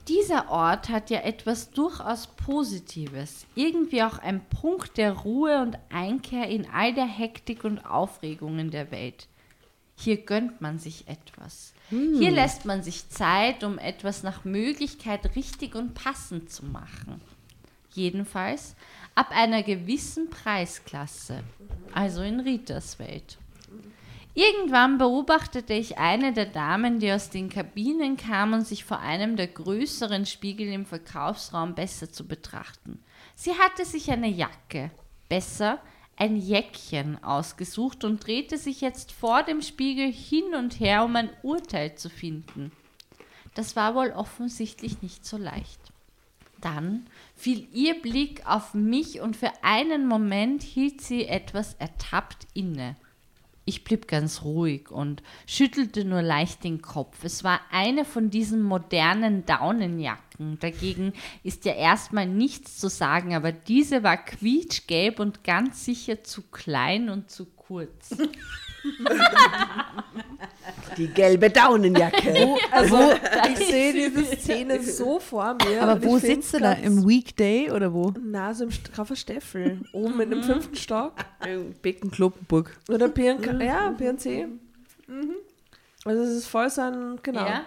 Dieser 0.08 0.50
Ort 0.50 0.90
hat 0.90 1.12
ja 1.12 1.20
etwas 1.20 1.70
durchaus 1.70 2.28
Positives. 2.28 3.46
Irgendwie 3.54 4.02
auch 4.02 4.18
ein 4.18 4.42
Punkt 4.50 4.98
der 4.98 5.14
Ruhe 5.14 5.62
und 5.62 5.78
Einkehr 5.90 6.50
in 6.50 6.68
all 6.74 6.94
der 6.94 7.06
Hektik 7.06 7.64
und 7.64 7.86
Aufregungen 7.86 8.72
der 8.72 8.90
Welt. 8.90 9.28
Hier 10.02 10.18
gönnt 10.18 10.62
man 10.62 10.80
sich 10.80 11.08
etwas. 11.08 11.74
Hier 11.90 12.32
lässt 12.32 12.66
man 12.66 12.82
sich 12.82 13.10
Zeit, 13.10 13.64
um 13.64 13.78
etwas 13.78 14.24
nach 14.24 14.46
Möglichkeit 14.46 15.36
richtig 15.36 15.76
und 15.76 15.94
passend 15.94 16.50
zu 16.50 16.66
machen. 16.66 17.22
Jedenfalls 17.94 18.76
ab 19.14 19.28
einer 19.32 19.62
gewissen 19.62 20.30
Preisklasse, 20.30 21.44
also 21.94 22.22
in 22.22 22.40
Ritas 22.40 22.98
Welt. 22.98 23.38
Irgendwann 24.34 24.98
beobachtete 24.98 25.74
ich 25.74 25.98
eine 25.98 26.32
der 26.32 26.46
Damen, 26.46 27.00
die 27.00 27.12
aus 27.12 27.30
den 27.30 27.50
Kabinen 27.50 28.16
kam 28.18 28.54
und 28.54 28.66
sich 28.66 28.86
vor 28.86 29.00
einem 29.00 29.36
der 29.36 29.48
größeren 29.48 30.26
Spiegel 30.26 30.68
im 30.68 30.86
Verkaufsraum 30.86 31.76
besser 31.76 32.12
zu 32.12 32.26
betrachten. 32.26 33.04
Sie 33.36 33.52
hatte 33.52 33.86
sich 33.86 34.10
eine 34.10 34.30
Jacke, 34.30 34.90
besser 35.28 35.80
ein 36.16 36.36
Jäckchen 36.36 37.24
ausgesucht 37.24 38.04
und 38.04 38.26
drehte 38.26 38.58
sich 38.58 38.82
jetzt 38.82 39.12
vor 39.12 39.44
dem 39.44 39.62
Spiegel 39.62 40.12
hin 40.12 40.56
und 40.56 40.80
her, 40.80 41.04
um 41.04 41.16
ein 41.16 41.30
Urteil 41.42 41.96
zu 41.96 42.10
finden. 42.10 42.72
Das 43.56 43.76
war 43.76 43.96
wohl 43.96 44.12
offensichtlich 44.12 45.02
nicht 45.02 45.26
so 45.26 45.38
leicht. 45.38 45.80
Dann 46.62 47.08
fiel 47.36 47.68
ihr 47.74 48.00
Blick 48.00 48.46
auf 48.46 48.74
mich 48.74 49.20
und 49.20 49.36
für 49.36 49.52
einen 49.64 50.08
Moment 50.08 50.62
hielt 50.62 51.02
sie 51.02 51.26
etwas 51.26 51.74
ertappt 51.74 52.48
inne. 52.54 52.96
Ich 53.66 53.84
blieb 53.84 54.08
ganz 54.08 54.44
ruhig 54.44 54.90
und 54.92 55.22
schüttelte 55.48 56.06
nur 56.06 56.22
leicht 56.22 56.64
den 56.64 56.82
Kopf. 56.82 57.24
Es 57.24 57.44
war 57.44 57.62
eine 57.72 58.06
von 58.06 58.30
diesen 58.30 58.62
modernen 58.62 59.46
Daunenjacken. 59.46 60.31
Dagegen 60.60 61.14
ist 61.44 61.66
ja 61.66 61.74
erstmal 61.74 62.26
nichts 62.28 62.78
zu 62.78 62.90
sagen, 62.90 63.36
aber 63.36 63.52
diese 63.52 64.04
war 64.04 64.18
quietschgelb 64.18 65.20
und 65.20 65.44
ganz 65.44 65.86
sicher 65.86 66.24
zu 66.24 66.42
klein 66.44 67.10
und 67.10 67.30
zu 67.32 67.46
kurz. 67.46 68.10
Die 70.98 71.08
gelbe 71.08 71.50
Daunenjacke. 71.50 72.32
Also, 72.72 72.98
ich 73.52 73.58
sehe 73.68 73.94
diese 74.10 74.24
Szene 74.38 74.82
so 74.82 75.20
vor 75.20 75.56
mir. 75.66 75.82
Aber 75.84 76.04
wo 76.04 76.18
sitzt 76.18 76.54
du 76.54 76.60
da? 76.60 76.74
Im 76.74 77.08
Weekday 77.08 77.70
oder 77.72 77.94
wo? 77.94 78.14
Na, 78.22 78.54
so 78.54 78.64
im 78.66 78.70
St- 78.72 78.98
auf 79.00 79.08
der 79.10 79.16
Steffel. 79.16 79.82
Oben 79.94 80.20
in 80.22 80.30
dem 80.32 80.44
fünften 80.44 80.76
Stock. 80.76 81.14
Becken 81.82 82.10
Kloppenburg. 82.12 82.78
Oder 82.90 83.08
PNK. 83.10 83.62
Ja, 83.62 83.92
PNC. 83.92 84.48
Also, 86.06 86.24
es 86.24 86.30
ist 86.38 86.48
voll 86.48 86.70
so 86.70 86.82
ein. 86.82 87.20
Genau. 87.22 87.46
Ja? 87.46 87.62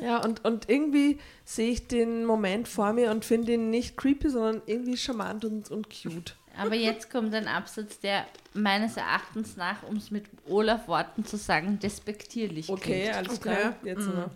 Ja, 0.00 0.18
und, 0.24 0.44
und 0.44 0.68
irgendwie 0.68 1.18
sehe 1.44 1.70
ich 1.70 1.88
den 1.88 2.24
Moment 2.24 2.68
vor 2.68 2.92
mir 2.92 3.10
und 3.10 3.24
finde 3.24 3.52
ihn 3.54 3.70
nicht 3.70 3.96
creepy, 3.96 4.30
sondern 4.30 4.62
irgendwie 4.66 4.96
charmant 4.96 5.44
und, 5.44 5.70
und 5.70 5.88
cute. 5.90 6.36
Aber 6.56 6.74
jetzt 6.74 7.10
kommt 7.10 7.32
ein 7.34 7.46
Absatz, 7.46 8.00
der 8.00 8.26
meines 8.52 8.96
Erachtens 8.96 9.56
nach, 9.56 9.82
um 9.84 9.96
es 9.96 10.10
mit 10.10 10.24
Olaf 10.48 10.88
Worten 10.88 11.24
zu 11.24 11.36
sagen, 11.36 11.78
despektierlich 11.78 12.68
Okay, 12.68 13.02
klingt. 13.02 13.16
alles 13.16 13.40
klar. 13.40 13.76
Jetzt 13.84 14.06
noch. 14.06 14.30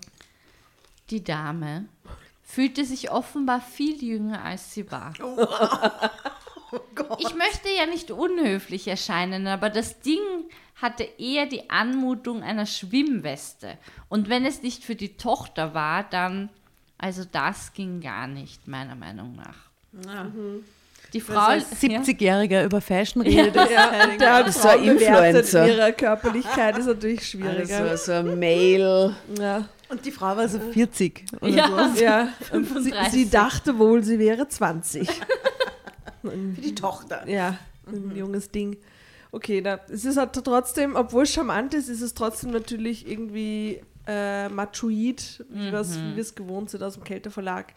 Die 1.10 1.24
Dame 1.24 1.86
fühlte 2.44 2.84
sich 2.84 3.10
offenbar 3.10 3.60
viel 3.60 4.02
jünger, 4.02 4.44
als 4.44 4.72
sie 4.72 4.90
war. 4.90 5.12
Ich 7.18 7.34
möchte 7.34 7.68
ja 7.76 7.86
nicht 7.86 8.10
unhöflich 8.10 8.88
erscheinen, 8.88 9.46
aber 9.46 9.70
das 9.70 10.00
Ding 10.00 10.18
hatte 10.76 11.06
eher 11.18 11.46
die 11.46 11.70
Anmutung 11.70 12.42
einer 12.42 12.66
Schwimmweste. 12.66 13.78
Und 14.08 14.28
wenn 14.28 14.44
es 14.44 14.62
nicht 14.62 14.84
für 14.84 14.96
die 14.96 15.16
Tochter 15.16 15.74
war, 15.74 16.04
dann, 16.04 16.48
also 16.98 17.24
das 17.30 17.72
ging 17.72 18.00
gar 18.00 18.26
nicht, 18.26 18.66
meiner 18.66 18.94
Meinung 18.96 19.36
nach. 19.36 19.56
Die 21.12 21.20
Frau, 21.20 21.38
Als 21.40 21.80
70-Jähriger 21.80 22.64
über 22.64 22.80
Fashion 22.80 23.20
redet. 23.22 23.54
Ja, 23.54 24.42
Das 24.42 24.56
ist 24.56 24.62
so 24.62 24.68
ein 24.68 24.82
Influencer. 24.84 25.66
in 25.66 25.76
ihrer 25.76 25.92
Körperlichkeit 25.92 26.78
ist 26.78 26.86
natürlich 26.86 27.28
schwieriger. 27.28 27.78
Also 27.90 28.04
so 28.06 28.12
ein 28.12 28.38
Mail. 28.38 29.14
Ja, 29.38 29.68
Und 29.90 30.04
die 30.06 30.10
Frau 30.10 30.34
war 30.36 30.48
so 30.48 30.58
40. 30.58 31.26
Oder 31.40 31.48
ja, 31.48 31.92
so. 31.94 32.02
ja. 32.02 32.22
Und 32.52 32.64
sie, 32.66 32.90
35. 32.90 33.12
sie 33.12 33.30
dachte 33.30 33.78
wohl, 33.78 34.02
sie 34.02 34.18
wäre 34.18 34.48
20. 34.48 35.06
Für 36.22 36.60
die 36.60 36.74
Tochter. 36.74 37.28
Ja, 37.28 37.58
ein 37.86 38.14
junges 38.16 38.50
Ding. 38.50 38.76
Okay, 39.30 39.60
da, 39.60 39.80
es 39.88 40.04
ist 40.04 40.16
halt 40.16 40.32
trotzdem, 40.32 40.94
obwohl 40.94 41.22
es 41.22 41.32
charmant 41.32 41.74
ist, 41.74 41.88
ist 41.88 42.02
es 42.02 42.14
trotzdem 42.14 42.50
natürlich 42.50 43.08
irgendwie 43.08 43.80
äh, 44.06 44.48
machoid, 44.48 45.44
wie 45.48 45.58
wie 45.58 45.72
wir 45.72 46.18
es 46.18 46.34
gewohnt 46.34 46.70
sind 46.70 46.82
aus 46.82 46.94
dem 46.94 47.04
Kälteverlag. 47.04 47.72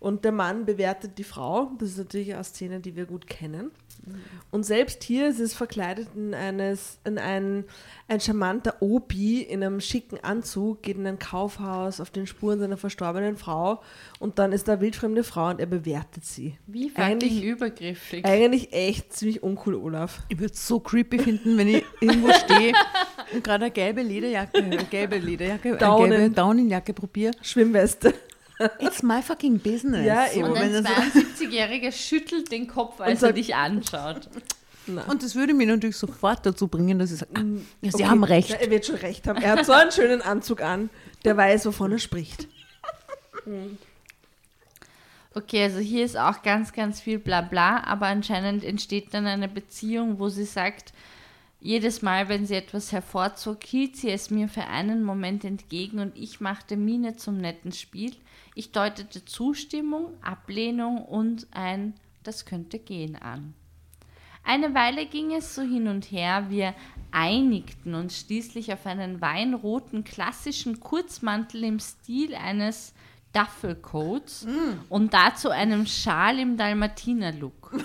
Und 0.00 0.24
der 0.24 0.32
Mann 0.32 0.66
bewertet 0.66 1.16
die 1.18 1.24
Frau. 1.24 1.70
Das 1.78 1.90
ist 1.90 1.98
natürlich 1.98 2.34
eine 2.34 2.44
Szene, 2.44 2.80
die 2.80 2.94
wir 2.96 3.06
gut 3.06 3.26
kennen. 3.26 3.70
Und 4.50 4.64
selbst 4.64 5.02
hier 5.02 5.28
ist 5.28 5.40
es 5.40 5.52
verkleidet 5.54 6.08
in, 6.14 6.32
eines, 6.34 6.98
in 7.04 7.18
ein, 7.18 7.64
ein 8.06 8.20
charmanter 8.20 8.76
Opi 8.80 9.42
in 9.42 9.64
einem 9.64 9.80
schicken 9.80 10.18
Anzug, 10.22 10.82
geht 10.82 10.96
in 10.96 11.06
ein 11.06 11.18
Kaufhaus 11.18 12.00
auf 12.00 12.10
den 12.10 12.26
Spuren 12.26 12.60
seiner 12.60 12.76
verstorbenen 12.76 13.36
Frau 13.36 13.82
und 14.20 14.38
dann 14.38 14.52
ist 14.52 14.68
da 14.68 14.74
eine 14.74 14.80
wildfremde 14.82 15.24
Frau 15.24 15.48
und 15.50 15.58
er 15.60 15.66
bewertet 15.66 16.24
sie. 16.24 16.56
wie 16.66 16.88
fucking 16.90 17.04
Eigentlich- 17.04 17.42
übergriffig. 17.42 18.24
Eigentlich 18.24 18.72
echt 18.72 19.12
ziemlich 19.12 19.42
uncool, 19.42 19.74
Olaf. 19.74 20.22
Ich 20.28 20.38
würde 20.38 20.54
es 20.54 20.66
so 20.66 20.78
creepy 20.78 21.18
finden, 21.18 21.56
wenn 21.58 21.68
ich 21.68 21.84
irgendwo 22.00 22.32
stehe 22.32 22.74
und 23.32 23.42
gerade 23.42 23.64
eine 23.64 23.72
gelbe 23.72 24.02
Lederjacke, 24.02 24.58
äh, 24.58 24.84
gelbe 24.90 25.18
Lederjacke, 25.18 25.70
eine 25.70 25.78
Daunen. 25.78 26.10
gelbe 26.10 26.34
Daunenjacke 26.34 26.92
probiere. 26.94 27.32
Schwimmweste. 27.42 28.14
It's 28.78 29.02
my 29.02 29.20
fucking 29.22 29.58
business. 29.58 30.06
Ja, 30.06 30.30
eben. 30.32 30.44
Und 30.44 30.54
wenn 30.54 30.74
ein 30.74 30.84
das, 30.84 30.92
72-Jähriger 30.92 31.92
schüttelt 31.92 32.50
den 32.52 32.68
Kopf, 32.68 33.00
als 33.00 33.22
er 33.22 33.32
dich 33.32 33.54
anschaut. 33.54 34.28
und 35.08 35.22
das 35.22 35.34
würde 35.34 35.54
mich 35.54 35.66
natürlich 35.66 35.96
sofort 35.96 36.46
dazu 36.46 36.68
bringen, 36.68 36.98
dass 36.98 37.10
ich 37.10 37.18
sage, 37.18 37.32
ah, 37.34 37.40
ja, 37.80 37.90
Sie 37.90 37.94
Okay, 37.94 38.06
haben 38.06 38.24
recht. 38.24 38.50
Er 38.50 38.70
wird 38.70 38.86
schon 38.86 38.96
recht 38.96 39.26
haben. 39.26 39.42
Er 39.42 39.52
hat 39.52 39.66
so 39.66 39.72
einen 39.72 39.90
schönen 39.90 40.22
Anzug 40.22 40.62
an, 40.62 40.90
der 41.24 41.36
weiß, 41.36 41.66
wovon 41.66 41.92
er 41.92 41.98
spricht. 41.98 42.48
Okay, 45.36 45.64
also 45.64 45.80
hier 45.80 46.04
ist 46.04 46.16
auch 46.16 46.42
ganz, 46.42 46.72
ganz 46.72 47.00
viel 47.00 47.18
Blabla, 47.18 47.82
aber 47.82 48.06
anscheinend 48.06 48.62
entsteht 48.62 49.12
dann 49.12 49.26
eine 49.26 49.48
Beziehung, 49.48 50.20
wo 50.20 50.28
sie 50.28 50.44
sagt, 50.44 50.92
jedes 51.60 52.02
Mal, 52.02 52.28
wenn 52.28 52.46
sie 52.46 52.54
etwas 52.54 52.92
hervorzog, 52.92 53.64
hielt 53.64 53.96
sie 53.96 54.10
es 54.10 54.30
mir 54.30 54.48
für 54.48 54.66
einen 54.66 55.02
Moment 55.02 55.44
entgegen 55.44 55.98
und 55.98 56.16
ich 56.16 56.40
machte 56.40 56.76
Miene 56.76 57.16
zum 57.16 57.38
netten 57.38 57.72
Spiel. 57.72 58.14
Ich 58.54 58.70
deutete 58.72 59.24
Zustimmung, 59.24 60.14
Ablehnung 60.22 61.04
und 61.04 61.46
ein 61.50 61.94
Das 62.22 62.46
könnte 62.46 62.78
gehen 62.78 63.16
an. 63.16 63.54
Eine 64.44 64.74
Weile 64.74 65.06
ging 65.06 65.34
es 65.34 65.54
so 65.54 65.62
hin 65.62 65.88
und 65.88 66.10
her, 66.10 66.46
wir 66.48 66.74
einigten 67.10 67.94
uns 67.94 68.20
schließlich 68.20 68.72
auf 68.72 68.86
einen 68.86 69.20
weinroten 69.20 70.04
klassischen 70.04 70.80
Kurzmantel 70.80 71.64
im 71.64 71.80
Stil 71.80 72.34
eines 72.34 72.94
Duffelcoats 73.32 74.46
und 74.88 75.12
dazu 75.12 75.50
einem 75.50 75.86
Schal 75.86 76.38
im 76.38 76.56
Dalmatiner-Look. 76.56 77.72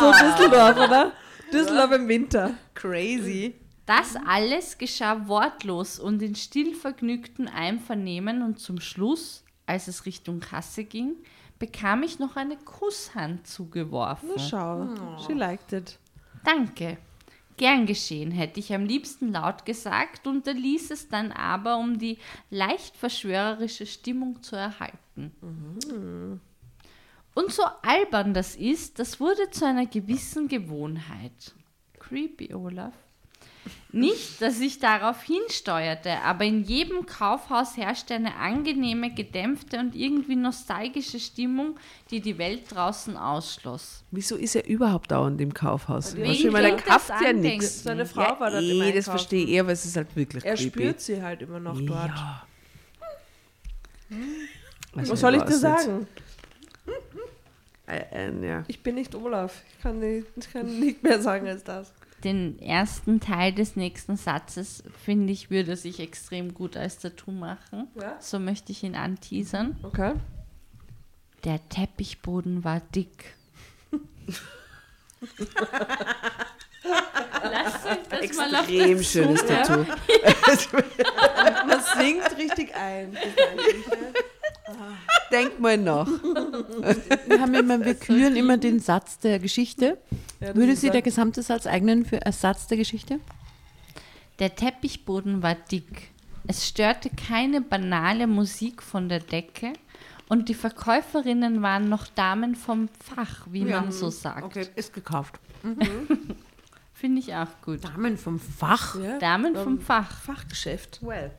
So 0.00 0.12
Düsseldorf, 0.12 0.76
oder? 0.76 1.12
Düsseldorf 1.52 1.92
im 1.92 2.08
Winter. 2.08 2.54
Crazy. 2.74 3.54
Das 3.86 4.16
alles 4.26 4.78
geschah 4.78 5.28
wortlos 5.28 5.98
und 5.98 6.22
in 6.22 6.34
stillvergnügtem 6.34 7.48
Einvernehmen 7.48 8.42
und 8.42 8.58
zum 8.58 8.80
Schluss, 8.80 9.44
als 9.66 9.88
es 9.88 10.06
Richtung 10.06 10.40
Kasse 10.40 10.84
ging, 10.84 11.16
bekam 11.58 12.02
ich 12.02 12.18
noch 12.18 12.36
eine 12.36 12.56
Kusshand 12.56 13.46
zugeworfen. 13.46 14.30
Na 14.36 14.42
schau, 14.42 15.18
she 15.26 15.32
liked 15.32 15.72
it. 15.72 15.98
Danke. 16.44 16.98
Gern 17.56 17.86
geschehen, 17.86 18.32
hätte 18.32 18.58
ich 18.58 18.74
am 18.74 18.84
liebsten 18.84 19.32
laut 19.32 19.64
gesagt, 19.64 20.26
unterließ 20.26 20.90
es 20.90 21.08
dann 21.08 21.30
aber, 21.30 21.76
um 21.76 21.98
die 21.98 22.18
leicht 22.50 22.96
verschwörerische 22.96 23.86
Stimmung 23.86 24.42
zu 24.42 24.56
erhalten. 24.56 25.30
Und 27.34 27.52
so 27.52 27.62
albern 27.82 28.34
das 28.34 28.56
ist, 28.56 28.98
das 28.98 29.20
wurde 29.20 29.50
zu 29.50 29.66
einer 29.66 29.86
gewissen 29.86 30.48
Gewohnheit. 30.48 31.54
Creepy, 32.00 32.52
Olaf. 32.54 32.94
Nicht, 33.92 34.42
dass 34.42 34.58
ich 34.60 34.80
darauf 34.80 35.22
hinsteuerte, 35.22 36.20
aber 36.22 36.44
in 36.44 36.64
jedem 36.64 37.06
Kaufhaus 37.06 37.76
herrschte 37.76 38.14
eine 38.14 38.34
angenehme, 38.34 39.14
gedämpfte 39.14 39.78
und 39.78 39.94
irgendwie 39.94 40.34
nostalgische 40.34 41.20
Stimmung, 41.20 41.78
die 42.10 42.20
die 42.20 42.36
Welt 42.38 42.62
draußen 42.74 43.16
ausschloss. 43.16 44.02
Wieso 44.10 44.34
ist 44.34 44.56
er 44.56 44.66
überhaupt 44.66 45.12
dauernd 45.12 45.40
im 45.40 45.54
Kaufhaus? 45.54 46.16
Wegen 46.16 46.52
weil 46.52 46.64
er 46.64 46.76
kauft 46.76 47.12
ja 47.22 47.32
nichts. 47.32 47.84
Seine 47.84 48.04
Frau 48.04 48.38
war 48.40 48.50
dort 48.50 48.64
im 48.64 48.70
eh, 48.70 48.78
das 48.78 48.86
Einkaufen. 48.86 49.02
verstehe 49.04 49.44
ich 49.44 49.50
eher, 49.50 49.66
weil 49.66 49.74
es 49.74 49.84
ist 49.84 49.96
halt 49.96 50.14
wirklich 50.16 50.44
Er 50.44 50.56
creepy. 50.56 50.70
spürt 50.70 51.00
sie 51.00 51.22
halt 51.22 51.42
immer 51.42 51.60
noch 51.60 51.80
dort. 51.80 52.10
Ja. 52.10 52.46
Was 54.94 55.20
soll 55.20 55.36
ich 55.36 55.42
dir 55.42 55.56
sagen? 55.58 56.06
Äh, 57.86 58.28
äh, 58.28 58.46
ja. 58.46 58.64
Ich 58.66 58.82
bin 58.82 58.94
nicht 58.94 59.14
Olaf. 59.14 59.62
Ich 59.70 59.82
kann 59.82 59.98
nicht, 59.98 60.26
ich 60.36 60.52
kann 60.52 60.80
nicht 60.80 61.02
mehr 61.02 61.20
sagen 61.20 61.46
als 61.46 61.62
das. 61.62 61.92
Den 62.24 62.58
ersten 62.58 63.20
Teil 63.20 63.52
des 63.52 63.76
nächsten 63.76 64.16
Satzes, 64.16 64.82
finde 65.04 65.32
ich, 65.32 65.50
würde 65.50 65.76
sich 65.76 66.00
extrem 66.00 66.54
gut 66.54 66.76
als 66.76 66.98
Tattoo 66.98 67.32
machen. 67.32 67.88
Ja? 68.00 68.16
So 68.18 68.38
möchte 68.38 68.72
ich 68.72 68.82
ihn 68.82 68.96
anteasern. 68.96 69.76
Okay. 69.82 70.14
Der 71.44 71.68
Teppichboden 71.68 72.64
war 72.64 72.80
dick. 72.94 73.36
Lasst 77.42 77.86
euch 77.86 77.98
das 78.10 78.36
mal 78.36 78.54
auf 78.56 78.68
Extrem 78.68 78.96
der 78.96 79.02
schönes. 79.02 79.46
Tattoo. 79.46 79.84
Man 81.66 81.80
singt 81.98 82.38
richtig 82.38 82.74
ein. 82.74 83.16
Denk 85.30 85.58
mal 85.60 85.76
nach. 85.76 86.06
Wir, 87.26 87.40
haben 87.40 87.54
immer, 87.54 87.84
wir 87.84 87.94
küren 87.94 88.36
immer 88.36 88.56
den 88.56 88.80
Satz 88.80 89.18
der 89.18 89.38
Geschichte. 89.38 89.98
Ja, 90.40 90.54
Würde 90.54 90.76
sie 90.76 90.86
ja- 90.86 90.92
der 90.92 91.02
gesamte 91.02 91.42
Satz 91.42 91.66
eignen 91.66 92.04
für 92.04 92.24
als 92.24 92.40
Satz 92.40 92.66
der 92.66 92.78
Geschichte? 92.78 93.20
Der 94.38 94.54
Teppichboden 94.54 95.42
war 95.42 95.54
dick. 95.54 96.10
Es 96.46 96.66
störte 96.68 97.10
keine 97.10 97.60
banale 97.60 98.26
Musik 98.26 98.82
von 98.82 99.08
der 99.08 99.20
Decke 99.20 99.72
und 100.28 100.48
die 100.48 100.54
Verkäuferinnen 100.54 101.62
waren 101.62 101.88
noch 101.88 102.06
Damen 102.06 102.54
vom 102.54 102.88
Fach, 103.00 103.46
wie 103.50 103.64
man 103.64 103.92
so 103.92 104.10
sagt. 104.10 104.42
Okay, 104.44 104.66
ist 104.76 104.92
gekauft. 104.92 105.38
Finde 106.94 107.18
ich 107.20 107.34
auch 107.34 107.48
gut. 107.62 107.84
Damen 107.84 108.16
vom 108.16 108.38
Fach. 108.38 108.98
Ja? 109.00 109.18
Damen 109.18 109.54
vom 109.56 109.80
Fach. 109.80 110.10
Fachgeschäft. 110.22 111.00
Well. 111.02 111.30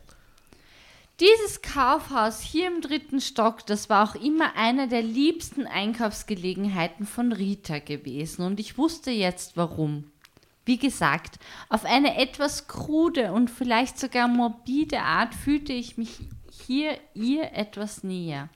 Dieses 1.22 1.62
Kaufhaus 1.62 2.42
hier 2.42 2.68
im 2.68 2.82
dritten 2.82 3.22
Stock, 3.22 3.66
das 3.66 3.90
war 3.90 4.10
auch 4.10 4.16
immer 4.16 4.58
eine 4.58 4.90
der 4.90 5.02
liebsten 5.02 5.66
Einkaufsgelegenheiten 5.66 7.06
von 7.06 7.32
Rita 7.32 7.80
gewesen 7.80 8.46
und 8.46 8.60
ich 8.60 8.78
wusste 8.78 9.12
jetzt 9.12 9.56
warum. 9.56 10.12
Wie 10.66 10.78
gesagt, 10.78 11.40
auf 11.70 11.86
eine 11.86 12.18
etwas 12.18 12.68
krude 12.68 13.32
und 13.32 13.50
vielleicht 13.50 13.98
sogar 13.98 14.28
morbide 14.28 15.04
Art 15.04 15.34
fühlte 15.34 15.72
ich 15.72 15.98
mich 15.98 16.20
hier 16.52 16.98
ihr 17.14 17.54
etwas 17.54 18.04
näher. 18.04 18.50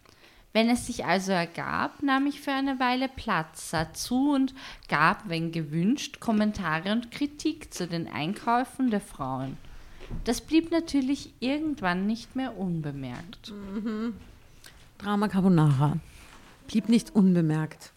Wenn 0.52 0.70
es 0.70 0.86
sich 0.86 1.06
also 1.06 1.32
ergab, 1.32 2.04
nahm 2.04 2.28
ich 2.28 2.42
für 2.42 2.52
eine 2.52 2.78
Weile 2.78 3.08
Platz, 3.08 3.70
sah 3.70 3.94
zu 3.94 4.34
und 4.34 4.54
gab, 4.90 5.30
wenn 5.30 5.54
gewünscht, 5.54 6.20
Kommentare 6.20 6.92
und 6.92 7.10
Kritik 7.10 7.74
zu 7.74 7.88
den 7.88 8.12
Einkäufen 8.12 8.90
der 8.90 9.00
Frauen. 9.00 9.56
Das 10.24 10.42
blieb 10.42 10.72
natürlich 10.72 11.34
irgendwann 11.40 12.06
nicht 12.08 12.36
mehr 12.36 12.58
unbemerkt. 12.58 13.52
Drama 14.98 15.28
Carbonara. 15.28 15.98
Blieb 16.68 16.90
nicht 16.90 17.16
unbemerkt. 17.16 17.92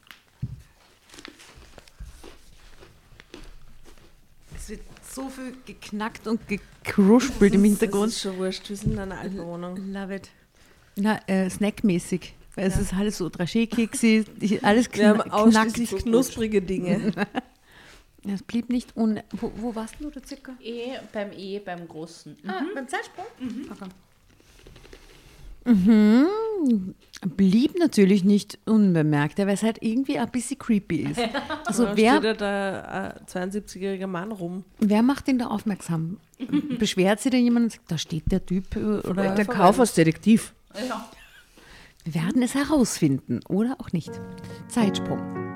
Es 4.56 4.68
wird 4.70 4.80
so 5.10 5.28
viel 5.28 5.54
geknackt 5.66 6.26
und 6.26 6.40
gekruspelt 6.48 7.54
im 7.54 7.62
Das 7.62 7.70
Hintergrund. 7.70 8.08
ist 8.12 8.20
schon 8.20 8.36
wurscht. 8.38 8.68
Wir 8.68 8.76
sind 8.76 8.92
in 8.92 8.98
einer 8.98 9.18
alten 9.18 9.38
Wohnung. 9.38 9.76
Love 9.92 10.14
it. 10.16 10.30
Na, 10.96 11.20
äh, 11.26 11.48
snackmäßig. 11.50 12.34
Weil 12.54 12.66
Es 12.66 12.76
ist 12.78 12.92
alles 12.92 13.16
so 13.18 13.28
Draché-Keksi, 13.28 14.24
die- 14.36 14.62
alles 14.62 14.92
Wir 14.92 15.08
haben 15.08 15.20
kn 15.30 15.50
knackt. 15.50 15.96
knusprige 16.02 16.60
Dinge. 16.60 17.12
Es 18.24 18.42
blieb 18.42 18.68
nicht 18.70 18.96
un... 18.96 19.20
Wo, 19.32 19.50
wo 19.56 19.74
warst 19.74 19.96
du 19.98 20.08
da 20.10 20.20
circa? 20.24 20.52
E 20.60 20.92
beim 21.12 21.30
E, 21.36 21.58
beim 21.58 21.88
Großen. 21.88 22.36
Ah, 22.46 22.62
beim 22.74 22.86
Zeitsprung? 22.86 23.24
Okay. 23.70 23.88
Mhm. 25.64 26.94
Blieb 27.36 27.78
natürlich 27.78 28.24
nicht 28.24 28.58
unbemerkt, 28.64 29.38
weil 29.38 29.48
es 29.50 29.62
halt 29.62 29.78
irgendwie 29.80 30.18
ein 30.18 30.30
bisschen 30.30 30.58
creepy 30.58 31.02
ist. 31.10 31.20
Also 31.64 31.84
Da 31.86 31.96
wer, 31.96 32.12
steht 32.16 32.24
ja 32.24 32.34
der 32.34 33.22
äh, 33.28 33.30
72-jährige 33.30 34.06
Mann 34.08 34.32
rum. 34.32 34.64
wer 34.80 35.02
macht 35.02 35.28
ihn 35.28 35.38
da 35.38 35.46
aufmerksam? 35.48 36.18
Beschwert 36.78 37.20
sich 37.20 37.30
da 37.32 37.38
jemand 37.38 37.64
und 37.66 37.72
sagt, 37.72 37.90
da 37.90 37.98
steht 37.98 38.30
der 38.32 38.44
Typ 38.44 38.74
äh, 38.76 38.80
oder 39.08 39.34
Der 39.34 39.44
Kaufhausdetektiv. 39.44 40.52
Ja. 40.88 41.08
wir 42.04 42.14
werden 42.14 42.42
es 42.42 42.54
herausfinden 42.54 43.40
oder 43.48 43.76
auch 43.78 43.92
nicht. 43.92 44.10
Zeitsprung. 44.68 45.51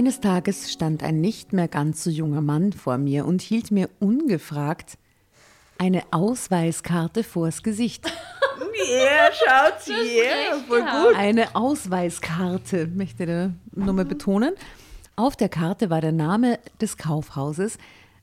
Eines 0.00 0.20
Tages 0.20 0.72
stand 0.72 1.02
ein 1.02 1.20
nicht 1.20 1.52
mehr 1.52 1.68
ganz 1.68 2.02
so 2.02 2.08
junger 2.08 2.40
Mann 2.40 2.72
vor 2.72 2.96
mir 2.96 3.26
und 3.26 3.42
hielt 3.42 3.70
mir 3.70 3.90
ungefragt 3.98 4.96
eine 5.76 6.04
Ausweiskarte 6.10 7.22
vors 7.22 7.62
Gesicht. 7.62 8.10
Ja, 8.88 9.30
schaut 9.32 9.82
sie. 9.82 9.92
Ja, 9.92 10.58
voll 10.66 10.80
gut. 10.80 11.14
Eine 11.14 11.54
Ausweiskarte, 11.54 12.86
möchte 12.86 13.26
der 13.26 13.52
nochmal 13.72 14.06
betonen. 14.06 14.54
Auf 15.16 15.36
der 15.36 15.50
Karte 15.50 15.90
war 15.90 16.00
der 16.00 16.12
Name 16.12 16.58
des 16.80 16.96
Kaufhauses, 16.96 17.76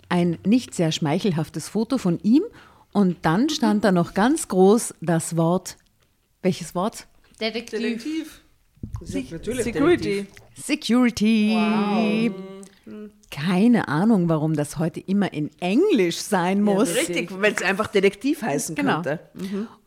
ein 0.09 0.39
nicht 0.45 0.73
sehr 0.73 0.91
schmeichelhaftes 0.91 1.69
Foto 1.69 1.99
von 1.99 2.19
ihm 2.23 2.43
und 2.91 3.17
dann 3.21 3.49
stand 3.49 3.83
da 3.83 3.91
noch 3.91 4.15
ganz 4.15 4.47
groß 4.47 4.95
das 4.99 5.37
Wort, 5.37 5.77
welches 6.41 6.73
Wort? 6.73 7.05
Detektiv. 7.39 7.79
Detektiv. 7.79 8.41
Natürlich 8.99 9.63
Security. 9.63 10.25
Security. 10.55 12.31
Keine 13.29 13.87
Ahnung, 13.87 14.29
warum 14.29 14.53
das 14.55 14.77
heute 14.77 14.99
immer 15.01 15.33
in 15.33 15.51
Englisch 15.59 16.17
sein 16.17 16.61
muss. 16.61 16.95
Richtig, 16.95 17.29
weil 17.41 17.53
es 17.53 17.61
einfach 17.61 17.87
Detektiv 17.87 18.41
heißen 18.41 18.75
Genau. 18.75 19.01
könnte. 19.01 19.19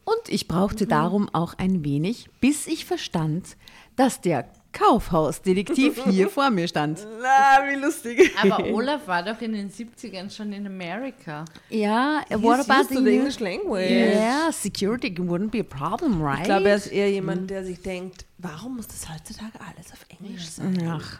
Und 0.05 0.28
ich 0.28 0.48
brauchte 0.48 0.86
darum 0.86 1.28
auch 1.32 1.55
ein 1.59 1.84
wenig, 1.84 2.28
bis 2.40 2.66
ich 2.66 2.84
verstand, 2.84 3.57
dass 3.96 4.20
der 4.20 4.48
Kaufhausdetektiv 4.72 6.04
hier 6.08 6.28
vor 6.28 6.50
mir 6.50 6.68
stand. 6.68 7.06
Na, 7.20 7.66
wie 7.68 7.76
lustig. 7.76 8.30
Aber 8.42 8.64
Olaf 8.66 9.06
war 9.06 9.22
doch 9.22 9.40
in 9.40 9.52
den 9.52 9.70
70ern 9.70 10.34
schon 10.34 10.52
in 10.52 10.66
Amerika. 10.66 11.44
Ja, 11.68 12.22
He's 12.28 12.40
what 12.40 12.60
about 12.60 12.88
the 12.88 12.96
English 12.96 13.40
language. 13.40 13.90
Yeah, 13.90 14.52
security 14.52 15.08
wouldn't 15.18 15.50
be 15.50 15.60
a 15.60 15.62
problem, 15.62 16.22
right? 16.22 16.38
Ich 16.40 16.44
glaube, 16.44 16.68
er 16.68 16.76
ist 16.76 16.86
eher 16.86 17.10
jemand, 17.10 17.50
der 17.50 17.64
sich 17.64 17.80
denkt, 17.80 18.24
warum 18.38 18.76
muss 18.76 18.86
das 18.86 19.08
heutzutage 19.08 19.58
alles 19.60 19.92
auf 19.92 20.06
Englisch 20.20 20.48
sein? 20.48 20.82
Ach. 20.86 21.18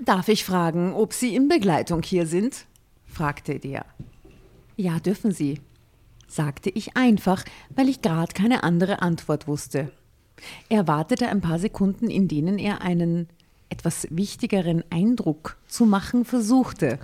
Darf 0.00 0.28
ich 0.28 0.44
fragen, 0.44 0.94
ob 0.94 1.12
Sie 1.12 1.34
in 1.34 1.48
Begleitung 1.48 2.02
hier 2.02 2.26
sind? 2.26 2.66
fragte 3.06 3.58
der. 3.58 3.84
Ja, 4.76 4.98
dürfen 4.98 5.32
Sie, 5.32 5.60
sagte 6.26 6.70
ich 6.70 6.96
einfach, 6.96 7.44
weil 7.70 7.88
ich 7.88 8.00
gerade 8.02 8.32
keine 8.32 8.62
andere 8.62 9.02
Antwort 9.02 9.46
wusste. 9.46 9.92
Er 10.68 10.88
wartete 10.88 11.28
ein 11.28 11.40
paar 11.40 11.58
Sekunden, 11.58 12.10
in 12.10 12.28
denen 12.28 12.58
er 12.58 12.82
einen 12.82 13.28
etwas 13.68 14.06
wichtigeren 14.10 14.84
Eindruck 14.90 15.56
zu 15.66 15.86
machen 15.86 16.24
versuchte. 16.24 16.98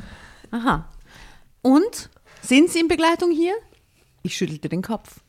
Aha. 0.51 0.89
Und? 1.63 2.11
Sind 2.43 2.71
Sie 2.71 2.81
in 2.81 2.89
Begleitung 2.89 3.31
hier? 3.31 3.55
Ich 4.23 4.37
schüttelte 4.37 4.69
den 4.69 4.83
Kopf. 4.83 5.21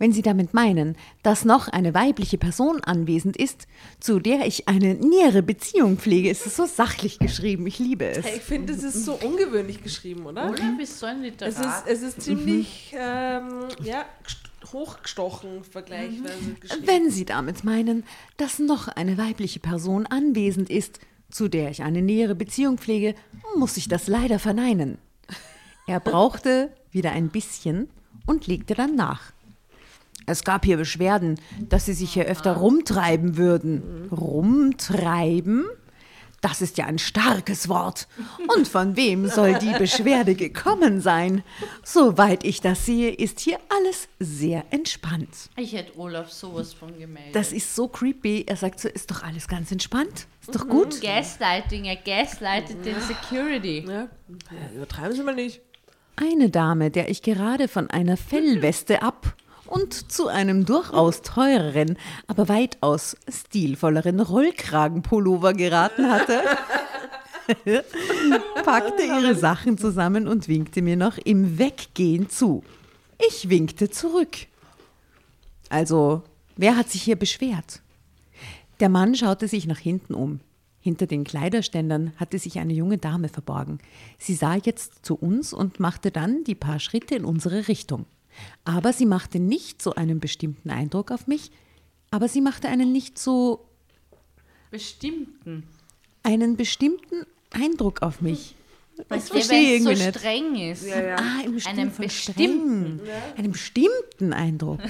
Wenn 0.00 0.12
Sie 0.12 0.22
damit 0.22 0.54
meinen, 0.54 0.96
dass 1.24 1.44
noch 1.44 1.66
eine 1.66 1.92
weibliche 1.92 2.38
Person 2.38 2.80
anwesend 2.84 3.36
ist, 3.36 3.66
zu 3.98 4.20
der 4.20 4.46
ich 4.46 4.68
eine 4.68 4.94
nähere 4.94 5.42
Beziehung 5.42 5.98
pflege, 5.98 6.30
ist 6.30 6.46
es 6.46 6.54
so 6.56 6.66
sachlich 6.66 7.18
geschrieben. 7.18 7.66
Ich 7.66 7.80
liebe 7.80 8.06
es. 8.06 8.24
Ich 8.24 8.42
finde, 8.42 8.74
es 8.74 8.84
ist 8.84 9.04
so 9.04 9.14
ungewöhnlich 9.14 9.82
geschrieben, 9.82 10.26
oder? 10.26 10.46
Olaf 10.50 10.78
ist 10.80 11.00
so 11.00 11.06
ein 11.06 11.16
Es 11.24 11.24
Literat. 11.24 11.56
ist, 11.58 11.82
es 11.88 12.02
ist 12.02 12.22
ziemlich 12.22 12.94
ähm, 12.96 13.64
ja, 13.82 14.04
hochgestochen 14.72 15.64
vergleichsweise 15.64 16.54
geschrieben. 16.60 16.86
Wenn 16.86 17.10
Sie 17.10 17.24
damit 17.24 17.64
meinen, 17.64 18.04
dass 18.36 18.58
noch 18.58 18.88
eine 18.88 19.18
weibliche 19.18 19.60
Person 19.60 20.06
anwesend 20.06 20.70
ist, 20.70 21.00
zu 21.30 21.48
der 21.48 21.70
ich 21.70 21.82
eine 21.82 22.02
nähere 22.02 22.34
Beziehung 22.34 22.78
pflege, 22.78 23.14
muss 23.56 23.76
ich 23.76 23.88
das 23.88 24.08
leider 24.08 24.38
verneinen. 24.38 24.98
Er 25.86 26.00
brauchte 26.00 26.70
wieder 26.90 27.12
ein 27.12 27.28
bisschen 27.28 27.88
und 28.26 28.46
legte 28.46 28.74
dann 28.74 28.94
nach. 28.94 29.32
Es 30.26 30.44
gab 30.44 30.66
hier 30.66 30.76
Beschwerden, 30.76 31.40
dass 31.70 31.86
sie 31.86 31.94
sich 31.94 32.12
hier 32.12 32.26
öfter 32.26 32.52
rumtreiben 32.58 33.38
würden. 33.38 34.08
Rumtreiben? 34.10 35.64
Das 36.40 36.62
ist 36.62 36.78
ja 36.78 36.86
ein 36.86 36.98
starkes 36.98 37.68
Wort. 37.68 38.06
Und 38.56 38.68
von 38.68 38.96
wem 38.96 39.28
soll 39.28 39.54
die 39.54 39.72
Beschwerde 39.76 40.34
gekommen 40.36 41.00
sein? 41.00 41.42
Soweit 41.82 42.44
ich 42.44 42.60
das 42.60 42.86
sehe, 42.86 43.10
ist 43.10 43.40
hier 43.40 43.58
alles 43.68 44.08
sehr 44.20 44.64
entspannt. 44.70 45.28
Ich 45.56 45.72
hätte 45.72 45.98
Olaf 45.98 46.30
sowas 46.30 46.72
von 46.72 46.96
gemeldet. 46.96 47.34
Das 47.34 47.52
ist 47.52 47.74
so 47.74 47.88
creepy. 47.88 48.44
Er 48.46 48.56
sagt 48.56 48.78
so, 48.78 48.88
ist 48.88 49.10
doch 49.10 49.24
alles 49.24 49.48
ganz 49.48 49.72
entspannt. 49.72 50.26
Ist 50.42 50.54
doch 50.54 50.68
gut. 50.68 51.00
Gaslighting, 51.00 51.86
er 51.86 51.96
gaslightet 51.96 52.84
den 52.84 53.00
Security. 53.00 53.84
Ja, 53.86 53.92
ja, 53.92 54.08
übertreiben 54.76 55.16
Sie 55.16 55.22
mal 55.22 55.34
nicht. 55.34 55.60
Eine 56.14 56.50
Dame, 56.50 56.90
der 56.90 57.08
ich 57.08 57.22
gerade 57.22 57.68
von 57.68 57.90
einer 57.90 58.16
Fellweste 58.16 59.02
ab 59.02 59.34
und 59.68 60.10
zu 60.10 60.28
einem 60.28 60.64
durchaus 60.64 61.22
teureren, 61.22 61.96
aber 62.26 62.48
weitaus 62.48 63.16
stilvolleren 63.28 64.20
Rollkragenpullover 64.20 65.52
geraten 65.52 66.10
hatte, 66.10 66.42
packte 68.64 69.02
ihre 69.02 69.34
Sachen 69.34 69.78
zusammen 69.78 70.28
und 70.28 70.48
winkte 70.48 70.82
mir 70.82 70.96
noch 70.96 71.18
im 71.18 71.58
Weggehen 71.58 72.28
zu. 72.28 72.62
Ich 73.26 73.48
winkte 73.48 73.90
zurück. 73.90 74.36
Also, 75.68 76.22
wer 76.56 76.76
hat 76.76 76.90
sich 76.90 77.02
hier 77.02 77.16
beschwert? 77.16 77.80
Der 78.80 78.88
Mann 78.88 79.14
schaute 79.14 79.48
sich 79.48 79.66
nach 79.66 79.78
hinten 79.78 80.14
um. 80.14 80.40
Hinter 80.80 81.06
den 81.06 81.24
Kleiderständern 81.24 82.12
hatte 82.16 82.38
sich 82.38 82.58
eine 82.58 82.72
junge 82.72 82.98
Dame 82.98 83.28
verborgen. 83.28 83.78
Sie 84.18 84.34
sah 84.34 84.54
jetzt 84.54 85.04
zu 85.04 85.16
uns 85.16 85.52
und 85.52 85.80
machte 85.80 86.10
dann 86.10 86.44
die 86.44 86.54
paar 86.54 86.78
Schritte 86.78 87.16
in 87.16 87.24
unsere 87.24 87.68
Richtung. 87.68 88.06
Aber 88.64 88.92
sie 88.92 89.06
machte 89.06 89.38
nicht 89.40 89.80
so 89.82 89.94
einen 89.94 90.20
bestimmten 90.20 90.70
Eindruck 90.70 91.10
auf 91.10 91.26
mich, 91.26 91.50
aber 92.10 92.28
sie 92.28 92.40
machte 92.40 92.68
einen 92.68 92.92
nicht 92.92 93.18
so 93.18 93.66
Bestimmten. 94.70 95.64
einen 96.22 96.56
bestimmten 96.56 97.24
Eindruck 97.50 98.02
auf 98.02 98.20
mich. 98.20 98.54
Verstehe 99.06 99.40
ich 99.40 99.48
wenn 99.48 99.62
irgendwie 99.64 99.92
es 99.92 99.98
so 100.00 100.04
nicht. 100.06 100.18
streng 100.18 100.54
ist. 100.56 100.86
Ah, 100.92 101.40
im 101.44 101.60
Stil 101.60 101.70
Einen 101.72 101.90
von 101.92 102.04
bestimmten. 102.04 103.00
streng. 103.00 103.36
Einen 103.36 103.52
bestimmten 103.52 104.32
Eindruck. 104.32 104.80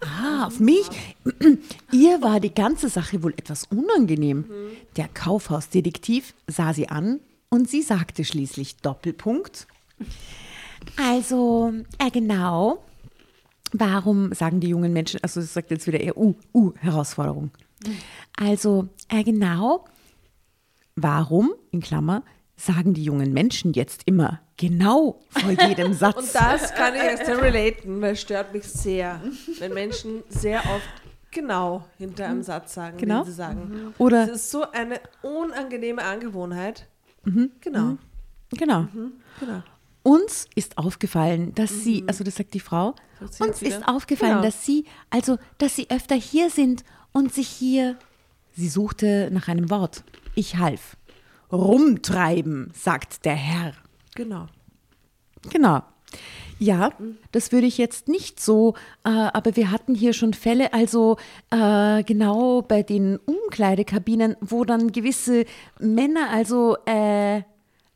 Ah, 0.00 0.46
auf 0.46 0.58
mich. 0.58 0.86
Ihr 1.92 2.20
war 2.20 2.40
die 2.40 2.52
ganze 2.52 2.88
Sache 2.88 3.22
wohl 3.22 3.32
etwas 3.36 3.64
unangenehm. 3.70 4.44
Der 4.96 5.06
Kaufhausdetektiv 5.08 6.34
sah 6.48 6.74
sie 6.74 6.88
an 6.88 7.20
und 7.48 7.70
sie 7.70 7.82
sagte 7.82 8.24
schließlich 8.24 8.76
Doppelpunkt. 8.78 9.68
Also, 10.96 11.72
äh, 11.98 12.10
genau. 12.10 12.84
Warum 13.72 14.32
sagen 14.32 14.60
die 14.60 14.68
jungen 14.68 14.92
Menschen, 14.92 15.20
also 15.22 15.40
das 15.40 15.52
sagt 15.52 15.70
jetzt 15.70 15.86
wieder 15.86 16.00
eher 16.00 16.16
uh, 16.16 16.34
uh, 16.54 16.72
Herausforderung. 16.78 17.50
Also, 18.38 18.88
äh, 19.08 19.22
genau. 19.22 19.84
Warum, 20.96 21.52
in 21.70 21.80
Klammer, 21.80 22.22
sagen 22.56 22.94
die 22.94 23.04
jungen 23.04 23.32
Menschen 23.32 23.72
jetzt 23.72 24.02
immer 24.06 24.40
genau 24.56 25.20
vor 25.30 25.50
jedem 25.50 25.92
Satz? 25.94 26.16
Und 26.16 26.34
das 26.34 26.74
kann 26.74 26.94
ich 26.94 27.02
jetzt 27.02 27.28
relaten, 27.28 28.00
weil 28.00 28.14
es 28.14 28.20
stört 28.22 28.52
mich 28.52 28.64
sehr, 28.64 29.20
wenn 29.60 29.74
Menschen 29.74 30.22
sehr 30.28 30.58
oft 30.60 30.88
genau 31.30 31.84
hinter 31.98 32.26
einem 32.26 32.42
Satz 32.42 32.74
sagen, 32.74 32.96
Genau. 32.98 33.18
den 33.22 33.26
sie 33.26 33.32
sagen. 33.32 33.94
Oder- 33.98 34.26
Das 34.26 34.36
ist 34.36 34.50
so 34.50 34.62
eine 34.72 34.98
unangenehme 35.22 36.02
Angewohnheit. 36.02 36.88
Genau. 37.24 37.98
Genau. 38.56 38.88
genau. 39.38 39.62
Uns 40.02 40.46
ist 40.54 40.78
aufgefallen, 40.78 41.54
dass 41.54 41.82
sie, 41.82 42.04
also 42.06 42.24
das 42.24 42.36
sagt 42.36 42.54
die 42.54 42.60
Frau, 42.60 42.94
Sagt 43.20 43.40
uns 43.40 43.62
ist 43.62 43.86
aufgefallen, 43.86 44.32
Genau. 44.32 44.42
dass 44.44 44.64
sie, 44.64 44.84
also 45.10 45.38
dass 45.58 45.74
sie 45.76 45.90
öfter 45.90 46.14
hier 46.14 46.50
sind 46.50 46.84
und 47.12 47.34
sich 47.34 47.48
hier, 47.48 47.96
sie 48.56 48.68
suchte 48.68 49.28
nach 49.32 49.48
einem 49.48 49.70
Wort. 49.70 50.04
Ich 50.34 50.56
half. 50.56 50.96
Rumtreiben, 51.50 52.70
sagt 52.74 53.24
der 53.24 53.34
Herr. 53.34 53.72
Genau. 54.14 54.46
Genau. 55.50 55.82
Ja, 56.60 56.90
das 57.32 57.52
würde 57.52 57.66
ich 57.68 57.78
jetzt 57.78 58.08
nicht 58.08 58.40
so, 58.40 58.74
äh, 59.04 59.10
aber 59.10 59.54
wir 59.56 59.70
hatten 59.70 59.94
hier 59.94 60.12
schon 60.12 60.34
Fälle, 60.34 60.72
also 60.72 61.16
äh, 61.50 62.02
genau 62.02 62.62
bei 62.62 62.82
den 62.82 63.16
Umkleidekabinen, 63.18 64.36
wo 64.40 64.64
dann 64.64 64.90
gewisse 64.90 65.44
Männer, 65.78 66.30
also 66.30 66.76
äh, 66.86 67.42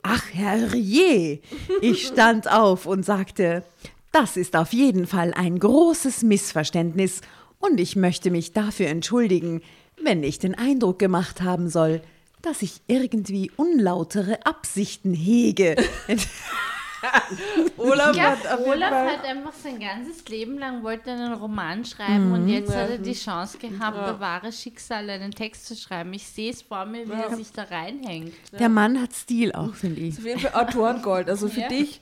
Ach, 0.03 0.25
herrje! 0.33 1.41
Ich 1.81 2.07
stand 2.09 2.51
auf 2.51 2.87
und 2.87 3.05
sagte, 3.05 3.63
das 4.11 4.37
ist 4.37 4.57
auf 4.57 4.73
jeden 4.73 5.07
Fall 5.07 5.33
ein 5.35 5.59
großes 5.59 6.23
Missverständnis 6.23 7.21
und 7.59 7.79
ich 7.79 7.97
möchte 7.97 8.31
mich 8.31 8.53
dafür 8.53 8.89
entschuldigen, 8.89 9.63
wenn 10.03 10.23
ich 10.23 10.39
den 10.39 10.57
Eindruck 10.57 10.99
gemacht 10.99 11.43
haben 11.43 11.69
soll, 11.69 12.03
dass 12.43 12.63
ich 12.63 12.81
irgendwie 12.89 13.53
unlautere 13.57 14.45
Absichten 14.45 15.15
hege. 15.15 15.77
Olaf 17.77 18.15
Ich 18.17 18.23
hat 18.23 18.59
Olaf 18.61 18.91
Fall 18.91 19.17
hat 19.19 19.25
einfach 19.25 19.53
sein 19.53 19.81
ganzes 19.81 20.27
Leben 20.29 20.59
lang 20.59 20.83
wollte 20.83 21.11
einen 21.11 21.33
Roman 21.35 21.85
schreiben 21.85 22.33
und 22.33 22.49
jetzt 22.49 22.75
hat 22.75 22.91
er 22.91 22.99
die 22.99 23.13
Chance 23.15 23.59
gehabt, 23.59 23.97
Ja. 23.97 24.11
über 24.11 24.21
wahre 24.21 24.53
Schicksale 24.53 25.13
einen 25.13 25.33
Text 25.33 25.67
zu 25.67 25.75
schreiben. 25.77 26.13
Ich 26.13 26.27
sehe 26.27 26.51
es 26.53 26.63
vor 26.63 26.85
mir, 26.85 27.07
wie 27.09 27.13
er 27.13 27.35
sich 27.37 27.51
da 27.53 27.63
reinhängt. 27.65 28.33
Der 28.59 28.69
Mann 28.69 29.01
hat 29.01 29.13
Stil 29.15 29.53
auch, 29.53 29.75
finde 29.75 30.01
ich. 30.03 30.19
auf 30.19 30.25
jeden 30.25 30.41
Fall 30.41 30.63
Autorengold. 30.63 31.29
Also 31.29 31.49
für 31.49 31.61
Ja. 31.63 31.69
dich 31.69 32.01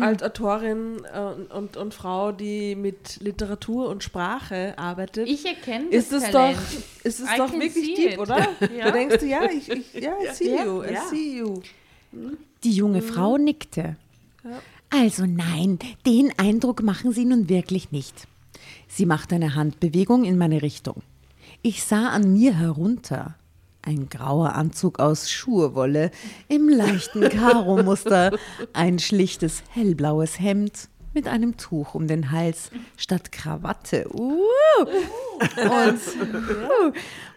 als 0.00 0.22
Autorin 0.22 1.02
äh, 1.14 1.18
und, 1.20 1.50
und, 1.52 1.76
und 1.76 1.94
Frau, 1.94 2.32
die 2.32 2.74
mit 2.74 3.18
Literatur 3.20 3.88
und 3.88 4.02
Sprache 4.04 4.74
arbeitet, 4.76 5.26
Ich 5.28 5.46
erkenne 5.46 5.86
ist 5.88 6.12
das 6.12 6.24
es 6.24 6.30
Talent. 6.30 6.56
doch, 6.58 7.04
ist 7.06 7.20
es 7.20 7.26
I 7.32 7.36
doch 7.38 7.52
wirklich 7.52 7.94
deep, 7.94 8.12
it. 8.12 8.18
oder? 8.18 8.46
Ja. 8.76 8.84
Da 8.86 8.90
denkst 8.90 9.18
du, 9.20 9.26
ja, 9.26 9.44
ich, 9.44 9.70
ich 9.70 9.94
ja, 9.94 10.12
I 10.20 10.34
see 10.34 10.54
Ja. 10.54 10.64
you, 10.64 10.82
I 10.82 10.92
Ja. 10.92 11.00
see 11.06 11.38
you. 11.38 11.60
Die 12.64 12.72
junge 12.72 13.00
Frau 13.00 13.38
nickte. 13.38 13.96
Also 14.90 15.24
nein, 15.26 15.78
den 16.06 16.32
Eindruck 16.38 16.82
machen 16.82 17.12
Sie 17.12 17.24
nun 17.24 17.48
wirklich 17.48 17.92
nicht. 17.92 18.26
Sie 18.88 19.06
machte 19.06 19.36
eine 19.36 19.54
Handbewegung 19.54 20.24
in 20.24 20.36
meine 20.36 20.62
Richtung. 20.62 21.02
Ich 21.62 21.84
sah 21.84 22.08
an 22.08 22.32
mir 22.32 22.56
herunter. 22.56 23.36
Ein 23.82 24.08
grauer 24.10 24.54
Anzug 24.54 24.98
aus 24.98 25.30
Schurwolle 25.30 26.10
im 26.48 26.68
leichten 26.68 27.28
Karo-Muster, 27.28 28.36
ein 28.74 28.98
schlichtes 28.98 29.62
hellblaues 29.70 30.38
Hemd 30.38 30.90
mit 31.14 31.26
einem 31.26 31.56
Tuch 31.56 31.94
um 31.94 32.06
den 32.06 32.30
Hals 32.30 32.70
statt 32.96 33.32
Krawatte. 33.32 34.06
Uh. 34.12 34.42
Und, 35.56 36.00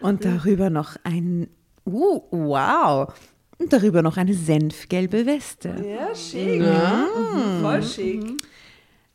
und 0.00 0.24
darüber 0.24 0.70
noch 0.70 0.96
ein, 1.02 1.48
uh, 1.86 2.20
wow, 2.30 3.12
und 3.58 3.72
darüber 3.72 4.02
noch 4.02 4.16
eine 4.16 4.34
senfgelbe 4.34 5.26
Weste. 5.26 5.74
Ja, 5.86 6.14
schick. 6.14 6.60
Mhm. 6.60 7.60
Voll 7.62 7.82
schick. 7.82 8.42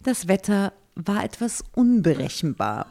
Das 0.04 0.28
Wetter 0.28 0.74
war 0.96 1.24
etwas 1.24 1.64
unberechenbar. 1.76 2.88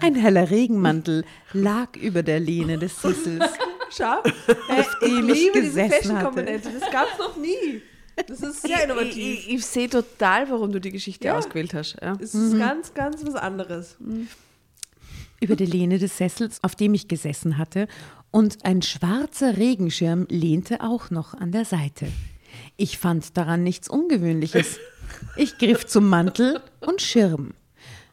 Ein 0.00 0.14
heller 0.14 0.48
Regenmantel 0.50 1.24
lag 1.52 1.94
über 1.96 2.22
der 2.22 2.40
Lehne 2.40 2.78
des 2.78 3.00
Sessels, 3.02 3.44
Schau, 3.90 4.20
auf 4.20 4.96
ich 5.02 5.08
dem 5.08 5.28
ich 5.28 5.34
liebe 5.44 5.60
diese 5.60 5.82
gesessen 5.82 6.16
hatte. 6.18 6.42
Das 6.44 6.90
gab 6.90 7.06
es 7.12 7.18
noch 7.18 7.36
nie. 7.36 7.82
Das 8.26 8.40
ist 8.40 8.62
sehr 8.62 8.78
Ich, 8.78 8.84
innovativ. 8.84 9.16
ich, 9.16 9.50
ich 9.52 9.66
sehe 9.66 9.90
total, 9.90 10.48
warum 10.48 10.72
du 10.72 10.80
die 10.80 10.90
Geschichte 10.90 11.26
Ja. 11.26 11.36
ausgewählt 11.36 11.74
hast. 11.74 11.96
Ja. 12.00 12.16
Es 12.20 12.34
ist 12.34 12.56
ganz, 12.58 12.94
ganz 12.94 13.24
was 13.26 13.34
anderes. 13.34 13.96
Über 15.40 15.56
der 15.56 15.66
Lehne 15.66 15.98
des 15.98 16.16
Sessels, 16.16 16.60
auf 16.62 16.74
dem 16.76 16.94
ich 16.94 17.06
gesessen 17.08 17.58
hatte, 17.58 17.86
und 18.34 18.64
ein 18.64 18.82
schwarzer 18.82 19.58
Regenschirm 19.58 20.26
lehnte 20.28 20.80
auch 20.80 21.10
noch 21.10 21.34
an 21.34 21.52
der 21.52 21.64
Seite. 21.64 22.08
Ich 22.76 22.98
fand 22.98 23.36
daran 23.36 23.62
nichts 23.62 23.88
Ungewöhnliches. 23.88 24.80
Ich 25.36 25.56
griff 25.56 25.86
zum 25.86 26.08
Mantel 26.08 26.60
und 26.80 27.00
Schirm. 27.00 27.54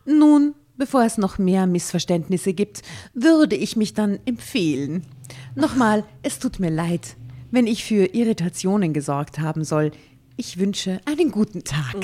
Nun, 0.06 0.54
bevor 0.78 1.04
es 1.04 1.18
noch 1.18 1.40
mehr 1.40 1.66
Missverständnisse 1.66 2.54
gibt, 2.54 2.84
würde 3.16 3.56
ich 3.56 3.76
mich 3.76 3.96
dann 3.96 4.20
empfehlen. 4.26 5.08
Nochmal, 5.56 6.04
es 6.22 6.38
tut 6.38 6.60
mir 6.60 6.70
leid, 6.70 7.16
wenn 7.50 7.66
ich 7.66 7.84
für 7.84 8.14
Irritationen 8.14 8.94
gesorgt 8.94 9.40
haben 9.40 9.64
soll. 9.64 9.90
Ich 10.38 10.60
wünsche 10.60 11.02
einen 11.06 11.32
guten 11.32 11.64
Tag. 11.64 11.98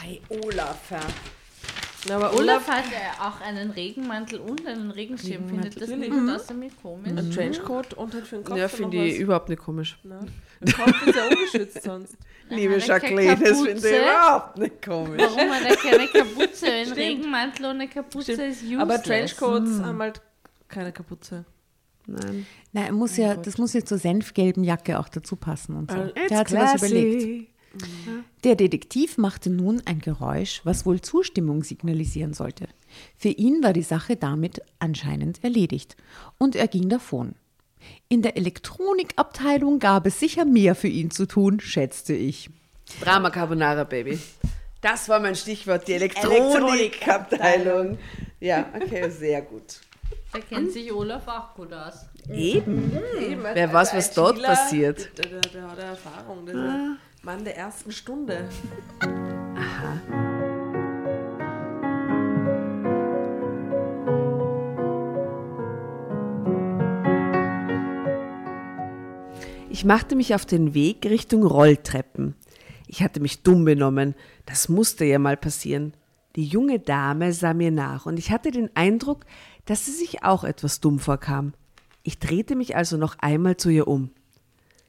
Hey, 0.00 0.22
Olaf. 0.30 0.90
Ja. 2.08 2.16
Aber 2.16 2.34
Olaf 2.34 2.68
hat 2.68 2.84
ja 2.86 3.26
auch 3.28 3.40
einen 3.40 3.70
Regenmantel 3.70 4.38
und 4.40 4.66
einen 4.66 4.90
Regenschirm. 4.90 5.48
Findet 5.48 5.80
das 5.80 5.88
natürlich. 5.88 6.10
niemand 6.10 6.40
außer 6.40 6.54
mir 6.54 6.70
komisch? 6.82 7.10
ein 7.16 7.30
Trenchcoat 7.30 7.94
und 7.94 8.14
halt 8.14 8.26
für 8.26 8.36
den 8.36 8.44
Kopf 8.44 8.56
Ja, 8.58 8.68
finde 8.68 8.96
ich 9.04 9.14
was. 9.14 9.20
überhaupt 9.20 9.48
nicht 9.48 9.58
komisch. 9.62 9.98
Nein. 10.02 10.30
Der 10.60 10.72
Kopf 10.74 11.06
ist 11.06 11.16
ja 11.16 11.24
ungeschützt 11.24 11.82
sonst. 11.82 12.16
Liebe 12.48 12.78
Jacqueline, 12.78 13.36
das 13.36 13.60
finde 13.60 13.88
ich 13.88 14.02
überhaupt 14.02 14.58
nicht 14.58 14.82
komisch. 14.82 15.20
Warum 15.22 15.50
hat 15.52 15.62
er 15.68 15.76
keine 15.76 16.06
Kapuze? 16.12 16.66
Ein 16.72 16.92
Regenmantel 16.92 17.66
ohne 17.66 17.88
Kapuze 17.88 18.32
ist 18.32 18.62
useless. 18.62 18.80
Aber 18.80 19.02
Trenchcoats 19.02 19.80
haben 19.80 20.00
halt 20.00 20.20
keine 20.68 20.92
Kapuze. 20.92 21.44
Nein. 22.06 22.46
Er 22.72 22.92
muss 22.92 23.16
ja, 23.16 23.34
das 23.34 23.58
muss 23.58 23.72
ja 23.72 23.84
zur 23.84 23.98
senfgelben 23.98 24.62
Jacke 24.62 24.98
auch 25.00 25.08
dazu 25.08 25.34
passen 25.34 25.74
und 25.76 25.90
so. 25.90 25.96
Äh, 25.96 26.28
Der 26.28 26.38
hat 26.38 26.48
sich 26.48 26.58
was 26.58 26.76
überlegt. 26.76 27.48
Der 28.44 28.54
Detektiv 28.54 29.18
machte 29.18 29.50
nun 29.50 29.82
ein 29.86 29.98
Geräusch, 29.98 30.60
was 30.64 30.86
wohl 30.86 31.00
Zustimmung 31.00 31.64
signalisieren 31.64 32.32
sollte. 32.32 32.68
Für 33.16 33.28
ihn 33.28 33.62
war 33.62 33.72
die 33.72 33.82
Sache 33.82 34.16
damit 34.16 34.60
anscheinend 34.78 35.42
erledigt 35.42 35.96
und 36.38 36.56
er 36.56 36.68
ging 36.68 36.88
davon. 36.88 37.34
In 38.08 38.22
der 38.22 38.36
Elektronikabteilung 38.36 39.78
gab 39.78 40.06
es 40.06 40.20
sicher 40.20 40.44
mehr 40.44 40.74
für 40.74 40.88
ihn 40.88 41.10
zu 41.10 41.26
tun, 41.26 41.60
schätzte 41.60 42.14
ich. 42.14 42.50
Drama 43.00 43.30
Carbonara, 43.30 43.84
Baby. 43.84 44.18
Das 44.80 45.08
war 45.08 45.20
mein 45.20 45.34
Stichwort, 45.34 45.88
die 45.88 45.94
Elektronikabteilung. 45.94 47.98
Ja, 48.38 48.66
okay, 48.74 49.10
sehr 49.10 49.42
gut. 49.42 49.80
Da 50.32 50.38
kennt 50.38 50.72
sich 50.72 50.92
Olaf 50.92 51.26
auch 51.26 51.54
gut 51.54 51.72
aus. 51.72 52.06
Eben. 52.30 52.92
Eben, 53.20 53.42
Wer 53.42 53.72
weiß, 53.72 53.94
was 53.94 54.12
dort 54.12 54.42
passiert. 54.42 55.10
Der, 55.18 55.26
der, 55.26 55.40
der 55.40 55.70
hat 55.70 55.78
Erfahrung. 55.78 56.46
Der 56.46 56.54
ein 56.54 56.98
Mann 57.26 57.44
der 57.44 57.56
ersten 57.56 57.90
Stunde. 57.90 58.48
Ich 69.68 69.84
machte 69.84 70.14
mich 70.14 70.36
auf 70.36 70.46
den 70.46 70.72
Weg 70.72 71.04
Richtung 71.06 71.42
Rolltreppen. 71.42 72.36
Ich 72.86 73.02
hatte 73.02 73.18
mich 73.18 73.42
dumm 73.42 73.64
benommen. 73.64 74.14
Das 74.44 74.68
musste 74.68 75.04
ja 75.04 75.18
mal 75.18 75.36
passieren. 75.36 75.94
Die 76.36 76.44
junge 76.44 76.78
Dame 76.78 77.32
sah 77.32 77.54
mir 77.54 77.72
nach 77.72 78.06
und 78.06 78.20
ich 78.20 78.30
hatte 78.30 78.52
den 78.52 78.70
Eindruck, 78.76 79.26
dass 79.64 79.84
sie 79.84 79.90
sich 79.92 80.22
auch 80.22 80.44
etwas 80.44 80.78
dumm 80.78 81.00
vorkam. 81.00 81.54
Ich 82.04 82.20
drehte 82.20 82.54
mich 82.54 82.76
also 82.76 82.96
noch 82.96 83.18
einmal 83.18 83.56
zu 83.56 83.68
ihr 83.68 83.88
um. 83.88 84.12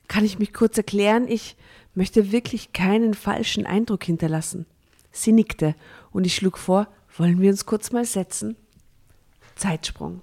Kann 0.07 0.23
ich 0.23 0.37
mich 0.37 0.53
kurz 0.53 0.77
erklären? 0.77 1.27
Ich 1.27 1.57
möchte 1.97 2.31
wirklich 2.31 2.73
keinen 2.73 3.15
falschen 3.15 3.65
Eindruck 3.65 4.03
hinterlassen. 4.03 4.67
Sie 5.11 5.31
nickte 5.31 5.73
und 6.11 6.27
ich 6.27 6.35
schlug 6.35 6.59
vor, 6.59 6.87
wollen 7.17 7.41
wir 7.41 7.49
uns 7.49 7.65
kurz 7.65 7.91
mal 7.91 8.05
setzen? 8.05 8.55
Zeitsprung. 9.55 10.21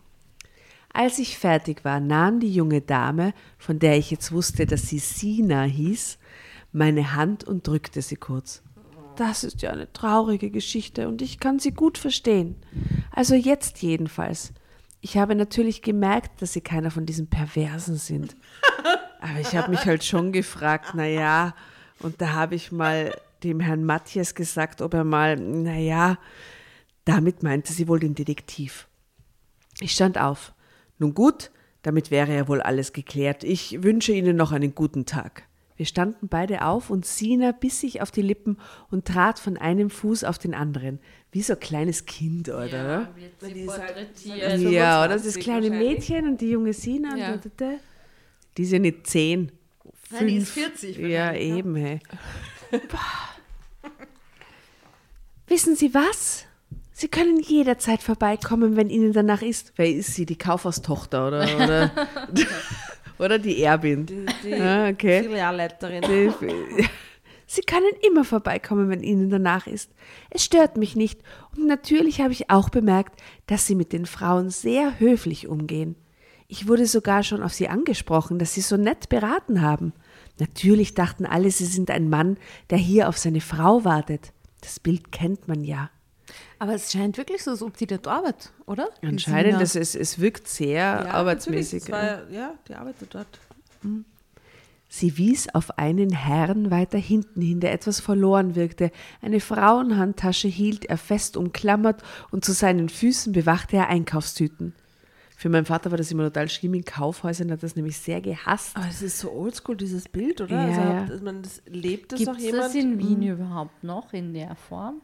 Als 0.93 1.18
ich 1.18 1.37
fertig 1.37 1.85
war, 1.85 1.99
nahm 1.99 2.39
die 2.39 2.55
junge 2.55 2.81
Dame, 2.81 3.35
von 3.59 3.81
der 3.81 3.99
ich 3.99 4.12
jetzt 4.12 4.31
wusste, 4.31 4.66
dass 4.66 4.89
sie 4.89 5.01
Sina 5.01 5.64
hieß, 5.64 6.18
meine 6.70 7.16
Hand 7.16 7.43
und 7.43 7.66
drückte 7.66 8.01
sie 8.03 8.16
kurz. 8.16 8.62
Das 9.16 9.43
ist 9.43 9.61
ja 9.62 9.70
eine 9.70 9.93
traurige 9.93 10.51
Geschichte 10.51 11.09
und 11.09 11.22
ich 11.22 11.41
kann 11.41 11.59
sie 11.59 11.72
gut 11.72 11.99
verstehen. 11.99 12.55
Also 13.11 13.35
jetzt 13.35 13.83
jedenfalls. 13.83 14.53
Ich 15.01 15.18
habe 15.18 15.35
natürlich 15.35 15.83
gemerkt, 15.83 16.41
dass 16.41 16.53
sie 16.53 16.61
keiner 16.61 16.93
von 16.93 17.05
diesen 17.05 17.27
Perversen 17.27 17.97
sind. 17.97 18.37
Aber 19.25 19.41
ich 19.41 19.57
habe 19.57 19.70
mich 19.70 19.87
halt 19.87 20.05
schon 20.05 20.33
gefragt, 20.33 20.91
na 20.95 21.07
ja, 21.07 21.55
und 22.01 22.20
da 22.20 22.33
habe 22.33 22.55
ich 22.55 22.70
mal 22.72 23.14
dem 23.43 23.61
Herrn 23.61 23.85
Matthias 23.85 24.35
gesagt, 24.35 24.83
ob 24.83 24.93
er 24.95 25.05
mal, 25.05 25.37
na 25.37 25.77
ja, 25.79 26.18
damit 27.05 27.43
meinte 27.43 27.72
sie 27.72 27.89
wohl 27.89 28.01
den 28.01 28.14
Detektiv. 28.14 28.87
Ich 29.81 29.93
stand 29.93 30.18
auf. 30.18 30.53
Nun 30.99 31.14
gut, 31.14 31.51
damit 31.83 32.11
wäre 32.11 32.35
ja 32.35 32.49
wohl 32.49 32.61
alles 32.61 32.93
geklärt. 32.93 33.45
Ich 33.45 33.83
wünsche 33.83 34.12
Ihnen 34.12 34.37
noch 34.37 34.53
einen 34.53 34.75
guten 34.75 35.07
Tag. 35.07 35.45
Wir 35.77 35.87
standen 35.87 36.29
beide 36.29 36.64
auf 36.64 36.89
und 36.89 37.05
Sina 37.05 37.51
biss 37.53 37.81
sich 37.81 38.01
auf 38.01 38.11
die 38.12 38.22
Lippen 38.22 38.59
und 38.91 39.07
trat 39.07 39.39
von 39.41 39.57
einem 39.57 39.91
Fuß 39.91 40.22
auf 40.25 40.39
den 40.39 40.55
anderen. 40.55 41.01
Wie 41.33 41.43
so 41.43 41.55
ein 41.55 41.61
kleines 41.61 42.07
Kind, 42.07 42.49
oder? 42.49 42.68
Ja, 42.70 43.09
wird 43.16 43.41
sie 43.41 43.53
Die 43.55 43.61
ist 43.62 43.70
halt- 43.79 43.87
porträtiert. 43.95 44.61
Ja. 44.72 45.05
Oder 45.05 45.14
das 45.14 45.22
25 45.35 45.43
kleine. 45.43 45.70
Mädchen 45.70 46.29
und 46.29 46.41
die 46.41 46.51
junge 46.51 46.72
Sina. 46.75 47.16
Ja. 47.16 47.33
und 47.33 47.45
da, 47.45 47.51
da, 47.57 47.66
da. 47.72 47.75
Die 48.57 48.63
ist 48.63 48.73
ja 48.73 48.79
nicht 48.79 49.07
zehn. 49.07 49.53
Nein, 50.11 50.27
die 50.29 50.37
ist 50.37 50.51
fünf. 50.51 50.79
40 50.81 50.99
Ja, 50.99 51.35
eben, 51.35 51.75
hey. 51.77 52.01
Wissen 55.47 55.77
Sie 55.77 55.93
was? 55.95 56.45
Sie 56.93 57.09
können 57.09 57.41
jederzeit 57.41 58.03
vorbeikommen, 58.03 58.77
wenn 58.77 58.89
Ihnen 58.89 59.13
danach 59.13 59.43
ist. 59.43 59.73
Wer 59.77 59.91
ist 59.91 60.15
sie? 60.15 60.27
Die 60.27 60.39
Kaufhaustochter 60.39 61.27
oder, 61.27 61.57
oder, 61.57 61.91
oder 63.19 63.39
die 63.39 63.61
Erbin? 63.63 64.07
Die, 64.07 64.27
die 64.45 64.55
Ah, 64.55 64.89
okay. 64.89 65.23
Filialleiterin. 65.25 66.03
Die- 66.03 66.85
Sie 67.47 67.61
können 67.63 67.91
immer 68.07 68.25
vorbeikommen, 68.25 68.89
wenn 68.89 69.03
Ihnen 69.03 69.29
danach 69.29 69.67
ist. 69.67 69.91
Es 70.31 70.45
stört 70.45 70.77
mich 70.77 70.97
nicht. 70.97 71.21
Und 71.57 71.67
natürlich 71.67 72.21
habe 72.21 72.33
ich 72.33 72.49
auch 72.51 72.71
bemerkt, 72.71 73.21
dass 73.47 73.67
Sie 73.67 73.75
mit 73.75 73.93
den 73.93 74.07
Frauen 74.07 74.51
sehr 74.51 74.99
höflich 74.99 75.47
umgehen. 75.47 75.95
Ich 76.47 76.69
wurde 76.69 76.87
sogar 76.87 77.23
schon 77.23 77.43
auf 77.43 77.53
Sie 77.55 77.69
angesprochen, 77.69 78.39
dass 78.39 78.55
Sie 78.55 78.61
so 78.61 78.77
nett 78.77 79.09
beraten 79.09 79.61
haben. 79.63 79.93
Natürlich 80.39 80.95
dachten 80.95 81.27
alle, 81.27 81.51
sie 81.51 81.65
sind 81.65 81.91
ein 81.91 82.09
Mann, 82.11 82.37
der 82.71 82.79
hier 82.79 83.09
auf 83.09 83.17
seine 83.19 83.41
Frau 83.41 83.85
wartet. 83.85 84.33
Das 84.61 84.81
Bild 84.81 85.13
kennt 85.13 85.47
man 85.49 85.63
ja. 85.65 85.91
Aber 86.59 86.75
es 86.75 86.91
scheint 86.91 87.17
wirklich 87.19 87.43
so, 87.43 87.53
als 87.53 87.63
ob 87.63 87.77
die 87.77 87.87
dort 87.87 88.07
arbeitet, 88.09 88.53
oder? 88.67 88.89
Anscheinend, 89.03 89.53
Sina. 89.53 89.63
es, 89.63 89.75
es, 89.77 89.95
es 89.95 90.19
wirkt 90.19 90.49
sehr 90.49 91.15
arbeitsmäßig. 91.15 91.89
natürlich, 91.89 92.11
das 92.11 92.29
war- 92.29 92.31
ja, 92.33 92.55
die 92.69 92.75
arbeitet 92.75 93.15
dort. 93.15 93.27
Sie 94.89 95.17
wies 95.19 95.49
auf 95.55 95.79
einen 95.79 96.11
Herrn 96.11 96.71
weiter 96.71 96.99
hinten 96.99 97.41
hin, 97.41 97.61
der 97.61 97.73
etwas 97.73 98.01
verloren 98.01 98.55
wirkte. 98.55 98.91
Eine 99.23 99.41
Frauenhandtasche 99.41 100.49
hielt 100.49 100.85
er 100.87 100.99
fest 100.99 101.37
umklammert 101.37 102.03
und 102.31 102.45
zu 102.45 102.53
seinen 102.53 102.89
Füßen 102.89 103.33
bewachte 103.33 103.77
er 103.77 103.89
Einkaufstüten. 103.89 104.75
Für 105.45 105.51
meinen 105.51 105.67
Vater 105.67 105.91
war 105.91 105.99
das 105.99 106.11
immer 106.11 106.23
total 106.25 106.49
schlimm 106.49 106.73
in 106.73 106.87
Kaufhäusern, 106.87 107.51
er 107.51 107.57
hat 107.57 107.63
das 107.63 107.77
nämlich 107.77 107.99
sehr 107.99 108.23
gehasst. 108.23 108.75
Aber 108.75 108.89
es 108.89 109.03
ist 109.03 109.19
so 109.19 109.31
oldschool, 109.31 109.77
dieses 109.77 110.09
Bild, 110.09 110.41
oder? 110.41 110.57
Ja, 110.57 110.65
also, 110.69 110.81
ja. 110.81 111.01
habt- 111.01 111.11
also 111.11 111.23
man, 111.23 111.43
das, 111.43 111.61
lebt 111.67 112.13
das 112.13 112.19
Gibt 112.21 112.31
noch 112.31 112.39
es 112.39 112.45
jemand? 112.45 112.65
das 112.65 112.75
in 112.75 112.99
Wien 112.99 113.23
überhaupt 113.25 113.85
noch 113.85 114.15
in 114.15 114.33
der 114.33 114.55
Form? 114.55 115.03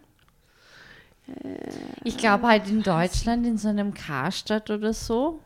Ich 2.05 2.17
glaube 2.17 2.47
halt 2.49 2.71
in 2.71 2.83
Deutschland, 2.83 3.47
in 3.47 3.59
so 3.59 3.69
einem 3.69 3.93
Karstadt 3.93 4.71
oder 4.71 4.95
so, 4.95 5.41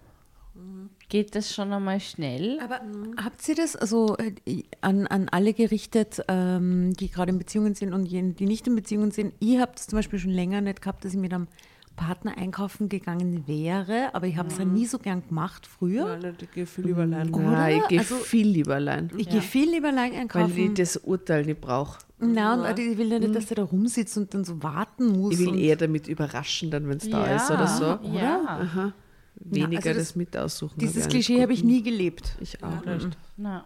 geht 1.09 1.35
das 1.35 1.53
schon 1.53 1.73
einmal 1.73 1.99
schnell. 1.99 2.61
Aber 2.61 2.81
habt 3.17 3.49
ihr 3.49 3.57
das 3.57 3.75
also 3.75 4.17
äh, 4.19 4.63
an, 4.81 5.09
an 5.09 5.29
alle 5.29 5.55
gerichtet, 5.55 6.23
ähm, 6.29 6.93
die 6.93 7.11
gerade 7.11 7.33
in 7.33 7.39
Beziehungen 7.39 7.75
sind 7.75 7.93
und 7.95 8.07
jene, 8.07 8.35
die 8.35 8.47
nicht 8.47 8.69
in 8.69 8.77
Beziehungen 8.77 9.11
sind? 9.11 9.35
Ich 9.41 9.59
habe 9.59 9.73
das 9.75 9.89
zum 9.89 9.99
Beispiel 9.99 10.21
schon 10.21 10.31
länger 10.31 10.61
nicht 10.61 10.83
gehabt, 10.83 11.05
dass 11.05 11.15
ich 11.15 11.19
mit 11.19 11.35
einem 11.35 11.49
Partner 11.97 12.37
einkaufen 12.37 12.89
gegangen 12.89 13.47
wäre, 13.47 14.15
aber 14.15 14.27
ich 14.27 14.37
habe 14.37 14.49
es 14.49 14.59
ja 14.59 14.65
nie 14.65 14.87
so 14.87 14.99
gern 14.99 15.23
gemacht 15.27 15.67
früher. 15.67 16.07
Ja, 16.07 16.17
nicht, 16.31 16.43
ich 16.43 16.51
gehe 16.51 16.67
viel 16.67 16.87
über 16.89 17.03
allein. 17.03 17.31
Na, 17.31 17.71
ich 17.71 17.87
gehe 17.89 17.99
Also- 18.01 18.17
viel 18.17 18.49
lieber 18.49 18.75
allein, 18.75 19.11
Ich 19.17 19.29
gehe 19.29 19.41
viel 19.41 19.71
lieber 19.71 19.89
allein 19.89 20.13
weil 20.13 20.21
einkaufen. 20.23 20.57
ich 20.59 20.75
das 20.75 20.97
Urteil 20.97 21.45
nicht 21.45 21.61
brauche. 21.61 21.99
Nein, 22.19 22.61
und 22.61 22.79
ich 22.79 22.99
will 22.99 23.13
ja 23.13 23.19
nicht, 23.19 23.35
dass 23.35 23.47
der 23.47 23.57
da 23.57 23.63
rumsitzt 23.65 24.17
und 24.19 24.33
dann 24.35 24.45
so 24.45 24.63
warten 24.63 25.07
muss. 25.19 25.35
Ich 25.35 25.41
will 25.47 25.59
eher 25.59 25.77
damit 25.77 26.09
überraschen, 26.09 26.71
dann 26.71 26.89
wenn 26.89 26.97
es 26.97 27.09
da 27.09 27.37
ist 27.37 27.51
oder 27.51 27.67
so. 27.67 27.85
Ja. 28.17 28.93
Weniger 29.37 29.77
also 29.79 29.89
das- 29.91 29.97
das, 29.99 30.17
mit 30.17 30.37
aussuchen. 30.37 30.79
Dieses 30.79 31.05
hab 31.05 31.11
Klischee 31.11 31.43
habe 31.43 31.53
ich 31.53 31.63
nie 31.65 31.83
gelebt. 31.83 32.37
Ich 32.41 32.63
auch 32.63 32.85
nicht. 32.85 33.17
Na, 33.37 33.65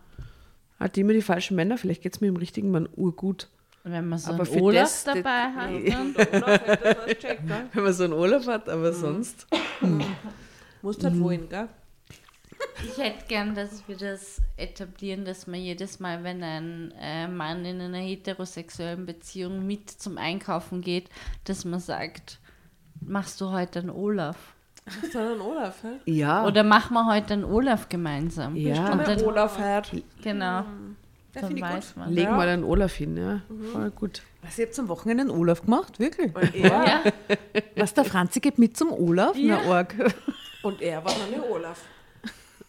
Hat 0.81 0.97
immer 0.97 1.13
die 1.13 1.23
falschen 1.23 1.57
Männer, 1.57 1.77
vielleicht 1.77 2.03
geht 2.03 2.15
es 2.15 2.21
mir 2.21 2.29
im 2.29 2.37
richtigen 2.37 2.71
Mann 2.71 2.89
urgut. 2.97 3.49
Wenn 3.91 4.09
man 4.09 4.19
so 4.19 4.33
Aber 4.33 4.45
einen 4.51 4.61
Olaf 4.61 4.83
das- 4.83 5.05
dabei 5.05 5.53
hat, 5.53 5.71
dann 5.89 6.15
Wenn 7.73 7.83
man 7.85 7.93
so 7.93 8.05
einen 8.05 8.13
Urlaub 8.13 8.47
hat, 8.47 8.69
aber 8.69 8.93
sonst. 8.93 9.47
Musst 10.83 11.03
halt 11.05 11.19
wohin, 11.21 11.49
gell? 11.49 11.69
Ich 12.85 12.97
hätte 12.99 13.25
gern, 13.27 13.55
dass 13.55 13.87
wir 13.89 13.97
das 13.97 14.41
etablieren, 14.57 15.25
dass 15.25 15.47
man 15.47 15.61
jedes 15.61 16.01
Mal, 16.01 16.23
wenn 16.25 16.43
ein 16.43 16.93
äh, 17.01 17.27
Mann 17.29 17.65
in 17.65 17.81
einer 17.81 17.99
heterosexuellen 17.99 19.07
Beziehung 19.07 19.67
mit 19.67 19.91
zum 19.91 20.19
Einkaufen 20.19 20.81
geht, 20.81 21.09
dass 21.45 21.65
man 21.65 21.81
sagt, 21.81 22.39
machst 23.01 23.41
du 23.41 23.51
heute 23.51 23.81
einen 23.81 23.91
Olaf? 23.91 24.37
Sondern 25.13 25.41
Olaf, 25.41 25.83
hä? 25.83 26.11
Ja. 26.11 26.47
Oder 26.47 26.63
machen 26.65 26.95
wir 26.95 27.07
heute 27.07 27.35
einen 27.35 27.45
Olaf 27.45 27.89
gemeinsam? 27.89 28.57
Ja. 28.57 28.93
Und 28.93 29.07
dann, 29.07 29.21
Olaf 29.23 29.59
hört. 29.59 29.93
genau, 30.23 30.65
Ja, 31.43 31.49
dann 31.49 31.61
weiß 31.61 31.97
man. 31.97 32.13
Leg 32.13 32.25
Ja. 32.25 32.37
mal 32.37 32.49
einen 32.49 32.65
Olaf 32.65 32.95
hin, 32.95 33.17
ja. 33.17 33.41
Voll 33.73 33.91
gut. 33.91 34.23
Was, 34.43 34.59
ihr 34.59 34.67
habt 34.67 34.79
am 34.79 34.89
Wochenende 34.89 35.23
einen 35.23 35.31
Olaf 35.31 35.63
gemacht? 35.63 35.99
Wirklich? 35.99 36.35
Und 36.35 36.55
er, 36.55 36.69
Ja, 36.71 37.03
Was, 37.77 37.95
der 37.95 38.05
Franzi 38.05 38.41
geht 38.41 38.59
mit 38.59 38.77
zum 38.77 38.93
Olaf? 38.93 39.37
Ja. 39.37 39.61
Na, 39.65 39.73
arg. 39.79 39.95
und 40.63 40.81
er 40.81 41.05
war 41.05 41.13
dann 41.13 41.31
der 41.33 41.51
Olaf. 41.51 41.81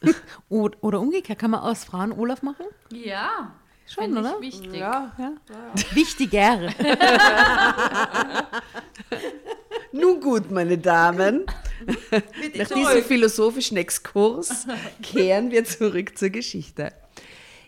Oder, 0.49 0.99
umgekehrt, 0.99 1.39
kann 1.39 1.51
man 1.51 1.59
aus 1.61 1.84
Frauen 1.84 2.11
Olaf 2.11 2.41
machen? 2.41 2.65
ja. 2.91 3.51
Schon, 3.91 4.03
Find 4.03 4.17
oder? 4.20 4.36
Ich 4.41 4.61
wichtig. 4.61 4.80
Ja. 4.80 5.11
Ja. 5.17 5.32
Wichtiger. 5.95 6.59
Nun 9.91 10.22
gut, 10.22 10.51
meine 10.51 10.78
Damen. 10.78 11.45
Nach 12.55 12.67
diesem 12.67 13.03
philosophischen 13.03 13.78
Exkurs 13.78 14.67
kehren 15.01 15.49
wir 15.49 15.65
zurück 15.65 16.17
zur 16.17 16.30
Geschichte. 16.30 16.93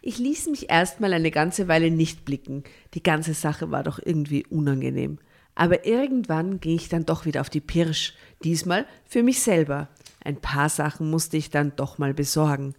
Ich 0.03 0.17
ließ 0.17 0.47
mich 0.47 0.71
erstmal 0.71 1.13
eine 1.13 1.29
ganze 1.29 1.67
Weile 1.67 1.91
nicht 1.91 2.25
blicken. 2.25 2.63
Die 2.95 3.03
ganze 3.03 3.35
Sache 3.35 3.69
war 3.69 3.83
doch 3.83 3.99
irgendwie 4.03 4.43
unangenehm. 4.47 5.19
Aber 5.53 5.85
irgendwann 5.85 6.59
ging 6.59 6.75
ich 6.75 6.89
dann 6.89 7.05
doch 7.05 7.25
wieder 7.25 7.41
auf 7.41 7.51
die 7.51 7.61
Pirsch. 7.61 8.15
Diesmal 8.43 8.87
für 9.05 9.21
mich 9.21 9.41
selber. 9.41 9.89
Ein 10.23 10.37
paar 10.37 10.69
Sachen 10.69 11.11
musste 11.11 11.37
ich 11.37 11.51
dann 11.51 11.73
doch 11.75 11.99
mal 11.99 12.15
besorgen. 12.15 12.73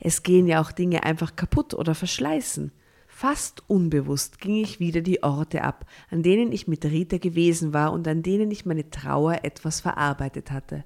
Es 0.00 0.24
gehen 0.24 0.48
ja 0.48 0.60
auch 0.60 0.72
Dinge 0.72 1.04
einfach 1.04 1.36
kaputt 1.36 1.74
oder 1.74 1.94
verschleißen. 1.94 2.72
Fast 3.06 3.62
unbewusst 3.68 4.40
ging 4.40 4.56
ich 4.56 4.80
wieder 4.80 5.00
die 5.00 5.22
Orte 5.22 5.62
ab, 5.62 5.86
an 6.10 6.24
denen 6.24 6.50
ich 6.50 6.66
mit 6.66 6.84
Rita 6.84 7.18
gewesen 7.18 7.72
war 7.72 7.92
und 7.92 8.08
an 8.08 8.24
denen 8.24 8.50
ich 8.50 8.66
meine 8.66 8.90
Trauer 8.90 9.44
etwas 9.44 9.80
verarbeitet 9.80 10.50
hatte. 10.50 10.82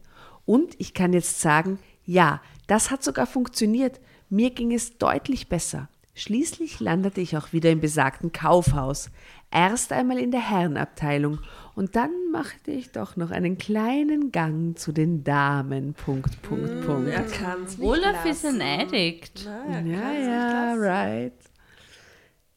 Und 0.48 0.76
ich 0.78 0.94
kann 0.94 1.12
jetzt 1.12 1.42
sagen, 1.42 1.78
ja, 2.06 2.40
das 2.68 2.90
hat 2.90 3.04
sogar 3.04 3.26
funktioniert. 3.26 4.00
Mir 4.30 4.48
ging 4.48 4.72
es 4.72 4.96
deutlich 4.96 5.50
besser. 5.50 5.90
Schließlich 6.14 6.80
landete 6.80 7.20
ich 7.20 7.36
auch 7.36 7.52
wieder 7.52 7.70
im 7.70 7.80
besagten 7.80 8.32
Kaufhaus. 8.32 9.10
Erst 9.50 9.92
einmal 9.92 10.18
in 10.18 10.30
der 10.30 10.40
Herrenabteilung 10.40 11.40
und 11.74 11.96
dann 11.96 12.10
machte 12.32 12.70
ich 12.70 12.92
doch 12.92 13.16
noch 13.16 13.30
einen 13.30 13.58
kleinen 13.58 14.32
Gang 14.32 14.78
zu 14.78 14.92
den 14.92 15.22
Damen. 15.22 15.92
Punkt, 15.92 16.40
Punkt, 16.40 16.86
Punkt. 16.86 17.10
Er 17.10 17.24
kann 17.24 17.64
es 17.64 17.76
nicht 17.76 17.86
Olaf 17.86 18.24
ist 18.24 18.44
lassen. 18.44 18.62
ein 18.62 18.80
Addict. 18.80 19.46
Er 19.46 19.82
Ja, 19.82 20.00
kann's 20.00 20.26
ja, 20.26 20.74
right. 20.78 21.32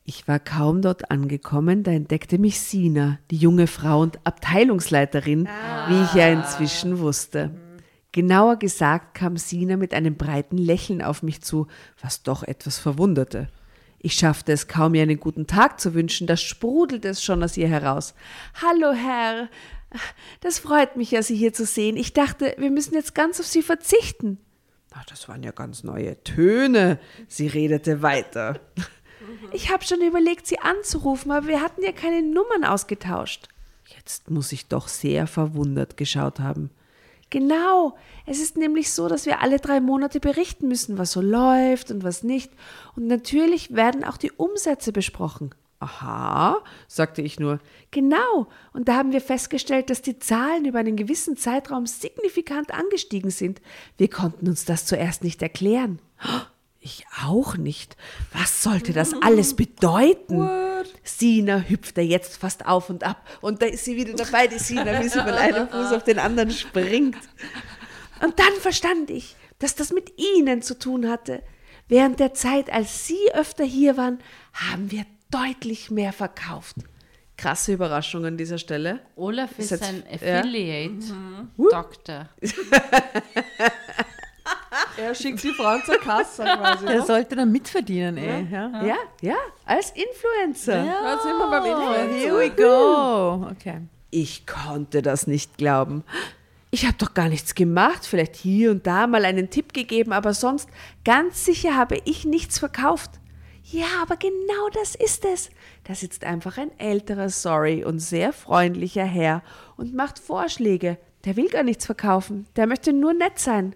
Ich 0.06 0.30
war 0.30 0.40
kaum 0.40 0.82
dort 0.82 1.12
angekommen, 1.12 1.84
da 1.84 1.92
entdeckte 1.92 2.38
mich 2.38 2.62
Sina, 2.62 3.20
die 3.32 3.38
junge 3.38 3.68
Frau 3.68 4.00
und 4.00 4.18
Abteilungsleiterin, 4.26 5.50
wie 5.90 6.04
ich 6.04 6.14
ja 6.14 6.30
inzwischen 6.30 7.00
wusste. 7.00 7.52
Genauer 8.12 8.58
gesagt 8.58 9.14
kam 9.14 9.38
Sina 9.38 9.78
mit 9.78 9.94
einem 9.94 10.16
breiten 10.16 10.58
Lächeln 10.58 11.02
auf 11.02 11.24
mich 11.24 11.42
zu, 11.42 11.68
was 12.02 12.24
doch 12.24 12.44
etwas 12.44 12.78
verwunderte. 12.78 13.48
Ich 14.00 14.16
schaffte 14.16 14.52
es 14.52 14.68
kaum, 14.68 14.96
ihr 14.96 15.04
einen 15.04 15.20
guten 15.20 15.48
Tag 15.48 15.80
zu 15.80 15.94
wünschen, 15.94 16.28
da 16.28 16.36
sprudelte 16.36 17.08
es 17.08 17.24
schon 17.24 17.44
aus 17.44 17.56
ihr 17.56 17.68
heraus. 17.68 18.14
Hallo, 18.62 18.92
Herr. 18.92 19.48
Das 20.42 20.60
freut 20.60 20.98
mich 20.98 21.12
ja, 21.12 21.22
Sie 21.22 21.36
hier 21.36 21.54
zu 21.54 21.66
sehen. 21.66 21.96
Ich 21.96 22.14
dachte, 22.14 22.56
wir 22.58 22.72
müssen 22.72 22.96
jetzt 22.96 23.14
ganz 23.14 23.40
auf 23.40 23.46
Sie 23.46 23.62
verzichten. 23.62 24.40
Ach, 24.94 25.06
das 25.06 25.30
waren 25.30 25.44
ja 25.44 25.52
ganz 25.52 25.84
neue 25.84 26.22
Töne. 26.24 27.00
Sie 27.28 27.48
redete 27.48 28.02
weiter. 28.02 28.60
Ich 29.54 29.72
habe 29.72 29.86
schon 29.86 30.02
überlegt, 30.02 30.48
Sie 30.48 30.60
anzurufen, 30.60 31.32
aber 31.32 31.48
wir 31.48 31.62
hatten 31.62 31.84
ja 31.84 31.92
keine 31.92 32.22
Nummern 32.22 32.66
ausgetauscht. 32.66 33.48
Jetzt 33.96 34.30
muss 34.32 34.52
ich 34.52 34.68
doch 34.68 34.88
sehr 34.88 35.28
verwundert 35.28 35.96
geschaut 35.96 36.40
haben. 36.40 36.72
Genau, 37.32 37.96
es 38.26 38.42
ist 38.42 38.58
nämlich 38.58 38.92
so, 38.92 39.08
dass 39.08 39.26
wir 39.26 39.40
alle 39.40 39.58
drei 39.58 39.80
Monate 39.80 40.20
berichten 40.20 40.68
müssen, 40.68 40.98
was 40.98 41.14
so 41.14 41.22
läuft 41.22 41.90
und 41.90 42.04
was 42.04 42.24
nicht. 42.24 42.52
Und 42.98 43.08
natürlich 43.08 43.74
werden 43.74 44.04
auch 44.04 44.18
die 44.18 44.34
Umsätze 44.34 44.92
besprochen. 44.92 45.56
Aha, 45.80 46.62
sagte 46.90 47.22
ich 47.22 47.40
nur. 47.40 47.60
Genau, 47.90 48.48
und 48.74 48.90
da 48.90 48.98
haben 48.98 49.14
wir 49.14 49.22
festgestellt, 49.22 49.90
dass 49.90 50.02
die 50.02 50.20
Zahlen 50.20 50.66
über 50.66 50.80
einen 50.80 50.98
gewissen 50.98 51.38
Zeitraum 51.38 51.88
signifikant 51.88 52.72
angestiegen 52.72 53.32
sind. 53.32 53.62
Wir 53.98 54.10
konnten 54.10 54.50
uns 54.50 54.66
das 54.66 54.86
zuerst 54.86 55.24
nicht 55.24 55.42
erklären. 55.42 56.00
Ich 56.84 57.06
auch 57.24 57.58
nicht. 57.58 57.96
Was 58.34 58.64
sollte 58.64 58.92
das 58.92 59.14
alles 59.22 59.56
bedeuten? 59.56 60.50
Sina 61.04 61.60
hüpfte 61.60 62.02
jetzt 62.02 62.38
fast 62.38 62.66
auf 62.66 62.90
und 62.90 63.04
ab. 63.04 63.24
Und 63.40 63.62
da 63.62 63.68
ist 63.68 63.86
sie 63.86 63.96
wieder 63.96 64.14
dabei, 64.14 64.48
die 64.48 64.58
Sina, 64.58 65.00
wie 65.00 65.08
sie 65.08 65.20
von 65.20 65.30
einem 65.30 65.70
Fuß 65.70 65.94
auf 65.94 66.04
den 66.04 66.18
anderen 66.18 66.50
springt. 66.50 67.18
Und 68.24 68.40
dann 68.40 68.54
verstand 68.60 69.12
ich, 69.12 69.36
dass 69.60 69.76
das 69.76 69.94
mit 69.94 70.14
ihnen 70.20 70.64
zu 70.64 70.78
tun 70.78 71.08
hatte. 71.08 71.44
Während 71.88 72.20
der 72.20 72.34
Zeit, 72.34 72.72
als 72.74 73.06
sie 73.06 73.32
öfter 73.34 73.64
hier 73.64 73.96
waren, 73.96 74.18
haben 74.54 74.90
wir 74.90 75.06
deutlich 75.30 75.92
mehr 75.92 76.14
verkauft. 76.14 76.78
Krasse 77.38 77.74
Überraschung 77.74 78.26
an 78.26 78.38
dieser 78.38 78.58
Stelle. 78.58 79.02
Olaf 79.16 79.52
ist 79.58 79.70
jetzt- 79.72 79.84
ein 79.84 80.04
ja. 80.10 80.42
Er 84.98 85.16
schickt 85.16 85.44
die 85.44 85.52
Frauen 85.52 85.82
zur 85.86 85.98
Kasse 85.98 86.44
quasi. 86.44 86.86
Der 86.86 87.02
sollte 87.04 87.36
dann 87.36 87.52
mitverdienen, 87.52 88.18
ey. 88.18 88.48
Ja. 88.52 88.84
Ja, 88.86 88.96
ja, 89.22 89.36
als 89.66 89.92
Influencer. 89.92 90.84
Da 90.84 91.20
sind 91.20 91.38
wir 91.38 91.50
beim 91.50 91.66
Influencer. 91.66 92.18
Here 92.18 92.38
we 92.38 92.50
go. 92.50 93.48
Okay. 93.52 93.82
Ich 94.10 94.46
konnte 94.46 95.02
das 95.02 95.28
nicht 95.28 95.58
glauben. 95.58 96.04
Ich 96.70 96.86
habe 96.86 96.96
doch 96.98 97.14
gar 97.14 97.28
nichts 97.28 97.54
gemacht, 97.54 98.06
vielleicht 98.06 98.36
hier 98.36 98.72
und 98.72 98.88
da 98.88 99.06
mal 99.06 99.26
einen 99.26 99.50
Tipp 99.50 99.74
gegeben, 99.74 100.14
aber 100.14 100.34
sonst 100.34 100.70
ganz 101.04 101.44
sicher 101.44 101.76
habe 101.76 101.98
ich 102.06 102.24
nichts 102.26 102.60
verkauft. 102.60 103.12
Ja, 103.64 103.86
aber 104.02 104.16
genau 104.18 104.70
das 104.74 104.96
ist 104.96 105.26
es. 105.26 105.50
Da 105.84 105.96
sitzt 105.96 106.24
einfach 106.24 106.58
ein 106.58 106.72
älterer, 106.80 107.30
sorry 107.30 107.84
und 107.84 108.00
sehr 108.00 108.34
freundlicher 108.34 109.04
Herr 109.06 109.44
und 109.78 109.94
macht 109.94 110.20
Vorschläge. 110.20 110.98
Der 111.26 111.36
will 111.36 111.50
gar 111.50 111.64
nichts 111.64 111.86
verkaufen, 111.86 112.48
der 112.56 112.68
möchte 112.68 112.94
nur 112.94 113.14
nett 113.14 113.38
sein. 113.38 113.76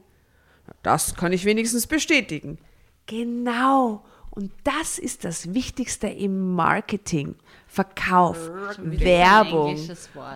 Das 0.86 1.15
kann 1.15 1.33
ich 1.33 1.45
wenigstens 1.45 1.88
bestätigen. 1.88 2.59
Genau. 3.07 4.05
Und 4.29 4.51
das 4.63 4.99
ist 4.99 5.25
das 5.25 5.55
Wichtigste 5.55 6.07
im 6.07 6.53
Marketing. 6.53 7.33
Verkauf, 7.67 8.51
Werbung 8.77 9.79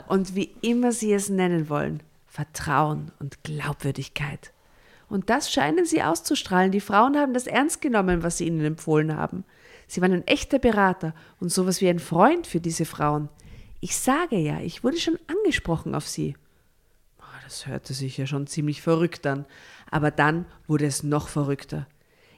und 0.08 0.36
wie 0.36 0.52
immer 0.62 0.92
Sie 0.92 1.14
es 1.14 1.30
nennen 1.30 1.70
wollen, 1.70 2.02
Vertrauen 2.26 3.12
und 3.20 3.44
Glaubwürdigkeit. 3.44 4.52
Und 5.08 5.30
das 5.30 5.52
scheinen 5.52 5.86
Sie 5.86 6.02
auszustrahlen. 6.02 6.72
Die 6.72 6.82
Frauen 6.82 7.16
haben 7.16 7.36
das 7.36 7.46
ernst 7.46 7.80
genommen, 7.80 8.24
was 8.24 8.40
Sie 8.40 8.48
ihnen 8.48 8.66
empfohlen 8.66 9.16
haben. 9.16 9.46
Sie 9.86 10.02
waren 10.02 10.14
ein 10.14 10.28
echter 10.28 10.58
Berater 10.58 11.14
und 11.40 11.52
sowas 11.52 11.80
wie 11.80 11.90
ein 11.90 12.00
Freund 12.00 12.48
für 12.48 12.60
diese 12.60 12.86
Frauen. 12.86 13.30
Ich 13.82 13.96
sage 13.96 14.38
ja, 14.38 14.60
ich 14.62 14.84
wurde 14.84 14.98
schon 14.98 15.20
angesprochen 15.28 15.94
auf 15.94 16.08
Sie. 16.08 16.36
Das 17.50 17.66
hörte 17.66 17.96
sich 17.96 18.16
ja 18.16 18.28
schon 18.28 18.46
ziemlich 18.46 18.84
verrückt 18.84 19.26
an. 19.26 19.48
Aber 19.90 20.12
dann 20.12 20.46
wurde 20.68 20.86
es 20.86 21.02
noch 21.02 21.30
verrückter. 21.30 21.88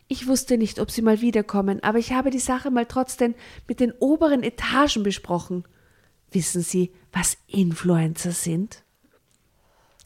Ich 0.08 0.26
wusste 0.26 0.58
nicht, 0.58 0.80
ob 0.80 0.90
Sie 0.90 1.02
mal 1.02 1.20
wiederkommen, 1.20 1.84
aber 1.84 1.98
ich 1.98 2.14
habe 2.14 2.30
die 2.30 2.40
Sache 2.40 2.72
mal 2.72 2.86
trotzdem 2.86 3.36
mit 3.68 3.82
den 3.82 3.92
oberen 3.92 4.42
Etagen 4.42 5.04
besprochen. 5.04 5.66
Wissen 6.32 6.62
Sie, 6.62 6.94
was 7.12 7.36
Influencer 7.48 8.32
sind? 8.32 8.84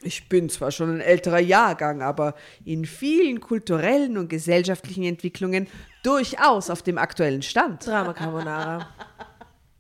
Ich 0.02 0.28
bin 0.28 0.50
zwar 0.50 0.72
schon 0.72 0.96
ein 0.96 1.02
älterer 1.02 1.40
Jahrgang, 1.40 2.02
aber 2.02 2.34
in 2.64 2.86
vielen 2.86 3.42
kulturellen 3.42 4.18
und 4.18 4.28
gesellschaftlichen 4.28 5.04
Entwicklungen 5.04 5.68
durchaus 6.02 6.72
auf 6.72 6.82
dem 6.82 6.98
aktuellen 6.98 7.44
Stand. 7.44 7.86
Drama 7.86 8.14
Carbonara. 8.14 8.90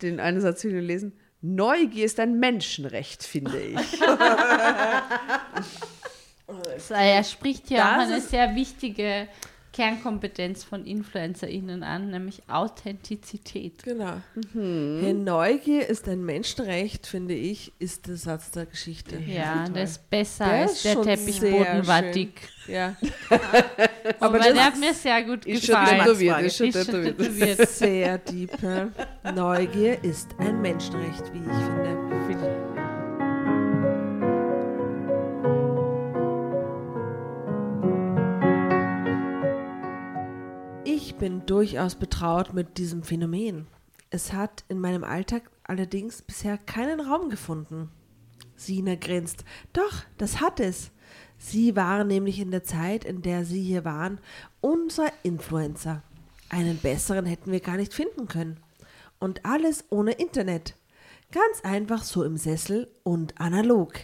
Den 0.04 0.20
einen 0.20 0.42
Satz 0.42 0.64
will 0.66 0.76
ich 0.76 0.86
lesen. 0.86 1.14
Neugier 1.54 2.06
ist 2.06 2.20
ein 2.20 2.40
Menschenrecht, 2.40 3.24
finde 3.24 3.60
ich. 3.60 3.78
So, 6.78 6.94
er 6.94 7.24
spricht 7.24 7.68
hier 7.70 7.78
Das 7.78 7.88
auch 7.88 8.00
eine 8.02 8.18
ist- 8.18 8.30
sehr 8.30 8.54
wichtige 8.56 9.28
Kernkompetenz 9.76 10.64
von 10.64 10.86
InfluencerInnen 10.86 11.84
an, 11.84 12.10
nämlich 12.10 12.44
Authentizität. 12.48 13.84
Genau. 13.84 14.22
Hey, 14.54 15.14
Neugier 15.14 15.90
ist 15.90 16.08
ein 16.08 16.24
Menschenrecht, 16.24 17.06
finde 17.06 17.34
ich, 17.34 17.74
ist 17.78 18.08
der 18.08 18.16
Satz 18.16 18.52
der 18.52 18.68
Geschichte. 18.68 19.18
Ja, 19.18 19.68
der 19.68 19.84
ist 19.84 20.10
besser 20.10 20.46
Der 20.46 20.54
als 20.62 20.72
ist 20.78 20.86
der 20.86 20.94
schon 20.94 21.04
Teppichboden 21.04 21.88
war 21.88 22.04
schön. 22.04 22.12
dick. 22.14 22.42
Ja, 22.68 22.96
Aber 24.22 24.38
das 24.40 24.54
der 24.54 24.66
hat 24.66 24.80
mir 24.80 24.94
sehr 24.94 25.22
gut 25.24 25.46
Ist 25.46 25.66
schon 25.66 25.76
gefallen. 25.76 26.00
tätowiert, 26.04 26.42
ist 26.44 26.56
schon 26.58 26.68
Ist 26.68 26.76
schon 26.78 26.86
tätowiert. 27.04 27.18
tätowiert. 27.18 27.70
sehr 27.70 28.18
deep. 28.20 28.52
ja. 28.62 29.32
Neugier 29.34 30.02
ist 30.06 30.30
ein 30.40 30.62
Menschenrecht, 30.62 31.34
wie 31.34 31.40
ich 31.40 32.26
finde. 32.26 32.65
Ich 40.98 41.16
bin 41.16 41.46
durchaus 41.46 41.96
betraut 41.96 42.54
mit 42.54 42.78
diesem 42.78 43.04
Phänomen. 43.04 43.68
Es 44.12 44.32
hat 44.32 44.64
in 44.70 44.80
meinem 44.80 45.04
Alltag 45.04 45.52
allerdings 45.66 46.22
bisher 46.22 46.58
keinen 46.58 47.02
Raum 47.02 47.30
gefunden. 47.30 47.92
Sina 48.56 48.96
grinst. 48.96 49.44
Doch, 49.74 50.04
das 50.18 50.40
hat 50.40 50.62
es. 50.62 50.92
Sie 51.38 51.76
waren 51.76 52.08
nämlich 52.08 52.40
in 52.40 52.50
der 52.50 52.64
Zeit, 52.64 53.04
in 53.04 53.22
der 53.22 53.44
Sie 53.44 53.62
hier 53.62 53.84
waren, 53.84 54.22
unser 54.62 55.12
Influencer. 55.24 56.02
Einen 56.48 56.78
besseren 56.78 57.26
hätten 57.26 57.52
wir 57.52 57.60
gar 57.60 57.76
nicht 57.76 57.94
finden 57.94 58.30
können. 58.30 58.62
Und 59.20 59.46
alles 59.46 59.84
ohne 59.90 60.14
Internet. 60.14 60.78
Ganz 61.30 61.60
einfach 61.66 62.04
so 62.04 62.24
im 62.24 62.38
Sessel 62.38 62.90
und 63.04 63.42
analog. 63.42 63.96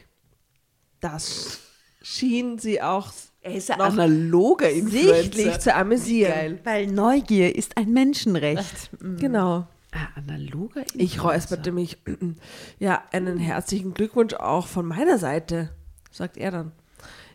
Das 1.00 1.62
schien 2.02 2.60
sie 2.60 2.82
auch 2.82 3.14
Er 3.44 3.56
ist 3.56 3.72
ein 3.72 3.82
analoger 3.82 4.70
Influencer. 4.70 5.16
sichtlich 5.16 5.60
zu 5.60 5.74
amüsieren. 5.74 6.32
Geil. 6.32 6.60
Weil 6.64 6.88
Neugier 6.88 7.56
ist 7.56 7.78
ein 7.78 7.92
Menschenrecht. 7.92 8.92
Genau. 9.18 9.68
Ah, 9.92 10.08
analoger 10.16 10.82
Influencer. 10.82 11.00
Ich 11.00 11.24
räusperte 11.24 11.72
mich. 11.72 11.98
Ja, 12.80 13.04
einen 13.12 13.38
herzlichen 13.38 13.94
Glückwunsch 13.94 14.34
auch 14.36 14.68
von 14.68 14.86
meiner 14.86 15.18
Seite, 15.18 15.70
sagt 16.12 16.38
er 16.38 16.52
dann. 16.52 16.72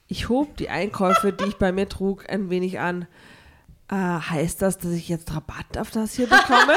Ich 0.08 0.28
hob 0.28 0.56
die 0.56 0.68
Einkäufe, 0.68 1.32
die 1.32 1.44
ich 1.44 1.56
bei 1.56 1.72
mir 1.72 1.88
trug, 1.88 2.28
ein 2.30 2.50
wenig 2.50 2.78
an. 2.78 3.06
Äh, 3.88 3.94
heißt 3.94 4.62
das, 4.62 4.78
dass 4.78 4.92
ich 4.92 5.08
jetzt 5.08 5.32
Rabatt 5.34 5.78
auf 5.78 5.90
das 5.90 6.14
hier 6.14 6.26
bekomme? 6.28 6.74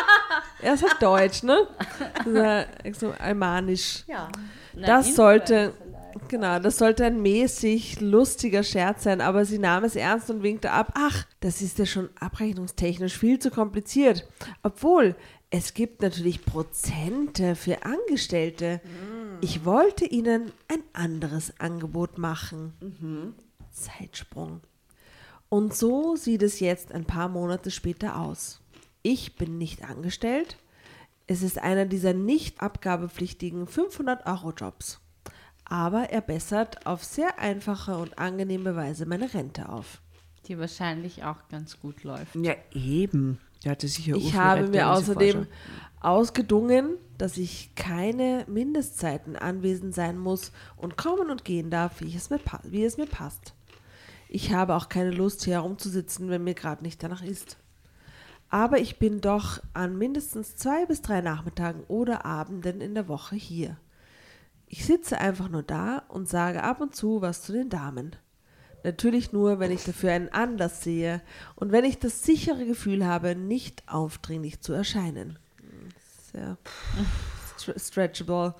er 0.62 0.76
sagt 0.76 1.02
Deutsch, 1.02 1.42
ne? 1.42 1.66
Das 2.24 2.66
ist 2.84 3.02
ja 3.02 3.10
so 3.10 3.14
almanisch. 3.18 4.04
Ja. 4.06 4.28
Das 4.74 5.14
sollte, 5.14 5.72
genau, 6.28 6.58
das 6.58 6.78
sollte 6.78 7.04
ein 7.04 7.22
mäßig 7.22 8.00
lustiger 8.00 8.62
Scherz 8.62 9.04
sein, 9.04 9.20
aber 9.20 9.44
sie 9.44 9.58
nahm 9.58 9.84
es 9.84 9.96
ernst 9.96 10.30
und 10.30 10.42
winkte 10.42 10.70
ab. 10.70 10.92
Ach, 10.94 11.26
das 11.40 11.62
ist 11.62 11.78
ja 11.78 11.86
schon 11.86 12.10
abrechnungstechnisch 12.18 13.16
viel 13.18 13.38
zu 13.38 13.50
kompliziert. 13.50 14.28
Obwohl, 14.62 15.16
es 15.50 15.74
gibt 15.74 16.02
natürlich 16.02 16.44
Prozente 16.44 17.54
für 17.54 17.84
Angestellte. 17.84 18.80
Ich 19.40 19.64
wollte 19.64 20.04
ihnen 20.04 20.50
ein 20.68 20.82
anderes 20.92 21.60
Angebot 21.60 22.18
machen. 22.18 22.72
Zeitsprung. 23.70 24.60
Und 25.48 25.74
so 25.74 26.16
sieht 26.16 26.42
es 26.42 26.58
jetzt 26.58 26.90
ein 26.90 27.04
paar 27.04 27.28
Monate 27.28 27.70
später 27.70 28.18
aus. 28.18 28.60
Ich 29.02 29.36
bin 29.36 29.58
nicht 29.58 29.84
angestellt. 29.84 30.56
Es 31.26 31.42
ist 31.42 31.58
einer 31.58 31.86
dieser 31.86 32.14
nicht 32.14 32.60
abgabepflichtigen 32.60 33.66
500-Euro-Jobs. 33.66 35.00
Aber 35.74 36.10
er 36.10 36.20
bessert 36.20 36.86
auf 36.86 37.02
sehr 37.02 37.40
einfache 37.40 37.96
und 37.96 38.16
angenehme 38.16 38.76
Weise 38.76 39.06
meine 39.06 39.34
Rente 39.34 39.68
auf. 39.68 40.00
Die 40.46 40.56
wahrscheinlich 40.56 41.24
auch 41.24 41.48
ganz 41.48 41.80
gut 41.80 42.04
läuft. 42.04 42.36
Ja, 42.36 42.54
eben. 42.72 43.40
Der 43.64 43.72
hatte 43.72 43.88
sicher 43.88 44.14
Ich 44.14 44.36
habe 44.36 44.68
mir 44.68 44.88
außerdem 44.92 45.48
ausgedungen, 46.00 46.90
dass 47.18 47.38
ich 47.38 47.74
keine 47.74 48.44
Mindestzeiten 48.46 49.34
anwesend 49.34 49.96
sein 49.96 50.16
muss 50.16 50.52
und 50.76 50.96
kommen 50.96 51.28
und 51.28 51.44
gehen 51.44 51.70
darf, 51.70 52.00
wie 52.00 52.14
es 52.14 52.30
mir, 52.30 52.38
wie 52.62 52.84
es 52.84 52.96
mir 52.96 53.06
passt. 53.06 53.54
Ich 54.28 54.52
habe 54.52 54.76
auch 54.76 54.88
keine 54.88 55.10
Lust, 55.10 55.42
hier 55.42 55.54
herumzusitzen, 55.54 56.28
wenn 56.28 56.44
mir 56.44 56.54
gerade 56.54 56.84
nicht 56.84 57.02
danach 57.02 57.24
ist. 57.24 57.56
Aber 58.48 58.78
ich 58.78 59.00
bin 59.00 59.20
doch 59.20 59.60
an 59.72 59.98
mindestens 59.98 60.54
zwei 60.54 60.86
bis 60.86 61.02
drei 61.02 61.20
Nachmittagen 61.20 61.82
oder 61.88 62.24
Abenden 62.24 62.80
in 62.80 62.94
der 62.94 63.08
Woche 63.08 63.34
hier. 63.34 63.76
Ich 64.66 64.84
sitze 64.84 65.18
einfach 65.18 65.48
nur 65.48 65.62
da 65.62 66.02
und 66.08 66.28
sage 66.28 66.62
ab 66.62 66.80
und 66.80 66.94
zu 66.96 67.20
was 67.22 67.42
zu 67.42 67.52
den 67.52 67.68
Damen. 67.68 68.16
Natürlich 68.82 69.32
nur, 69.32 69.60
wenn 69.60 69.70
ich 69.70 69.84
dafür 69.84 70.12
einen 70.12 70.28
Anlass 70.28 70.82
sehe 70.82 71.22
und 71.54 71.72
wenn 71.72 71.84
ich 71.84 71.98
das 71.98 72.22
sichere 72.22 72.66
Gefühl 72.66 73.06
habe, 73.06 73.34
nicht 73.34 73.82
aufdringlich 73.86 74.60
zu 74.60 74.72
erscheinen. 74.72 75.38
Sehr 76.32 76.58
stre- 77.58 77.80
stretchable. 77.80 78.54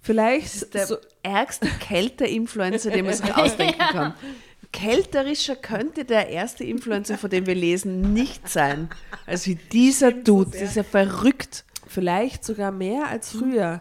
Vielleicht 0.00 0.72
Der 0.74 0.86
so, 0.86 0.96
ärgste 1.22 1.68
Kälter-Influencer, 1.68 2.90
den 2.90 3.04
man 3.04 3.14
sich 3.14 3.34
ausdenken 3.34 3.78
kann. 3.90 4.14
Kälterischer 4.72 5.56
könnte 5.56 6.04
der 6.04 6.28
erste 6.28 6.64
Influencer, 6.64 7.16
von 7.18 7.30
dem 7.30 7.46
wir 7.46 7.54
lesen, 7.54 8.12
nicht 8.12 8.48
sein. 8.48 8.88
als 9.26 9.46
wie 9.46 9.54
dieser 9.56 10.12
Dude. 10.12 10.50
Das 10.52 10.62
ist 10.62 10.76
ja 10.76 10.82
verrückt. 10.82 11.64
vielleicht 11.86 12.44
sogar 12.44 12.70
mehr 12.72 13.06
als 13.08 13.30
früher. 13.32 13.80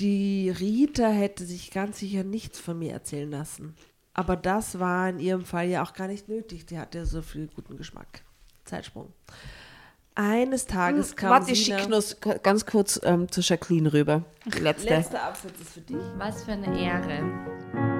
Die 0.00 0.50
Rita 0.50 1.08
hätte 1.08 1.44
sich 1.44 1.70
ganz 1.70 2.00
sicher 2.00 2.24
nichts 2.24 2.58
von 2.58 2.78
mir 2.78 2.92
erzählen 2.92 3.30
lassen. 3.30 3.74
Aber 4.12 4.36
das 4.36 4.78
war 4.78 5.08
in 5.08 5.18
ihrem 5.18 5.44
Fall 5.44 5.68
ja 5.68 5.82
auch 5.82 5.92
gar 5.92 6.08
nicht 6.08 6.28
nötig. 6.28 6.66
Die 6.66 6.78
hatte 6.78 6.98
ja 6.98 7.04
so 7.04 7.22
viel 7.22 7.48
guten 7.48 7.76
Geschmack. 7.76 8.22
Zeitsprung. 8.64 9.12
Eines 10.14 10.66
Tages 10.66 11.16
kam 11.16 11.30
Hm, 11.30 11.40
Warte, 11.40 11.52
ich 11.52 11.64
schicke 11.64 11.88
noch 11.90 12.02
ganz 12.42 12.66
kurz 12.66 13.00
ähm, 13.02 13.30
zu 13.30 13.40
Jacqueline 13.40 13.92
rüber. 13.92 14.24
Die 14.46 14.60
letzte. 14.60 14.90
Letzter 14.90 15.22
Absatz 15.24 15.60
ist 15.60 15.70
für 15.70 15.80
dich. 15.80 15.96
Was 16.16 16.44
für 16.44 16.52
eine 16.52 16.80
Ehre. 16.80 17.93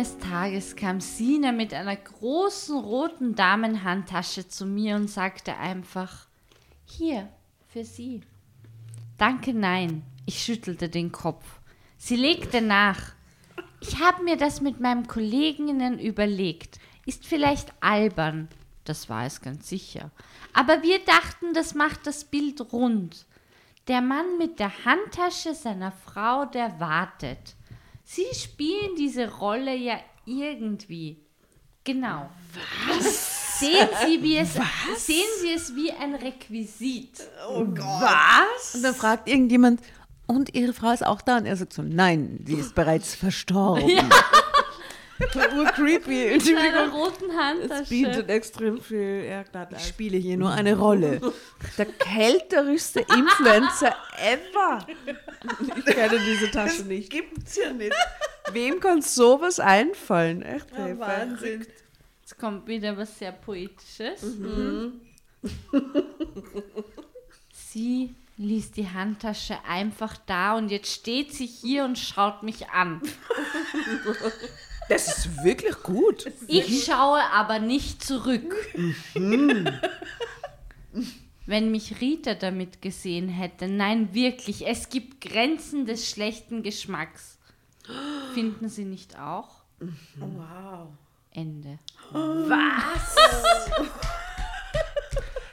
Eines 0.00 0.16
Tages 0.16 0.76
kam 0.76 0.98
Sina 1.02 1.52
mit 1.52 1.74
einer 1.74 1.94
großen 1.94 2.74
roten 2.74 3.34
Damenhandtasche 3.34 4.48
zu 4.48 4.64
mir 4.64 4.96
und 4.96 5.10
sagte 5.10 5.58
einfach, 5.58 6.26
hier, 6.86 7.28
für 7.68 7.84
Sie. 7.84 8.22
Danke, 9.18 9.52
nein. 9.52 10.02
Ich 10.24 10.42
schüttelte 10.42 10.88
den 10.88 11.12
Kopf. 11.12 11.44
Sie 11.98 12.16
legte 12.16 12.62
nach. 12.62 13.12
Ich 13.80 14.00
habe 14.00 14.24
mir 14.24 14.38
das 14.38 14.62
mit 14.62 14.80
meinen 14.80 15.06
Kolleginnen 15.06 15.98
überlegt. 15.98 16.78
Ist 17.04 17.26
vielleicht 17.26 17.70
albern. 17.80 18.48
Das 18.84 19.10
war 19.10 19.26
es 19.26 19.42
ganz 19.42 19.68
sicher. 19.68 20.10
Aber 20.54 20.82
wir 20.82 21.00
dachten, 21.00 21.52
das 21.52 21.74
macht 21.74 22.06
das 22.06 22.24
Bild 22.24 22.72
rund. 22.72 23.26
Der 23.86 24.00
Mann 24.00 24.38
mit 24.38 24.60
der 24.60 24.72
Handtasche 24.86 25.54
seiner 25.54 25.92
Frau, 25.92 26.46
der 26.46 26.80
wartet. 26.80 27.54
Sie 28.12 28.26
spielen 28.34 28.96
diese 28.98 29.30
Rolle 29.38 29.72
ja 29.76 30.00
irgendwie. 30.26 31.16
Genau. 31.84 32.28
Was? 32.88 33.60
Sehen 33.60 33.88
Sie, 34.04 34.20
wie 34.20 34.36
es, 34.36 34.54
sehen 34.96 35.28
Sie 35.40 35.52
es 35.54 35.76
wie 35.76 35.92
ein 35.92 36.16
Requisit. 36.16 37.22
Was? 37.46 38.74
Und 38.74 38.82
dann 38.82 38.96
fragt 38.96 39.28
irgendjemand, 39.28 39.80
und 40.26 40.56
ihre 40.56 40.72
Frau 40.72 40.90
ist 40.90 41.06
auch 41.06 41.22
da. 41.22 41.36
Und 41.36 41.46
er 41.46 41.54
sagt 41.54 41.72
so, 41.72 41.82
nein, 41.82 42.38
die 42.40 42.54
ist 42.54 42.74
bereits 42.74 43.14
verstorben. 43.14 43.88
Urcreepy. 45.56 46.38
Mit 46.38 46.56
einer 46.56 46.88
roten 46.90 47.30
Es 47.70 47.88
bietet 47.88 48.14
Handtasche. 48.14 48.32
extrem 48.32 48.80
viel 48.80 49.24
Erdglatt. 49.24 49.72
Ich 49.76 49.86
spiele 49.88 50.16
hier 50.16 50.36
nur 50.36 50.50
eine 50.50 50.76
Rolle. 50.78 51.20
Der 51.78 51.86
kälterischste 51.86 53.00
Influencer 53.00 53.94
ever. 54.18 54.86
Ich 55.76 55.84
kenne 55.84 56.18
diese 56.24 56.50
Tasche 56.50 56.82
nicht. 56.82 57.10
Gibt's 57.10 57.56
ja 57.56 57.72
nicht. 57.72 57.94
Wem 58.52 58.80
kann 58.80 59.02
sowas 59.02 59.60
einfallen? 59.60 60.42
Echt, 60.42 60.66
hey, 60.74 60.98
Wahnsinn. 60.98 61.66
Jetzt 62.22 62.38
kommt 62.38 62.66
wieder 62.66 62.96
was 62.96 63.18
sehr 63.18 63.32
Poetisches. 63.32 64.22
Sie 67.52 68.14
ließ 68.36 68.72
die 68.72 68.88
Handtasche 68.88 69.58
einfach 69.68 70.16
da 70.26 70.56
und 70.56 70.70
jetzt 70.70 70.90
steht 70.92 71.32
sie 71.34 71.46
hier 71.46 71.84
und 71.84 71.98
schaut 71.98 72.42
mich 72.42 72.68
an. 72.70 73.02
Das 74.90 75.06
ist 75.06 75.44
wirklich 75.44 75.82
gut. 75.84 76.30
Ich 76.48 76.84
schaue 76.84 77.22
aber 77.32 77.60
nicht 77.60 78.04
zurück. 78.04 78.56
Wenn 81.46 81.70
mich 81.70 82.00
Rita 82.00 82.34
damit 82.34 82.82
gesehen 82.82 83.28
hätte, 83.28 83.68
nein, 83.68 84.12
wirklich, 84.14 84.66
es 84.66 84.88
gibt 84.88 85.20
Grenzen 85.20 85.86
des 85.86 86.10
schlechten 86.10 86.64
Geschmacks. 86.64 87.38
Finden 88.34 88.68
Sie 88.68 88.84
nicht 88.84 89.16
auch? 89.16 89.62
Wow. 90.16 90.88
Ende. 91.30 91.78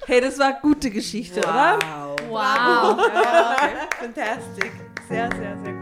Hey, 0.08 0.20
das 0.20 0.40
war 0.40 0.48
eine 0.48 0.60
gute 0.62 0.90
Geschichte, 0.90 1.42
oder? 1.42 1.78
Wow. 2.28 3.00
Fantastic. 4.00 4.72
Sehr, 5.08 5.30
sehr, 5.36 5.58
sehr 5.64 5.74
gut. 5.74 5.77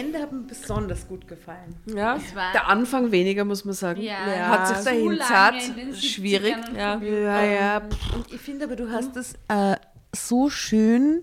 Ende 0.00 0.18
hat 0.20 0.32
mir 0.32 0.42
besonders 0.42 1.06
gut 1.06 1.28
gefallen. 1.28 1.74
Ja. 1.86 2.18
Der 2.54 2.68
Anfang 2.68 3.10
weniger, 3.12 3.44
muss 3.44 3.64
man 3.64 3.74
sagen. 3.74 4.00
Ja, 4.00 4.16
Hat 4.48 4.68
sich 4.68 4.76
so 4.78 4.84
dahin 4.84 5.18
zart. 5.20 5.62
in 5.68 5.76
den 5.76 5.92
70ern 5.94 6.02
Schwierig. 6.14 6.56
Ja. 6.76 6.98
Ja, 7.00 7.42
ja. 7.44 7.76
Und 8.14 8.32
ich 8.32 8.40
finde 8.40 8.64
aber, 8.64 8.76
du 8.76 8.90
hast 8.90 9.16
es 9.16 9.34
äh, 9.48 9.76
so 10.14 10.50
schön 10.50 11.22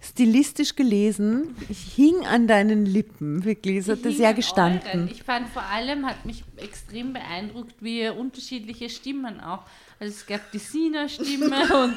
stilistisch 0.00 0.74
gelesen. 0.74 1.54
Ich 1.68 1.78
hing 1.94 2.26
an 2.26 2.46
deinen 2.48 2.86
Lippen, 2.86 3.44
wirklich. 3.44 3.76
Es 3.78 3.88
hat 3.88 4.00
sehr 4.02 4.30
an 4.30 4.34
gestanden. 4.36 4.80
euren. 4.86 5.08
Ich 5.08 5.22
fand 5.22 5.48
vor 5.48 5.62
allem, 5.62 6.06
hat 6.06 6.24
mich 6.26 6.42
extrem 6.56 7.12
beeindruckt, 7.12 7.74
wie 7.80 8.00
ihr 8.00 8.16
unterschiedliche 8.16 8.90
Stimmen 8.90 9.40
auch. 9.40 9.62
Also 10.00 10.14
es 10.14 10.26
gab 10.26 10.50
die 10.50 10.58
Sina-Stimme 10.58 11.46
und, 11.84 11.96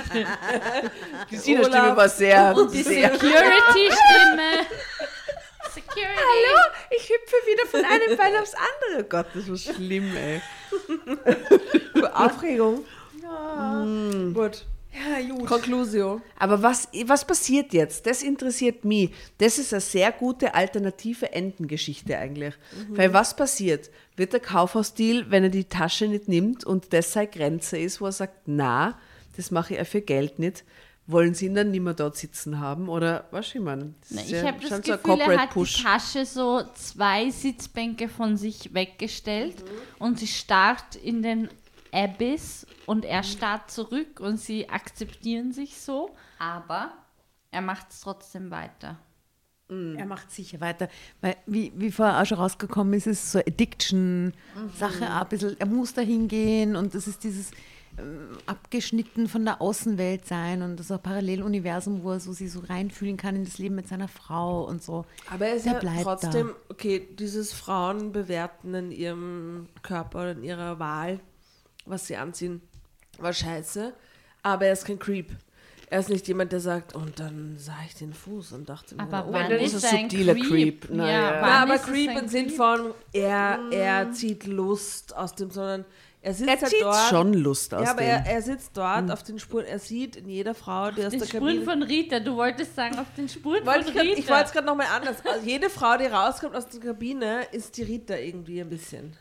Die 1.32 1.36
Sina-Stimme 1.36 1.98
war 1.98 2.10
sehr, 2.10 2.56
und 2.56 2.72
die 2.72 2.84
sehr. 2.84 3.12
Security-Stimme. 3.12 4.52
Security. 5.76 6.16
Hallo, 6.16 6.60
ich 6.90 7.04
hüpfe 7.04 7.36
wieder 7.46 7.66
von 7.68 7.84
einem 7.84 8.18
Bein 8.18 8.42
aufs 8.42 8.54
andere. 8.54 9.04
Gott, 9.04 9.28
das 9.34 9.50
war 9.50 9.58
schlimm, 9.58 10.16
ey. 10.16 10.42
Aufregung. 12.14 12.86
Hm. 13.22 14.34
Gut. 14.34 14.66
Ja, 14.94 15.36
gut. 15.36 15.48
Conclusio. 15.48 16.22
Aber 16.40 16.64
was, 16.64 16.88
was 17.06 17.26
passiert 17.26 17.74
jetzt? 17.74 18.06
Das 18.06 18.24
interessiert 18.24 18.86
mich. 18.86 19.12
Das 19.38 19.58
ist 19.58 19.74
eine 19.74 19.82
sehr 19.82 20.14
gute 20.14 20.54
alternative 20.56 21.34
Endengeschichte 21.34 22.18
eigentlich. 22.18 22.54
Weil 22.90 23.14
was 23.14 23.36
passiert? 23.36 23.90
Wird 24.16 24.32
der 24.32 24.40
Kaufhausdeal, 24.40 25.26
wenn 25.30 25.44
er 25.44 25.50
die 25.50 25.66
Tasche 25.66 26.08
nicht 26.08 26.30
nimmt 26.30 26.64
und 26.64 26.94
das 26.94 27.12
seine 27.12 27.28
Grenze 27.28 27.78
ist, 27.78 28.00
wo 28.00 28.06
er 28.06 28.14
sagt, 28.14 28.44
na, 28.46 28.98
das 29.36 29.52
mache 29.52 29.76
ich 29.76 29.88
für 29.90 30.00
Geld 30.02 30.40
nicht, 30.40 30.64
wollen 31.08 31.34
sie 31.34 31.46
ihn 31.46 31.56
dann 31.56 31.72
nicht 31.72 31.82
mehr 31.82 31.94
dort 31.94 32.18
sitzen 32.18 32.60
haben? 32.60 32.90
Oder 32.90 33.26
was 33.32 33.54
ich 33.54 33.62
meine? 33.62 33.94
Na, 34.10 34.22
ich 34.22 34.44
habe 34.44 34.60
das 34.68 34.82
Gefühl, 34.82 35.20
er 35.20 35.42
hat 35.42 35.52
Push. 35.52 35.76
die 35.78 35.84
Tasche 35.84 36.26
so 36.26 36.64
zwei 36.74 37.30
Sitzbänke 37.30 38.10
von 38.10 38.38
sich 38.38 38.74
weggestellt 38.74 39.64
und 40.00 40.20
sie 40.20 40.28
starrt 40.28 40.96
in 40.96 41.22
den 41.22 41.50
Abyss 41.92 42.66
und 42.86 43.06
er 43.06 43.24
starrt 43.24 43.72
zurück 43.72 44.20
und 44.20 44.38
sie 44.40 44.70
akzeptieren 44.70 45.52
sich 45.52 45.80
so, 45.80 46.16
aber 46.40 46.92
er 47.52 47.62
macht 47.62 47.92
es 47.92 48.02
trotzdem 48.02 48.52
weiter. 48.52 48.98
Er 49.68 50.06
macht 50.06 50.32
sicher 50.32 50.62
weiter. 50.62 50.90
Weil, 51.22 51.38
wie, 51.48 51.72
wie 51.76 51.92
vorher 51.92 52.22
auch 52.22 52.26
schon 52.26 52.38
rausgekommen 52.38 52.94
ist, 52.94 53.08
ist 53.08 53.32
so 53.32 53.40
Addiction-Sache 53.40 55.06
auch 55.06 55.22
ein 55.22 55.28
bisschen. 55.28 55.60
Er 55.60 55.66
muss 55.66 55.92
da 55.94 56.02
hingehen 56.02 56.76
und 56.76 56.94
das 56.94 57.08
ist 57.08 57.24
dieses 57.24 57.50
abgeschnitten 58.46 59.28
von 59.28 59.46
der 59.46 59.62
Außenwelt 59.62 60.26
sein 60.28 60.62
und 60.62 60.78
das 60.78 60.88
ist 60.88 60.92
ein 60.92 61.02
Paralleluniversum, 61.02 62.04
wo 62.04 62.12
er 62.12 62.20
so 62.20 62.34
sich 62.34 62.52
so 62.52 62.60
reinfühlen 62.60 63.18
kann 63.18 63.36
in 63.36 63.46
das 63.46 63.58
Leben 63.58 63.76
mit 63.76 63.88
seiner 63.88 64.08
Frau 64.08 64.66
und 64.66 64.84
so. 64.84 65.06
Aber 65.32 65.48
es 65.48 65.58
ist 65.58 65.66
Der 65.66 65.74
ja 65.74 65.80
bleibt 65.80 66.04
trotzdem, 66.04 66.54
okay, 66.70 67.08
dieses 67.18 67.54
Frauen 67.54 68.12
bewerten 68.12 68.74
in 68.74 68.92
ihrem 68.92 69.68
Körper 69.82 70.20
oder 70.20 70.32
in 70.32 70.44
ihrer 70.44 70.80
Wahl, 70.80 71.20
was 71.86 72.08
sie 72.08 72.18
anziehen, 72.18 72.62
war 73.18 73.34
scheiße. 73.34 73.94
Aber 74.44 74.66
er 74.66 74.74
ist 74.74 74.86
kein 74.86 75.00
Creep. 75.00 75.32
Er 75.88 76.00
ist 76.00 76.10
nicht 76.10 76.28
jemand, 76.28 76.52
der 76.52 76.60
sagt, 76.60 76.96
und 76.96 77.20
dann 77.20 77.58
sah 77.58 77.78
ich 77.88 77.96
den 77.96 78.14
Fuß 78.14 78.54
und 78.54 78.68
dachte 78.70 78.96
mir, 78.96 79.04
Aber 79.04 79.28
oh, 79.28 79.34
wann 79.34 79.50
dann 79.50 79.60
ist 79.60 79.74
ist 79.74 79.84
er 79.84 79.92
er 79.92 79.98
ein 80.00 80.10
subtiler 80.10 80.34
Creep? 80.34 80.48
Creep. 80.48 80.88
Na 80.92 81.12
ja. 81.12 81.42
Na, 81.42 81.64
aber 81.64 81.78
Creep 81.78 82.12
im 82.20 82.28
Sinn 82.28 82.50
von, 82.50 82.92
er, 83.14 83.60
er 83.72 84.12
zieht 84.12 84.48
Lust 84.48 85.16
aus 85.16 85.36
dem, 85.36 85.52
sondern 85.52 85.86
er 86.26 86.34
sitzt 86.34 86.50
Er 86.50 86.60
halt 86.62 86.70
zieht 86.70 86.82
dort. 86.82 87.10
schon 87.10 87.34
Lust 87.34 87.74
aus 87.74 87.84
ja, 87.86 87.92
aber 87.92 88.02
dem. 88.02 88.10
er, 88.10 88.26
er 88.26 88.42
sitzt 88.42 88.76
dort 88.76 89.12
auf 89.12 89.22
den 89.24 89.38
Spuren, 89.40 89.66
er 89.66 89.78
sieht 89.80 90.16
in 90.16 90.28
jeder 90.28 90.56
Frau, 90.56 90.90
die 90.92 91.06
aus 91.06 91.12
Den 91.12 91.20
der 91.20 91.28
Spuren 91.28 91.46
Kabine... 91.60 91.64
von 91.66 91.84
Rita, 91.84 92.20
du 92.20 92.36
wolltest 92.36 92.76
sagen, 92.76 92.98
auf 92.98 93.06
den 93.16 93.30
Spuren 93.30 93.64
von 93.64 93.80
ich 93.82 93.94
grad- 93.94 94.04
Rita. 94.04 94.18
ich 94.20 94.30
wollte 94.30 94.44
es 94.46 94.52
gerade 94.52 94.66
nochmal 94.66 94.88
anders. 94.96 95.18
Also 95.24 95.46
jede 95.48 95.70
Frau, 95.70 95.98
die 95.98 96.06
rauskommt 96.06 96.56
aus 96.56 96.68
der 96.68 96.80
Kabine, 96.82 97.44
ist 97.52 97.78
die 97.78 97.84
Rita 97.84 98.16
irgendwie 98.16 98.60
ein 98.60 98.70
bisschen. 98.70 99.14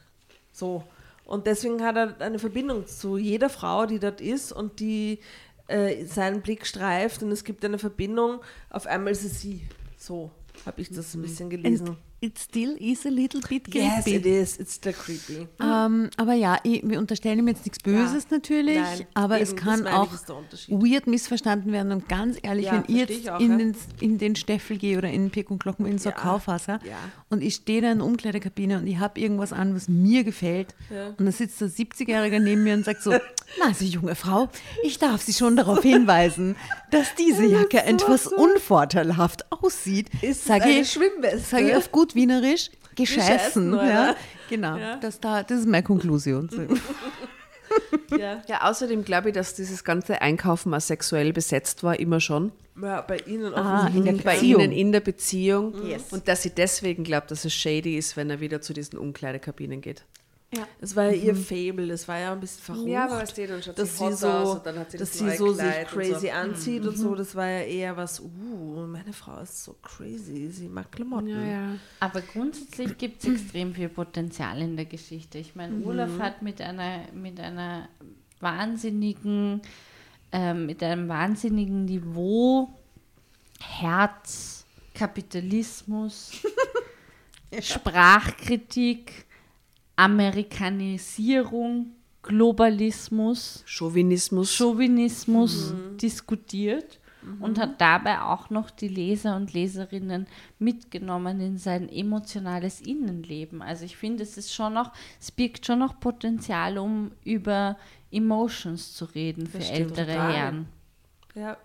So. 0.50 0.82
Und 1.26 1.46
deswegen 1.46 1.82
hat 1.82 1.96
er 1.96 2.20
eine 2.20 2.38
Verbindung 2.38 2.86
zu 2.86 3.16
jeder 3.18 3.48
Frau, 3.50 3.86
die 3.86 3.98
dort 3.98 4.20
ist 4.20 4.52
und 4.52 4.80
die 4.80 5.20
äh, 5.68 6.04
seinen 6.06 6.40
Blick 6.42 6.66
streift 6.66 7.22
und 7.22 7.30
es 7.32 7.44
gibt 7.44 7.64
eine 7.64 7.78
Verbindung. 7.78 8.40
Auf 8.70 8.86
einmal 8.86 9.12
ist 9.12 9.24
es 9.24 9.40
sie. 9.40 9.62
So 9.98 10.30
habe 10.66 10.80
ich 10.80 10.90
das 10.90 11.14
ein 11.14 11.22
bisschen 11.22 11.48
gelesen. 11.50 11.96
It 12.24 12.38
still 12.38 12.74
is 12.80 13.04
a 13.04 13.10
little 13.10 13.42
bit 13.46 13.68
yes, 13.74 14.04
creepy. 14.04 14.16
it 14.16 14.24
is. 14.24 14.56
It's 14.58 14.80
the 14.82 14.92
creepy. 14.94 15.46
Ähm, 15.60 16.08
aber 16.16 16.32
ja, 16.32 16.56
ich, 16.62 16.80
wir 16.82 16.98
unterstellen 16.98 17.40
ihm 17.40 17.48
jetzt 17.48 17.66
nichts 17.66 17.80
Böses 17.80 18.30
natürlich, 18.30 18.78
Nein, 18.78 19.06
aber 19.12 19.34
eben, 19.34 19.42
es 19.42 19.54
kann 19.56 19.86
auch 19.86 20.08
weird 20.68 21.06
missverstanden 21.06 21.70
werden. 21.70 21.92
Und 21.92 22.08
ganz 22.08 22.38
ehrlich, 22.42 22.64
Ja, 22.64 22.72
wenn 22.72 22.84
ich 22.88 22.96
jetzt 22.96 23.10
ich 23.10 23.30
auch, 23.30 23.38
in, 23.40 23.50
ja. 23.50 23.56
den, 23.58 23.76
in 24.00 24.16
den 24.16 24.36
Steffel 24.36 24.78
gehe 24.78 24.96
oder 24.96 25.10
in 25.10 25.30
Pek 25.30 25.50
und 25.50 25.62
Glocken 25.62 25.84
in 25.84 25.98
so 25.98 26.08
ein 26.08 26.14
Ja, 26.16 26.22
Kaufhaus 26.22 26.66
ja, 26.66 26.78
ja. 26.82 26.96
und 27.28 27.42
ich 27.42 27.56
stehe 27.56 27.82
da 27.82 27.92
in 27.92 27.98
der 27.98 28.06
Umkleidekabine 28.06 28.78
und 28.78 28.86
ich 28.86 28.98
habe 28.98 29.20
irgendwas 29.20 29.52
an, 29.52 29.74
was 29.74 29.86
mir 29.88 30.24
gefällt 30.24 30.74
und 31.18 31.26
da 31.26 31.30
sitzt 31.30 31.60
der 31.60 31.68
70-Jährige 31.68 32.40
neben 32.40 32.64
mir 32.64 32.72
und 32.72 32.86
sagt 32.86 33.02
so, 33.02 33.10
na, 33.58 33.74
Sie 33.74 33.88
junge 33.88 34.14
Frau, 34.14 34.48
ich 34.82 34.98
darf 34.98 35.20
Sie 35.20 35.34
schon 35.34 35.56
darauf 35.56 35.82
hinweisen, 35.82 36.56
dass 36.90 37.14
diese 37.16 37.44
Jacke 37.44 37.84
etwas 37.84 38.26
unvorteilhaft 38.28 39.52
aussieht. 39.52 40.08
Ist 40.22 40.46
sage 40.46 40.64
eine 40.64 40.80
ich, 40.80 40.90
Schwimmweste. 40.90 41.40
Sage 41.40 41.68
ich 41.70 41.76
auf 41.76 41.92
gut 41.92 42.13
Wienerisch, 42.14 42.70
gescheißen. 42.96 43.70
Gescheißen? 43.70 43.74
Ja, 43.74 44.16
genau, 44.48 44.78
Das, 45.00 45.20
da, 45.20 45.42
das 45.42 45.60
ist 45.60 45.68
meine 45.68 45.82
Konklusion. 45.84 46.48
Ja. 48.16 48.40
Ja, 48.46 48.70
außerdem 48.70 49.04
glaube 49.04 49.30
ich, 49.30 49.34
dass 49.34 49.54
dieses 49.54 49.82
ganze 49.82 50.22
Einkaufen 50.22 50.70
mal 50.70 50.78
sexuell 50.80 51.32
besetzt 51.32 51.82
war, 51.82 51.98
immer 51.98 52.20
schon. 52.20 52.52
ja, 52.80 53.00
bei 53.00 53.16
Ihnen 53.18 53.52
Ah, 53.54 53.90
in 53.92 54.04
der. 54.04 54.12
Bei 54.12 54.34
Beziehung. 54.34 54.60
ihnen 54.62 54.72
in 54.72 54.92
der 54.92 55.00
Beziehung. 55.00 55.74
Yes. 55.86 56.04
Und 56.12 56.28
dass 56.28 56.42
sie 56.42 56.50
deswegen 56.50 57.02
glaubt, 57.02 57.30
dass 57.32 57.44
es 57.44 57.52
shady 57.52 57.96
ist, 57.96 58.16
wenn 58.16 58.30
er 58.30 58.38
wieder 58.40 58.60
zu 58.60 58.72
diesen 58.74 58.98
Umkleidekabinen 58.98 59.80
geht. 59.80 60.04
Das 60.80 60.94
war 60.96 61.04
ja 61.04 61.12
ihr 61.12 61.34
Fable, 61.36 61.88
das 61.88 62.06
war 62.08 62.18
ja 62.18 62.32
ein 62.32 62.40
bisschen 62.40 62.62
verrucht. 62.62 62.88
Ja, 62.88 63.04
aber 63.04 63.18
weißt 63.18 63.36
du, 63.38 63.46
dann 63.46 63.62
schaut 63.62 63.78
dass 63.78 63.98
sie 63.98 64.12
so, 64.12 64.28
aus 64.28 64.56
und 64.56 64.66
dann 64.66 64.78
hat 64.78 64.90
sie 64.90 64.98
dass 64.98 65.10
das 65.10 65.18
sie 65.18 65.36
so 65.36 65.52
sich 65.52 65.62
Kleid 65.64 65.92
und 65.92 65.98
crazy 65.98 66.26
so. 66.26 66.32
anzieht 66.32 66.86
und 66.86 66.96
so, 66.96 67.14
das 67.14 67.34
war 67.34 67.46
ja 67.48 67.60
eher 67.60 67.96
was, 67.96 68.20
uh, 68.20 68.86
meine 68.86 69.12
Frau 69.12 69.40
ist 69.40 69.64
so 69.64 69.74
crazy, 69.82 70.48
sie 70.50 70.68
mag 70.68 70.90
Klamotten. 70.92 71.80
Aber 72.00 72.20
grundsätzlich 72.20 72.96
gibt 72.98 73.22
es 73.24 73.30
extrem 73.34 73.74
viel 73.74 73.88
Potenzial 73.88 74.60
in 74.60 74.76
der 74.76 74.86
Geschichte. 74.86 75.38
Ich 75.38 75.54
meine, 75.54 75.74
Mhm. 75.74 75.86
Olaf 75.86 76.18
hat 76.18 76.42
mit 76.42 76.60
einer, 76.60 77.00
mit 77.12 77.40
einer 77.40 77.88
wahnsinnigen, 78.40 79.62
ähm, 80.32 80.66
mit 80.66 80.82
einem 80.82 81.08
wahnsinnigen 81.08 81.84
Niveau 81.86 82.68
Herz, 83.60 84.64
Kapitalismus, 84.94 86.32
Sprachkritik, 87.60 89.23
Amerikanisierung, 89.96 91.92
Globalismus, 92.22 93.62
Chauvinismus. 93.66 94.54
Chauvinismus 94.56 95.72
Mhm. 95.72 95.98
diskutiert 95.98 96.98
und 97.40 97.58
hat 97.58 97.80
dabei 97.80 98.20
auch 98.20 98.50
noch 98.50 98.70
die 98.70 98.88
Leser 98.88 99.36
und 99.36 99.52
Leserinnen 99.54 100.26
mitgenommen 100.58 101.40
in 101.40 101.56
sein 101.58 101.88
emotionales 101.88 102.80
Innenleben. 102.82 103.62
Also 103.62 103.84
ich 103.86 103.96
finde, 103.96 104.22
es 104.22 104.36
ist 104.36 104.52
schon 104.54 104.74
noch, 104.74 104.92
es 105.20 105.30
birgt 105.30 105.64
schon 105.66 105.78
noch 105.78 105.98
Potenzial, 106.00 106.76
um 106.78 107.12
über 107.24 107.76
Emotions 108.10 108.92
zu 108.94 109.06
reden 109.06 109.46
für 109.46 109.58
ältere 109.58 110.06
total. 110.12 110.32
Herren. 110.34 110.66
Ja, 111.34 111.56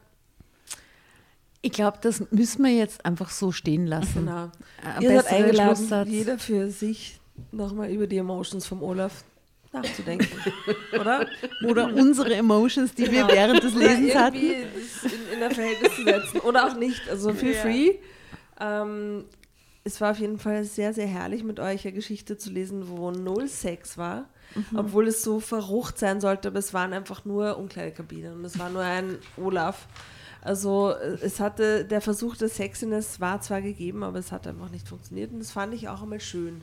Ich 1.62 1.74
glaube, 1.74 1.98
das 2.02 2.24
müssen 2.32 2.64
wir 2.64 2.72
jetzt 2.74 3.06
einfach 3.06 3.30
so 3.30 3.52
stehen 3.52 3.86
lassen. 3.86 4.26
genau. 4.26 4.50
Ein 4.84 5.02
Ihr 5.02 5.22
seid 5.22 5.34
eingeladen, 5.34 5.76
Schlusssatz. 5.76 6.08
jeder 6.10 6.38
für 6.40 6.70
sich 6.70 7.19
nochmal 7.52 7.90
über 7.92 8.08
die 8.08 8.18
Emotions 8.18 8.66
vom 8.66 8.84
Olaf 8.84 9.24
nachzudenken. 9.72 10.28
Oder? 11.00 11.28
Oder 11.68 11.94
unsere 11.94 12.34
Emotions, 12.34 12.94
die 12.94 13.12
wir 13.12 13.28
während 13.28 13.64
des 13.64 13.76
Lesens 13.76 14.16
hatten. 14.16 14.38
in, 14.38 15.38
in 15.38 15.44
ein 15.44 15.52
Verhältnis 15.52 15.96
zu 15.96 16.04
setzen. 16.04 16.40
Oder 16.40 16.68
auch 16.68 16.76
nicht. 16.76 17.08
Also 17.10 17.34
feel 17.34 17.54
free. 17.54 17.96
Ähm, 18.60 19.26
es 19.84 20.02
war 20.02 20.12
auf 20.12 20.20
jeden 20.20 20.40
Fall 20.40 20.64
sehr, 20.64 20.94
sehr 20.94 21.08
herrlich, 21.08 21.44
mit 21.44 21.60
euch 21.60 21.86
eine 21.86 21.94
Geschichte 21.94 22.38
zu 22.38 22.50
lesen, 22.52 22.90
wo 22.90 23.12
null 23.12 23.48
Sex 23.48 23.98
war. 23.98 24.30
Obwohl 24.76 25.08
es 25.08 25.24
so 25.24 25.40
verrucht 25.40 26.00
sein 26.00 26.22
sollte, 26.22 26.48
aber 26.48 26.58
es 26.58 26.74
waren 26.74 26.92
einfach 26.92 27.24
nur 27.24 27.58
Umkleidekabinen 27.58 28.34
und 28.34 28.46
es 28.46 28.58
war 28.58 28.72
nur 28.72 28.82
ein 28.82 29.20
Olaf. 29.38 29.88
Also 30.42 30.92
äh, 30.92 31.18
es 31.22 31.40
hatte, 31.40 31.86
der 31.86 32.02
Versuch 32.02 32.36
der 32.36 32.50
Sexiness 32.50 33.20
war 33.20 33.42
zwar 33.42 33.62
gegeben, 33.62 34.04
aber 34.04 34.20
es 34.20 34.32
hat 34.32 34.48
einfach 34.48 34.70
nicht 34.70 34.88
funktioniert 34.88 35.32
und 35.32 35.40
das 35.40 35.52
fand 35.52 35.74
ich 35.74 35.88
auch 35.90 36.02
einmal 36.02 36.20
schön. 36.20 36.62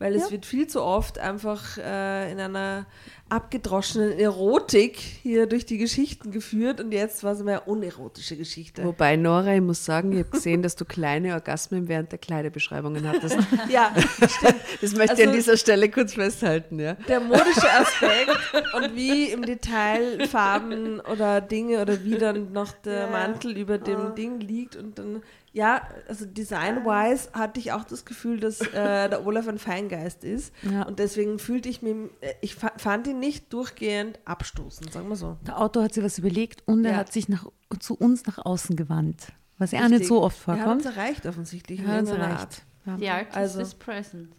Weil 0.00 0.16
es 0.16 0.30
wird 0.32 0.44
viel 0.44 0.66
zu 0.66 0.82
oft 0.82 1.18
einfach 1.18 1.78
äh, 1.78 2.30
in 2.32 2.40
einer 2.40 2.84
abgedroschenen 3.28 4.18
Erotik 4.18 4.96
hier 4.98 5.46
durch 5.46 5.64
die 5.66 5.78
Geschichten 5.78 6.30
geführt 6.30 6.80
und 6.80 6.92
jetzt 6.92 7.24
war 7.24 7.32
es 7.32 7.38
eine 7.38 7.44
mehr 7.46 7.68
unerotische 7.68 8.36
Geschichte. 8.36 8.84
Wobei, 8.84 9.16
Nora, 9.16 9.54
ich 9.54 9.60
muss 9.62 9.84
sagen, 9.84 10.12
ich 10.12 10.18
habe 10.18 10.30
gesehen, 10.30 10.62
dass 10.62 10.76
du 10.76 10.84
kleine 10.84 11.32
Orgasmen 11.34 11.88
während 11.88 12.12
der 12.12 12.18
Kleiderbeschreibungen 12.18 13.08
hattest. 13.08 13.38
Ja, 13.70 13.92
stimmt. 13.96 14.56
Das 14.82 14.94
möchte 14.94 15.14
ich 15.14 15.22
an 15.22 15.28
Also- 15.28 15.32
dieser 15.40 15.56
Stelle 15.56 15.88
kurz 15.88 16.14
festhalten, 16.14 16.78
ja. 16.80 16.94
Der 17.08 17.20
modische 17.20 17.70
Aspekt 17.70 18.30
und 18.74 18.94
wie 18.94 19.30
im 19.30 19.42
Detail 19.42 20.26
Farben 20.28 21.00
oder 21.00 21.40
Dinge 21.40 21.80
oder 21.80 22.04
wie 22.04 22.18
dann 22.18 22.52
noch 22.52 22.72
der 22.72 23.06
Mantel 23.08 23.56
über 23.56 23.78
dem 23.78 24.14
Ding 24.16 24.40
liegt 24.40 24.76
und 24.76 24.98
dann, 24.98 25.22
ja, 25.54 25.86
also 26.08 26.26
design-wise 26.26 27.30
hatte 27.32 27.58
ich 27.60 27.72
auch 27.72 27.84
das 27.84 28.04
Gefühl, 28.04 28.40
dass 28.40 28.60
äh, 28.60 28.72
der 29.08 29.24
Olaf 29.24 29.48
ein 29.48 29.58
Feingeist 29.58 30.22
ist 30.24 30.52
Ja. 30.62 30.82
und 30.82 30.98
deswegen 30.98 31.38
fühlte 31.38 31.68
ich 31.68 31.80
mich, 31.80 31.94
äh, 32.20 32.34
ich 32.42 32.54
fa 32.56 32.72
fand 32.76 33.06
ihn 33.06 33.20
nicht 33.20 33.52
durchgehend 33.52 34.18
abstoßend, 34.26 34.92
sagen 34.92 35.08
wir 35.08 35.16
so. 35.16 35.38
Der 35.46 35.58
Autor 35.60 35.84
hat 35.84 35.94
sich 35.94 36.04
was 36.04 36.18
überlegt 36.18 36.62
und 36.66 36.84
er 36.84 36.92
Ja. 36.92 36.96
hat 36.98 37.12
sich 37.12 37.28
nach, 37.28 37.46
zu 37.80 37.94
uns 37.94 38.26
nach 38.26 38.38
außen 38.44 38.76
gewandt. 38.76 39.28
Was 39.58 39.70
ja 39.70 39.84
auch 39.84 39.88
nicht 39.88 40.04
so 40.06 40.20
oft 40.22 40.36
Er 40.48 40.58
hat 40.58 40.66
uns 40.68 40.82
vorkommt. 40.82 40.96
erreicht 40.98 41.26
offensichtlich. 41.26 41.80
Er 41.80 41.86
hat 41.88 42.00
uns 42.00 42.10
erreicht. 42.10 42.62
Art. 42.86 42.98
The 42.98 43.08
artist 43.08 43.36
Also- 43.36 43.60
is 43.60 43.74
present. 43.74 44.34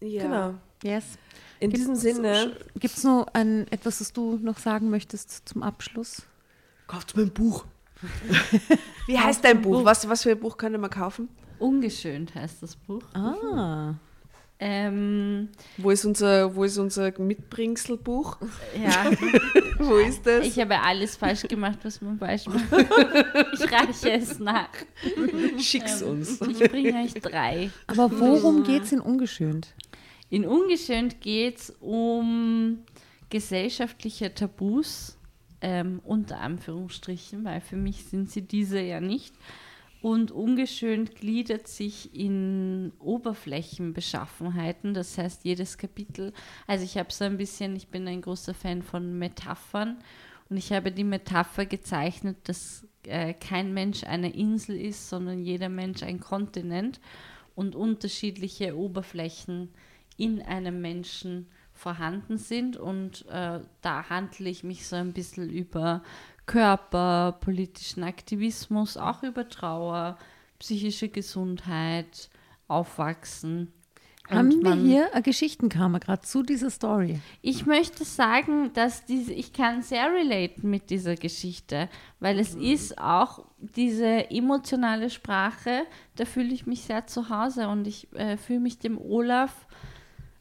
ja. 0.00 0.22
Genau. 0.22 0.54
Yes. 0.84 1.04
In 1.60 1.70
diesem 1.70 1.96
Sinne, 1.96 2.52
Gibt 2.78 2.96
es 2.96 3.02
noch 3.02 3.26
ein, 3.32 3.66
etwas, 3.72 4.00
was 4.00 4.12
du 4.12 4.36
noch 4.40 4.58
sagen 4.58 4.90
möchtest 4.90 5.48
zum 5.48 5.64
Abschluss? 5.64 6.22
Kauft 6.86 7.16
mir 7.16 7.22
ein 7.24 7.32
Buch. 7.32 7.64
Wie 9.06 9.18
heißt 9.18 9.44
dein 9.44 9.62
Buch? 9.62 9.84
Was, 9.84 10.08
was 10.08 10.22
für 10.22 10.30
ein 10.30 10.40
Buch 10.40 10.56
können 10.56 10.80
wir 10.80 10.88
kaufen? 10.88 11.28
Ungeschönt 11.58 12.34
heißt 12.34 12.62
das 12.62 12.76
Buch. 12.76 13.02
Ah. 13.14 13.94
Ähm, 14.60 15.50
Wo 15.76 15.90
ist 15.90 16.04
unser, 16.04 16.54
wo 16.56 16.64
ist 16.64 16.78
unser 16.78 17.12
Mitbringselbuch? 17.18 18.38
ja, 18.82 19.10
Wo 19.78 19.96
ist 19.98 20.26
das? 20.26 20.44
ich 20.46 20.58
habe 20.58 20.80
alles 20.80 21.14
falsch 21.14 21.42
gemacht, 21.42 21.78
was 21.84 22.00
man 22.00 22.18
falsch 22.18 22.46
macht. 22.46 22.64
Ich 23.52 23.72
reiche 23.72 24.12
es 24.12 24.38
nach. 24.40 24.68
Schick's 25.58 26.02
uns. 26.02 26.40
Ich 26.40 26.58
bringe 26.70 27.02
euch 27.04 27.14
drei. 27.14 27.70
Aber 27.86 28.10
worum 28.18 28.64
geht 28.64 28.82
es 28.82 28.92
in 28.92 29.00
Ungeschönt? 29.00 29.74
In 30.30 30.44
Ungeschönt 30.44 31.20
geht 31.20 31.58
es 31.58 31.70
um 31.80 32.78
gesellschaftliche 33.30 34.34
Tabus, 34.34 35.17
ähm, 35.60 36.00
unter 36.04 36.40
Anführungsstrichen, 36.40 37.44
weil 37.44 37.60
für 37.60 37.76
mich 37.76 38.04
sind 38.04 38.30
sie 38.30 38.42
diese 38.42 38.80
ja 38.80 39.00
nicht. 39.00 39.34
Und 40.00 40.30
ungeschönt 40.30 41.16
gliedert 41.16 41.66
sich 41.66 42.14
in 42.14 42.92
Oberflächenbeschaffenheiten. 43.00 44.94
Das 44.94 45.18
heißt, 45.18 45.44
jedes 45.44 45.76
Kapitel, 45.76 46.32
also 46.68 46.84
ich 46.84 46.96
habe 46.96 47.12
so 47.12 47.24
ein 47.24 47.36
bisschen, 47.36 47.74
ich 47.74 47.88
bin 47.88 48.06
ein 48.06 48.22
großer 48.22 48.54
Fan 48.54 48.82
von 48.82 49.18
Metaphern 49.18 49.96
und 50.48 50.56
ich 50.56 50.72
habe 50.72 50.92
die 50.92 51.02
Metapher 51.02 51.66
gezeichnet, 51.66 52.36
dass 52.44 52.86
äh, 53.04 53.34
kein 53.34 53.74
Mensch 53.74 54.04
eine 54.04 54.32
Insel 54.32 54.80
ist, 54.80 55.08
sondern 55.08 55.42
jeder 55.42 55.68
Mensch 55.68 56.04
ein 56.04 56.20
Kontinent 56.20 57.00
und 57.56 57.74
unterschiedliche 57.74 58.76
Oberflächen 58.76 59.70
in 60.16 60.40
einem 60.42 60.80
Menschen 60.80 61.48
vorhanden 61.78 62.36
sind. 62.38 62.76
Und 62.76 63.24
äh, 63.30 63.60
da 63.80 64.08
handle 64.10 64.48
ich 64.50 64.64
mich 64.64 64.86
so 64.86 64.96
ein 64.96 65.12
bisschen 65.12 65.48
über 65.48 66.02
Körper, 66.46 67.36
politischen 67.40 68.04
Aktivismus, 68.04 68.96
auch 68.96 69.22
über 69.22 69.48
Trauer, 69.48 70.18
psychische 70.58 71.08
Gesundheit, 71.08 72.30
Aufwachsen. 72.68 73.72
Haben 74.28 74.52
Und 74.52 74.62
wir 74.62 74.70
man- 74.70 74.84
hier 74.84 75.12
eine 75.14 75.22
Geschichtenkammer 75.22 76.00
gerade 76.00 76.20
zu 76.20 76.42
dieser 76.42 76.68
Story? 76.68 77.18
ich 77.40 77.64
möchte 77.64 78.04
sagen, 78.04 78.70
dass 78.74 79.06
diese, 79.06 79.32
ich 79.32 79.54
kann 79.54 79.80
sehr 79.82 80.12
relaten 80.12 80.68
mit 80.68 80.90
dieser 80.90 81.14
Geschichte, 81.14 81.88
weil 82.20 82.38
es 82.38 82.54
ist 82.54 82.98
auch 82.98 83.46
diese 83.58 84.30
emotionale 84.30 85.08
Sprache, 85.08 85.84
da 86.16 86.26
fühle 86.26 86.52
ich 86.52 86.66
mich 86.66 86.82
sehr 86.82 87.06
zu 87.06 87.30
Hause 87.30 87.68
und 87.68 87.86
ich 87.86 88.12
äh, 88.12 88.36
fühle 88.36 88.60
mich 88.60 88.78
dem 88.78 88.98
Olaf 88.98 89.66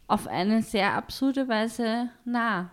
auf 0.08 0.28
eine 0.28 0.62
sehr 0.64 0.94
absurde 0.94 1.48
Weise 1.48 2.10
nah. 2.26 2.72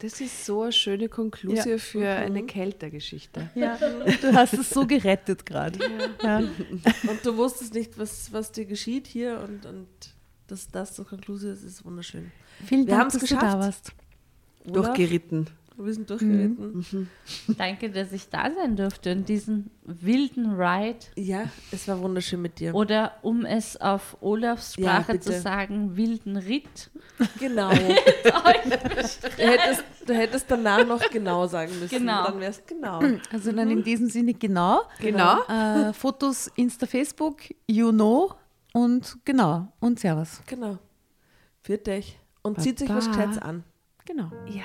Das 0.00 0.20
ist 0.20 0.44
so 0.46 0.62
eine 0.62 0.72
schöne 0.72 1.08
Konklusion 1.08 1.66
Ja. 1.72 1.78
für 1.78 2.08
eine 2.08 2.44
Kältergeschichte. 2.44 3.50
Ja, 3.56 3.76
du 4.20 4.32
hast 4.32 4.54
es 4.54 4.70
so 4.70 4.86
gerettet 4.86 5.44
gerade. 5.44 5.78
Ja. 6.22 6.38
und 6.38 7.24
du 7.24 7.36
wusstest 7.36 7.74
nicht, 7.74 7.98
was, 7.98 8.32
was 8.32 8.52
dir 8.52 8.64
geschieht 8.64 9.08
hier 9.08 9.40
und, 9.40 9.66
und 9.66 9.88
dass 10.46 10.68
das 10.68 10.94
zur 10.94 11.04
Konklusion 11.06 11.52
ist, 11.52 11.64
ist 11.64 11.84
wunderschön. 11.84 12.30
Vielen 12.64 12.86
Wir 12.86 12.94
Dank, 12.96 13.10
dass 13.12 13.20
geschafft. 13.22 13.42
du 13.42 13.46
da 13.46 13.58
warst. 13.58 13.92
Olaf, 14.68 14.86
Durchgeritten. 14.86 15.46
Wir 15.80 15.94
sind 15.94 16.10
durchgeritten. 16.10 17.08
Danke, 17.56 17.90
dass 17.90 18.12
ich 18.12 18.28
da 18.28 18.50
sein 18.52 18.74
durfte 18.76 19.12
und 19.12 19.28
diesen 19.28 19.70
wilden 19.84 20.54
Ride 20.60 20.98
Ja, 21.16 21.44
es 21.70 21.86
war 21.86 22.00
wunderschön 22.00 22.42
mit 22.42 22.58
dir. 22.58 22.74
oder 22.74 23.12
um 23.22 23.44
es 23.44 23.76
auf 23.80 24.16
Olafs 24.20 24.74
Ja, 24.76 25.02
Sprache 25.02 25.20
zu 25.20 25.28
bitte. 25.30 25.40
sagen, 25.40 25.96
wilden 25.96 26.36
Ritt. 26.36 26.90
Genau. 27.38 27.70
du, 27.74 27.76
hättest, 29.36 29.84
du 30.06 30.14
hättest 30.14 30.50
danach 30.50 30.84
noch 30.86 31.08
genau 31.10 31.46
sagen 31.46 31.72
müssen. 31.78 31.98
Genau. 31.98 32.24
Dann 32.24 32.40
wär's 32.40 32.60
genau. 32.66 33.00
Also 33.32 33.52
dann 33.52 33.70
in 33.70 33.82
diesem 33.84 34.08
Sinne 34.08 34.34
genau. 34.34 34.82
Genau. 35.00 35.42
Äh, 35.46 35.92
Fotos, 35.92 36.50
Insta, 36.56 36.86
Facebook, 36.86 37.42
you 37.68 37.92
know 37.92 38.32
und 38.72 39.16
genau. 39.24 39.68
Und 39.80 40.00
Servus. 40.00 40.42
Genau. 40.46 40.78
Für 41.62 41.78
dich. 41.78 42.18
Und 42.42 42.60
zieht 42.60 42.78
sich 42.78 42.88
was 42.88 43.06
Baba. 43.06 43.16
Gescheites 43.16 43.38
an. 43.42 43.64
Genau. 44.04 44.30
Ja. 44.46 44.64